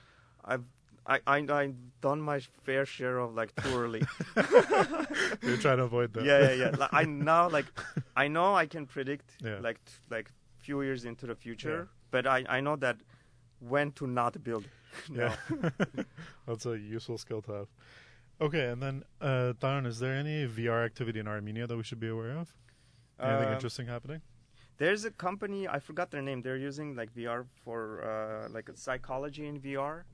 I've 0.45 0.65
I 1.07 1.21
I 1.27 1.37
I've 1.61 1.75
done 2.01 2.21
my 2.21 2.41
fair 2.65 2.85
share 2.87 3.19
of 3.19 3.35
like 3.35 3.55
too 3.63 3.75
early. 3.83 4.03
You're 5.43 5.57
trying 5.59 5.79
to 5.79 5.85
avoid 5.85 6.13
that. 6.15 6.25
yeah, 6.25 6.41
yeah, 6.51 6.53
yeah. 6.53 6.71
Like, 6.83 6.93
I 6.93 7.05
now 7.05 7.49
like 7.49 7.67
I 8.17 8.29
know 8.29 8.55
I 8.55 8.67
can 8.67 8.87
predict 8.87 9.37
Yeah. 9.43 9.59
like 9.61 9.79
t- 9.85 9.93
like 10.11 10.31
few 10.59 10.83
years 10.83 11.05
into 11.05 11.27
the 11.27 11.35
future, 11.35 11.89
but 12.11 12.27
I 12.27 12.45
I 12.49 12.61
know 12.61 12.77
that 12.77 12.97
when 13.61 13.93
to 13.93 14.07
not 14.07 14.43
build. 14.43 14.65
Yeah. 15.15 15.37
That's 16.47 16.67
a 16.67 16.79
useful 16.79 17.19
skill 17.19 17.43
to 17.43 17.53
have. 17.53 17.69
Okay, 18.41 18.67
and 18.73 18.83
then 18.83 19.03
uh 19.21 19.53
Taran, 19.61 19.87
is 19.87 19.99
there 19.99 20.15
any 20.15 20.47
VR 20.47 20.85
activity 20.85 21.21
in 21.21 21.29
Armenia 21.29 21.67
that 21.67 21.77
we 21.77 21.83
should 21.83 22.01
be 22.01 22.09
aware 22.09 22.37
of? 22.39 22.55
Anything 23.21 23.49
Um, 23.49 23.53
interesting 23.55 23.87
happening? 23.87 24.21
There's 24.79 25.05
a 25.07 25.11
company 25.11 25.67
I 25.77 25.79
forgot 25.79 26.11
their 26.11 26.23
name. 26.23 26.43
They're 26.43 26.63
using 26.71 26.95
like 26.97 27.11
VR 27.15 27.47
for 27.65 27.79
uh, 28.13 28.49
like 28.57 28.69
psychology 28.75 29.47
in 29.47 29.59
VR 29.61 30.05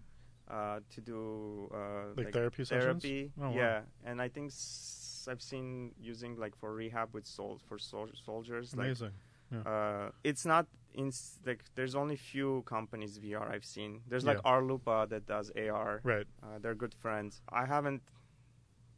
uh, 0.51 0.80
to 0.90 1.01
do 1.01 1.70
uh, 1.74 2.14
Like 2.16 2.32
therapy 2.32 2.64
sessions? 2.64 3.03
therapy. 3.03 3.32
Oh, 3.40 3.51
wow. 3.51 3.55
Yeah, 3.57 3.80
and 4.05 4.20
I 4.20 4.28
think 4.28 4.51
s- 4.51 5.26
I've 5.30 5.43
seen 5.43 5.93
using 6.01 6.36
like 6.36 6.55
for 6.57 6.74
rehab 6.74 7.14
with 7.14 7.26
sol- 7.26 7.61
for 7.68 7.78
sol- 7.78 8.11
soldiers. 8.24 8.74
Like 8.76 8.86
Amazing. 8.86 9.12
uh, 9.66 10.11
it's 10.24 10.45
not 10.45 10.66
in 10.95 11.11
like 11.47 11.62
there's 11.74 11.95
only 11.95 12.16
few 12.16 12.62
companies 12.66 13.18
VR 13.18 13.51
I've 13.55 13.64
seen. 13.64 14.01
There's 14.09 14.24
like 14.24 14.40
Yeah. 14.45 14.53
Arloopa 14.53 15.09
that 15.11 15.26
does 15.26 15.51
AR. 15.57 16.01
Right. 16.03 16.26
Uh, 16.43 16.59
they're 16.61 16.74
good 16.74 16.95
friends. 16.95 17.40
I 17.49 17.64
haven't. 17.66 18.03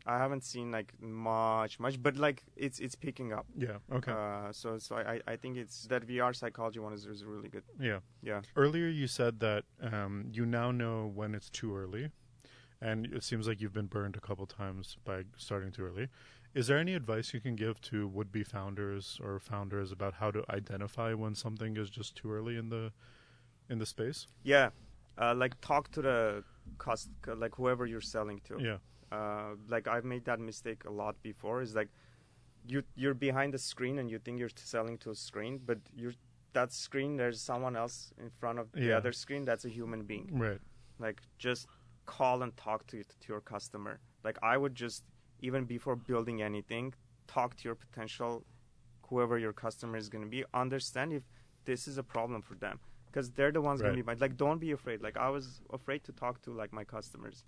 I 0.06 0.18
haven't 0.18 0.44
seen 0.44 0.70
like 0.70 0.92
much, 1.00 1.80
much, 1.80 2.02
but 2.02 2.16
like 2.16 2.44
it's 2.56 2.78
it's 2.78 2.94
picking 2.94 3.32
up. 3.32 3.46
Yeah. 3.56 3.78
Okay. 3.90 4.12
Uh, 4.12 4.52
so 4.52 4.78
so 4.78 4.96
I, 4.96 5.20
I 5.26 5.36
think 5.36 5.56
it's 5.56 5.86
that 5.86 6.06
VR 6.06 6.36
psychology 6.36 6.78
one 6.78 6.92
is, 6.92 7.06
is 7.06 7.24
really 7.24 7.48
good. 7.48 7.62
yeah. 7.80 8.00
Yeah. 8.22 8.42
Earlier, 8.54 8.88
you 8.88 9.06
said 9.06 9.40
that 9.40 9.64
um, 9.80 10.26
you 10.30 10.44
now 10.44 10.70
know 10.70 11.10
when 11.14 11.34
it's 11.34 11.48
too 11.48 11.74
early, 11.74 12.10
and 12.82 13.06
it 13.06 13.24
seems 13.24 13.48
like 13.48 13.60
you've 13.60 13.72
been 13.72 13.86
burned 13.86 14.16
a 14.16 14.20
couple 14.20 14.46
times 14.46 14.98
by 15.04 15.24
starting 15.36 15.72
too 15.72 15.86
early. 15.86 16.08
Is 16.54 16.68
there 16.68 16.78
any 16.78 16.94
advice 16.94 17.34
you 17.34 17.40
can 17.40 17.56
give 17.56 17.80
to 17.80 18.06
would-be 18.06 18.44
founders 18.44 19.18
or 19.24 19.40
founders 19.40 19.90
about 19.90 20.14
how 20.14 20.30
to 20.30 20.44
identify 20.50 21.12
when 21.12 21.34
something 21.34 21.76
is 21.76 21.90
just 21.90 22.14
too 22.14 22.30
early 22.30 22.56
in 22.56 22.68
the 22.68 22.92
in 23.70 23.78
the 23.78 23.86
space? 23.86 24.26
Yeah. 24.42 24.70
Uh, 25.16 25.34
like 25.34 25.60
talk 25.60 25.90
to 25.92 26.02
the 26.02 26.44
cost, 26.78 27.08
like 27.26 27.54
whoever 27.54 27.86
you're 27.86 28.00
selling 28.00 28.40
to. 28.44 28.58
Yeah. 28.60 28.76
Uh, 29.14 29.50
like 29.74 29.86
I've 29.94 30.04
made 30.14 30.24
that 30.30 30.40
mistake 30.50 30.80
a 30.92 30.94
lot 31.02 31.14
before. 31.30 31.56
Is 31.66 31.74
like 31.80 31.90
you 32.72 32.82
you're 33.02 33.18
behind 33.28 33.50
the 33.56 33.62
screen 33.72 33.98
and 34.00 34.06
you 34.12 34.18
think 34.24 34.38
you're 34.40 34.56
selling 34.74 34.96
to 35.04 35.10
a 35.10 35.14
screen, 35.28 35.54
but 35.70 35.78
you're 36.00 36.14
that 36.58 36.72
screen 36.72 37.10
there's 37.20 37.40
someone 37.40 37.74
else 37.84 37.96
in 38.24 38.30
front 38.40 38.58
of 38.62 38.66
the 38.72 38.84
Yeah. 38.88 38.96
other 39.00 39.12
screen 39.12 39.42
that's 39.50 39.64
a 39.70 39.72
human 39.78 40.02
being. 40.12 40.28
Right. 40.46 40.60
Like 41.06 41.18
just 41.46 41.66
call 42.06 42.36
and 42.44 42.52
talk 42.66 42.80
to 42.90 42.96
to 43.22 43.26
your 43.32 43.40
customer. 43.54 43.94
Like 44.26 44.38
I 44.52 44.54
would 44.62 44.74
just 44.84 45.00
even 45.48 45.62
before 45.76 45.96
building 46.10 46.38
anything, 46.50 46.86
talk 47.36 47.50
to 47.58 47.62
your 47.68 47.74
potential 47.84 48.32
whoever 49.08 49.36
your 49.46 49.52
customer 49.52 49.96
is 50.02 50.08
going 50.08 50.24
to 50.28 50.30
be, 50.36 50.40
understand 50.64 51.12
if 51.12 51.24
this 51.70 51.86
is 51.90 51.96
a 51.98 52.06
problem 52.16 52.40
for 52.48 52.54
them 52.64 52.76
because 53.06 53.26
they're 53.36 53.52
the 53.58 53.60
ones 53.70 53.78
going 53.82 53.96
to 53.96 54.02
be. 54.02 54.14
Like 54.26 54.36
don't 54.44 54.60
be 54.68 54.72
afraid. 54.78 54.98
Like 55.06 55.16
I 55.26 55.28
was 55.36 55.46
afraid 55.78 56.00
to 56.08 56.12
talk 56.12 56.34
to 56.46 56.50
like 56.62 56.72
my 56.80 56.84
customers. 56.96 57.44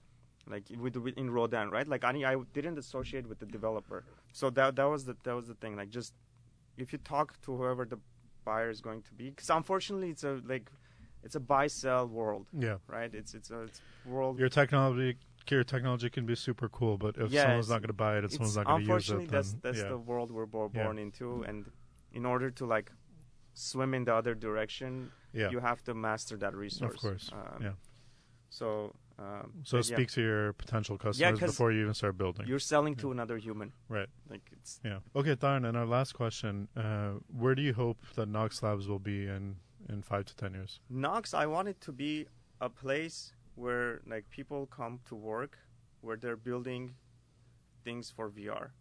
Like 0.48 0.64
with, 0.78 0.96
with 0.96 1.18
in 1.18 1.30
Rodin, 1.30 1.70
right? 1.70 1.88
Like 1.88 2.04
I, 2.04 2.10
I 2.32 2.36
didn't 2.52 2.78
associate 2.78 3.26
with 3.28 3.38
the 3.40 3.46
developer, 3.46 4.04
so 4.32 4.48
that 4.50 4.76
that 4.76 4.84
was 4.84 5.04
the 5.04 5.16
that 5.24 5.34
was 5.34 5.46
the 5.48 5.54
thing. 5.54 5.76
Like 5.76 5.88
just 5.90 6.14
if 6.76 6.92
you 6.92 6.98
talk 6.98 7.40
to 7.42 7.56
whoever 7.56 7.84
the 7.84 7.98
buyer 8.44 8.70
is 8.70 8.80
going 8.80 9.02
to 9.02 9.12
be, 9.14 9.30
because 9.30 9.50
unfortunately 9.50 10.10
it's 10.10 10.22
a 10.22 10.40
like 10.46 10.70
it's 11.24 11.34
a 11.34 11.40
buy 11.40 11.66
sell 11.66 12.06
world, 12.06 12.46
Yeah. 12.56 12.76
right? 12.86 13.12
It's 13.12 13.34
it's 13.34 13.50
a 13.50 13.62
it's 13.62 13.80
world. 14.04 14.38
Your 14.38 14.48
technology, 14.48 15.16
your 15.50 15.64
technology 15.64 16.08
can 16.10 16.26
be 16.26 16.36
super 16.36 16.68
cool, 16.68 16.96
but 16.96 17.16
if 17.18 17.32
Yeah, 17.32 17.42
someone's 17.42 17.68
not 17.68 17.80
going 17.80 17.88
to 17.88 17.92
buy 18.04 18.18
it, 18.18 18.24
if 18.24 18.30
someone's 18.32 18.56
not 18.56 18.66
going 18.66 18.86
to 18.86 18.92
use 18.92 19.10
it, 19.10 19.16
then 19.18 19.26
that's 19.26 19.52
that's 19.62 19.78
yeah. 19.78 19.88
the 19.88 19.98
world 19.98 20.30
we're 20.30 20.46
bo- 20.46 20.70
Yeah. 20.72 20.84
born 20.84 20.98
into, 20.98 21.42
and 21.42 21.68
in 22.12 22.24
order 22.24 22.50
to 22.52 22.66
like 22.66 22.92
swim 23.54 23.94
in 23.94 24.04
the 24.04 24.14
other 24.14 24.34
direction, 24.36 25.10
yeah. 25.32 25.50
you 25.50 25.58
have 25.58 25.82
to 25.84 25.92
master 25.94 26.36
that 26.36 26.54
resource. 26.54 26.94
Of 26.94 27.00
course. 27.00 27.30
Um, 27.32 27.62
yeah. 27.62 27.72
So. 28.48 28.94
Um, 29.18 29.62
So 29.64 29.78
but 29.78 29.88
yeah, 29.88 29.96
speak 29.96 30.10
to 30.10 30.20
your 30.20 30.52
potential 30.52 30.98
customers 30.98 31.40
'cause 31.40 31.50
before 31.52 31.72
you 31.72 31.80
even 31.80 31.94
start 31.94 32.18
building. 32.18 32.46
You're 32.46 32.58
selling 32.58 32.94
to 32.96 33.06
Yeah. 33.08 33.12
another 33.12 33.38
human. 33.38 33.72
Right. 33.88 34.10
Like 34.28 34.50
it's 34.52 34.78
Yeah. 34.84 35.00
Okay, 35.14 35.34
Taran, 35.36 35.66
and 35.66 35.74
our 35.76 35.86
last 35.86 36.12
question: 36.12 36.68
uh, 36.76 37.12
Where 37.28 37.54
do 37.54 37.62
you 37.62 37.72
hope 37.72 37.98
that 38.14 38.26
Knox 38.28 38.62
Labs 38.62 38.86
will 38.88 38.98
be 38.98 39.26
in 39.26 39.56
in 39.88 40.02
five 40.02 40.24
to 40.26 40.36
ten 40.36 40.52
years? 40.52 40.80
Knox. 40.90 41.32
I 41.32 41.46
want 41.46 41.68
it 41.68 41.80
to 41.82 41.92
be 41.92 42.26
a 42.60 42.68
place 42.68 43.32
where 43.54 44.02
like 44.06 44.28
people 44.28 44.66
come 44.66 45.00
to 45.06 45.14
work, 45.14 45.58
where 46.02 46.16
they're 46.18 46.36
building 46.36 46.94
things 47.84 48.10
for 48.10 48.28
VR. 48.28 48.72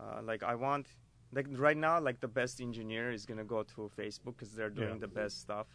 Uh, 0.00 0.22
like 0.22 0.42
I 0.42 0.54
want, 0.54 0.96
like 1.32 1.46
right 1.50 1.76
now, 1.76 2.00
like 2.00 2.20
the 2.20 2.28
best 2.28 2.60
engineer 2.60 3.10
is 3.10 3.26
gonna 3.26 3.44
go 3.44 3.62
to 3.64 3.90
Facebook 3.98 4.36
because 4.36 4.54
they're 4.54 4.70
doing 4.70 4.94
Yeah. 4.94 5.06
the 5.06 5.08
best 5.08 5.40
stuff. 5.40 5.66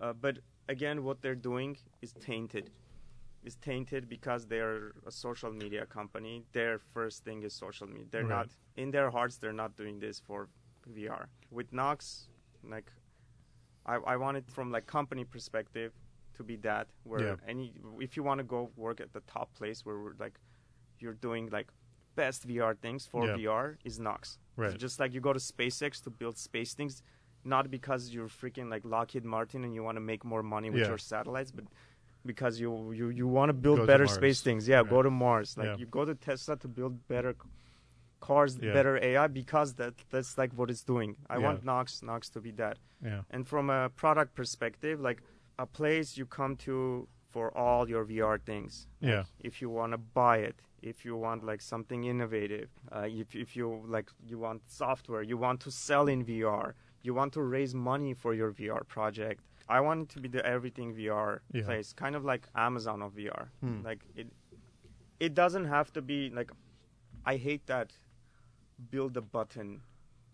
Uh, 0.00 0.12
but 0.12 0.38
again, 0.68 1.02
what 1.02 1.22
they're 1.22 1.34
doing 1.50 1.76
is 2.02 2.12
tainted. 2.14 2.70
Is 3.44 3.56
tainted 3.56 4.08
because 4.08 4.46
they're 4.46 4.92
a 5.04 5.10
social 5.10 5.50
media 5.52 5.84
company. 5.84 6.44
Their 6.52 6.78
first 6.78 7.24
thing 7.24 7.42
is 7.42 7.52
social 7.52 7.88
media. 7.88 8.06
They're 8.12 8.22
Right. 8.24 8.46
not 8.46 8.48
in 8.76 8.92
their 8.92 9.10
hearts. 9.10 9.36
They're 9.38 9.52
not 9.64 9.74
doing 9.76 9.98
this 9.98 10.20
for 10.20 10.48
VR. 10.88 11.26
With 11.50 11.72
Knox, 11.72 12.28
like 12.62 12.92
I, 13.84 13.96
I 13.96 14.16
want 14.16 14.36
it 14.36 14.48
from 14.48 14.70
like 14.70 14.86
company 14.86 15.24
perspective 15.24 15.92
to 16.36 16.44
be 16.44 16.54
that 16.68 16.86
where 17.02 17.20
Yeah. 17.20 17.36
any 17.48 17.74
if 17.98 18.16
you 18.16 18.22
want 18.22 18.38
to 18.38 18.44
go 18.44 18.70
work 18.76 19.00
at 19.00 19.12
the 19.12 19.20
top 19.22 19.52
place 19.54 19.84
where 19.84 19.98
we're 19.98 20.14
like 20.20 20.38
you're 21.00 21.14
doing 21.28 21.48
like 21.50 21.68
best 22.14 22.46
VR 22.46 22.74
things 22.76 23.06
for 23.08 23.26
Yeah. 23.26 23.36
VR 23.38 23.76
is 23.84 23.98
Knox. 23.98 24.38
Right. 24.56 24.78
Just 24.78 25.00
like 25.00 25.12
you 25.14 25.20
go 25.20 25.32
to 25.32 25.40
SpaceX 25.40 26.00
to 26.04 26.10
build 26.10 26.38
space 26.38 26.74
things, 26.74 27.02
not 27.42 27.72
because 27.72 28.10
you're 28.14 28.28
freaking 28.28 28.70
like 28.70 28.84
Lockheed 28.84 29.24
Martin 29.24 29.64
and 29.64 29.74
you 29.74 29.82
want 29.82 29.96
to 29.96 30.00
make 30.12 30.22
more 30.24 30.44
money 30.44 30.70
with 30.70 30.82
Yeah. 30.82 30.88
your 30.92 30.98
satellites, 30.98 31.50
but 31.50 31.64
because 32.24 32.60
you 32.60 32.92
you, 32.92 33.08
you 33.10 33.26
want 33.26 33.48
to 33.48 33.52
build 33.54 33.78
Go 33.80 33.86
better 33.86 34.06
space 34.06 34.40
things. 34.40 34.68
Yeah, 34.68 34.78
Right. 34.80 34.90
go 34.90 35.02
to 35.02 35.10
Mars. 35.10 35.56
Like 35.56 35.66
Yeah. 35.66 35.76
you 35.76 35.86
go 35.86 36.04
to 36.04 36.14
Tesla 36.14 36.56
to 36.58 36.68
build 36.68 37.06
better 37.08 37.34
cars, 38.20 38.58
Yeah. 38.58 38.72
better 38.72 38.96
AI 39.02 39.26
because 39.26 39.74
that 39.74 39.94
that's 40.10 40.38
like 40.38 40.52
what 40.58 40.70
it's 40.70 40.84
doing. 40.84 41.16
I 41.28 41.36
Yeah. 41.36 41.44
want 41.46 41.64
Knox 41.64 42.02
Knox 42.02 42.30
to 42.30 42.40
be 42.40 42.52
that. 42.52 42.78
Yeah. 43.02 43.22
And 43.30 43.46
from 43.46 43.70
a 43.70 43.88
product 43.90 44.34
perspective, 44.34 45.00
like 45.00 45.22
a 45.58 45.66
place 45.66 46.16
you 46.16 46.26
come 46.26 46.56
to 46.56 47.08
for 47.30 47.46
all 47.56 47.88
your 47.88 48.04
VR 48.04 48.38
things. 48.38 48.86
Like, 49.00 49.10
Yeah. 49.12 49.24
If 49.40 49.60
you 49.62 49.70
want 49.70 49.92
to 49.92 49.98
buy 49.98 50.38
it, 50.38 50.56
if 50.82 51.04
you 51.04 51.16
want 51.16 51.42
like 51.44 51.60
something 51.62 52.04
innovative, 52.04 52.68
uh, 52.94 53.06
if 53.22 53.34
if 53.34 53.56
you 53.56 53.82
like 53.96 54.08
you 54.30 54.38
want 54.38 54.60
software, 54.70 55.22
you 55.22 55.36
want 55.36 55.60
to 55.60 55.70
sell 55.70 56.06
in 56.08 56.24
VR, 56.24 56.74
you 57.02 57.14
want 57.14 57.32
to 57.32 57.42
raise 57.42 57.74
money 57.74 58.14
for 58.14 58.32
your 58.34 58.52
VR 58.52 58.84
project. 58.84 59.40
I 59.68 59.80
want 59.80 60.02
it 60.02 60.08
to 60.10 60.20
be 60.20 60.28
the 60.28 60.44
everything 60.46 60.94
VR 60.94 61.40
Yeah. 61.52 61.64
place, 61.64 61.92
kind 61.92 62.14
of 62.16 62.24
like 62.24 62.48
Amazon 62.54 63.02
of 63.02 63.12
VR. 63.14 63.48
Hmm. 63.60 63.82
Like 63.82 64.00
it, 64.16 64.28
it 65.20 65.34
doesn't 65.34 65.66
have 65.66 65.92
to 65.92 66.02
be 66.02 66.30
like. 66.30 66.50
I 67.24 67.36
hate 67.36 67.66
that 67.66 67.92
build 68.90 69.16
a 69.16 69.20
button 69.20 69.82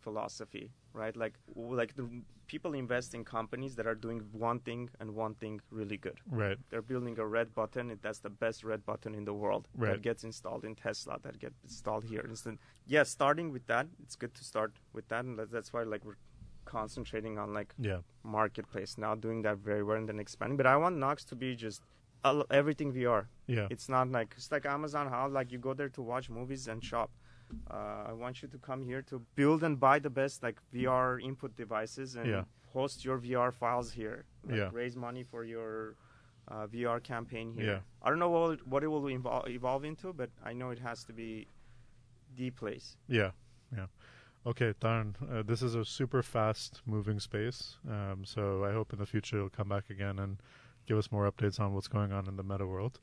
philosophy, 0.01 0.71
right? 0.93 1.17
Like 1.17 1.35
like 1.55 1.95
the 1.97 2.09
people 2.47 2.73
invest 2.73 3.15
in 3.15 3.25
companies 3.25 3.75
that 3.77 3.87
are 3.87 3.95
doing 3.95 4.21
one 4.33 4.59
thing 4.61 4.89
and 5.01 5.15
one 5.15 5.35
thing 5.35 5.61
really 5.71 5.99
good. 5.99 6.19
Right. 6.31 6.57
They're 6.71 6.81
building 6.81 7.19
a 7.19 7.27
red 7.27 7.55
button. 7.55 7.91
and 7.91 8.01
That's 8.01 8.21
the 8.21 8.31
best 8.31 8.65
red 8.65 8.87
button 8.87 9.15
in 9.15 9.27
the 9.27 9.35
world. 9.35 9.69
Right. 9.77 9.91
That 9.93 10.03
gets 10.03 10.25
installed 10.25 10.65
in 10.65 10.75
Tesla. 10.75 11.19
That 11.23 11.39
gets 11.39 11.57
installed 11.63 12.05
here. 12.05 12.25
Instant. 12.27 12.59
Yeah, 12.87 13.03
starting 13.03 13.53
with 13.53 13.67
that, 13.67 13.87
it's 14.03 14.17
good 14.17 14.33
to 14.35 14.45
start 14.45 14.73
with 14.95 15.09
that, 15.09 15.25
and 15.27 15.39
that- 15.39 15.51
that's 15.51 15.73
why 15.75 15.83
like 15.83 16.05
we're 16.07 16.17
concentrating 16.77 17.39
on 17.43 17.53
like 17.59 17.75
Yeah. 17.91 18.01
marketplace 18.23 18.93
now, 19.05 19.13
doing 19.27 19.43
that 19.47 19.59
very 19.71 19.83
well, 19.83 19.97
and 20.01 20.09
then 20.09 20.19
expanding. 20.27 20.57
But 20.57 20.67
I 20.75 20.77
want 20.85 20.97
Knox 21.05 21.25
to 21.33 21.37
be 21.37 21.51
just 21.67 21.83
everything 22.61 22.93
VR. 22.93 23.23
Yeah. 23.47 23.67
It's 23.71 23.89
not 23.89 24.11
like 24.19 24.35
it's 24.37 24.51
like 24.57 24.67
Amazon. 24.77 25.09
How 25.15 25.29
like 25.39 25.53
you 25.53 25.59
go 25.69 25.75
there 25.75 25.89
to 25.99 26.03
watch 26.03 26.29
movies 26.31 26.69
and 26.69 26.83
shop. 26.91 27.11
Uh, 27.71 28.11
I 28.11 28.13
want 28.23 28.43
you 28.43 28.49
to 28.55 28.59
come 28.59 28.83
here 28.91 29.03
to 29.11 29.17
build 29.41 29.63
and 29.67 29.81
buy 29.81 29.99
the 29.99 30.11
best 30.11 30.43
like 30.43 30.59
VR 30.75 31.19
input 31.29 31.57
devices 31.57 32.17
and 32.17 32.27
Yeah. 32.35 32.45
host 32.75 33.05
your 33.07 33.19
VR 33.27 33.51
files 33.63 33.93
here. 34.01 34.19
Like, 34.45 34.57
Yeah. 34.59 34.71
Raise 34.81 34.97
money 34.97 35.23
for 35.25 35.45
your 35.45 35.95
uh, 36.49 36.67
VR 36.75 36.99
campaign 37.13 37.53
here. 37.53 37.65
Yeah. 37.73 37.81
I 38.03 38.07
don't 38.11 38.19
know 38.25 38.31
what 38.37 38.67
what 38.73 38.83
it 38.85 38.89
will 38.89 39.03
evol- 39.17 39.47
evolve 39.49 39.85
into, 39.93 40.13
but 40.13 40.31
I 40.51 40.53
know 40.59 40.69
it 40.77 40.79
has 40.91 41.05
to 41.05 41.13
be 41.13 41.31
the 42.37 42.51
place. 42.51 42.97
Yeah, 43.19 43.31
yeah. 43.77 43.87
Okay, 44.47 44.73
Darn, 44.81 45.17
uh, 45.31 45.43
this 45.43 45.63
is 45.63 45.75
a 45.75 45.85
super 45.85 46.23
fast 46.23 46.81
moving 46.87 47.21
space. 47.21 47.77
Um, 47.89 48.23
so 48.25 48.65
I 48.65 48.73
hope 48.73 48.93
in 48.93 48.99
the 48.99 49.07
future 49.07 49.37
you'll 49.37 49.51
come 49.51 49.69
back 49.69 49.91
again 49.91 50.19
and 50.19 50.39
give 50.87 50.97
us 50.97 51.13
more 51.13 51.31
updates 51.31 51.61
on 51.61 51.75
what's 51.75 51.89
going 51.89 52.13
on 52.13 52.27
in 52.27 52.37
the 52.37 52.43
meta 52.43 52.67
world, 52.67 52.99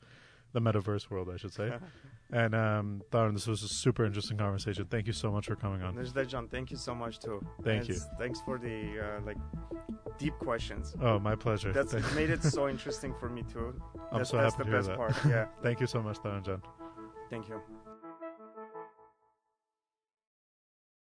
the 0.52 0.60
metaverse 0.60 1.08
world, 1.08 1.30
I 1.32 1.36
should 1.36 1.52
say. 1.52 1.72
and 2.32 2.54
um, 2.54 3.02
Darn, 3.12 3.34
this 3.34 3.46
was 3.46 3.62
a 3.62 3.68
super 3.68 4.04
interesting 4.04 4.38
conversation. 4.38 4.86
Thank 4.86 5.06
you 5.06 5.12
so 5.12 5.30
much 5.30 5.46
for 5.46 5.54
coming 5.54 5.82
on. 5.82 5.94
John, 6.26 6.48
thank 6.48 6.70
you 6.72 6.76
so 6.76 6.94
much 6.94 7.20
too. 7.20 7.40
Thank 7.62 7.80
And 7.82 7.88
you. 7.90 7.94
Thanks 8.18 8.40
for 8.40 8.58
the 8.58 8.98
uh, 9.18 9.20
like 9.24 9.36
deep 10.18 10.34
questions. 10.38 10.96
Oh, 11.00 11.20
my 11.20 11.36
pleasure. 11.36 11.72
That's 11.72 11.92
made 12.14 12.30
it 12.30 12.42
so 12.56 12.68
interesting 12.68 13.14
for 13.20 13.28
me 13.28 13.44
too. 13.44 13.80
I'm 14.10 14.18
that's 14.18 14.30
so 14.30 14.38
that's 14.38 14.54
happy 14.54 14.64
the 14.70 14.70
to 14.70 14.70
hear 14.70 14.78
best 14.78 14.88
that. 14.88 14.96
part. 14.96 15.14
Yeah. 15.26 15.46
Thank 15.62 15.80
you 15.80 15.86
so 15.86 16.02
much, 16.02 16.20
Darn 16.22 16.42
John. 16.42 16.62
Thank 17.30 17.48
you. 17.48 17.60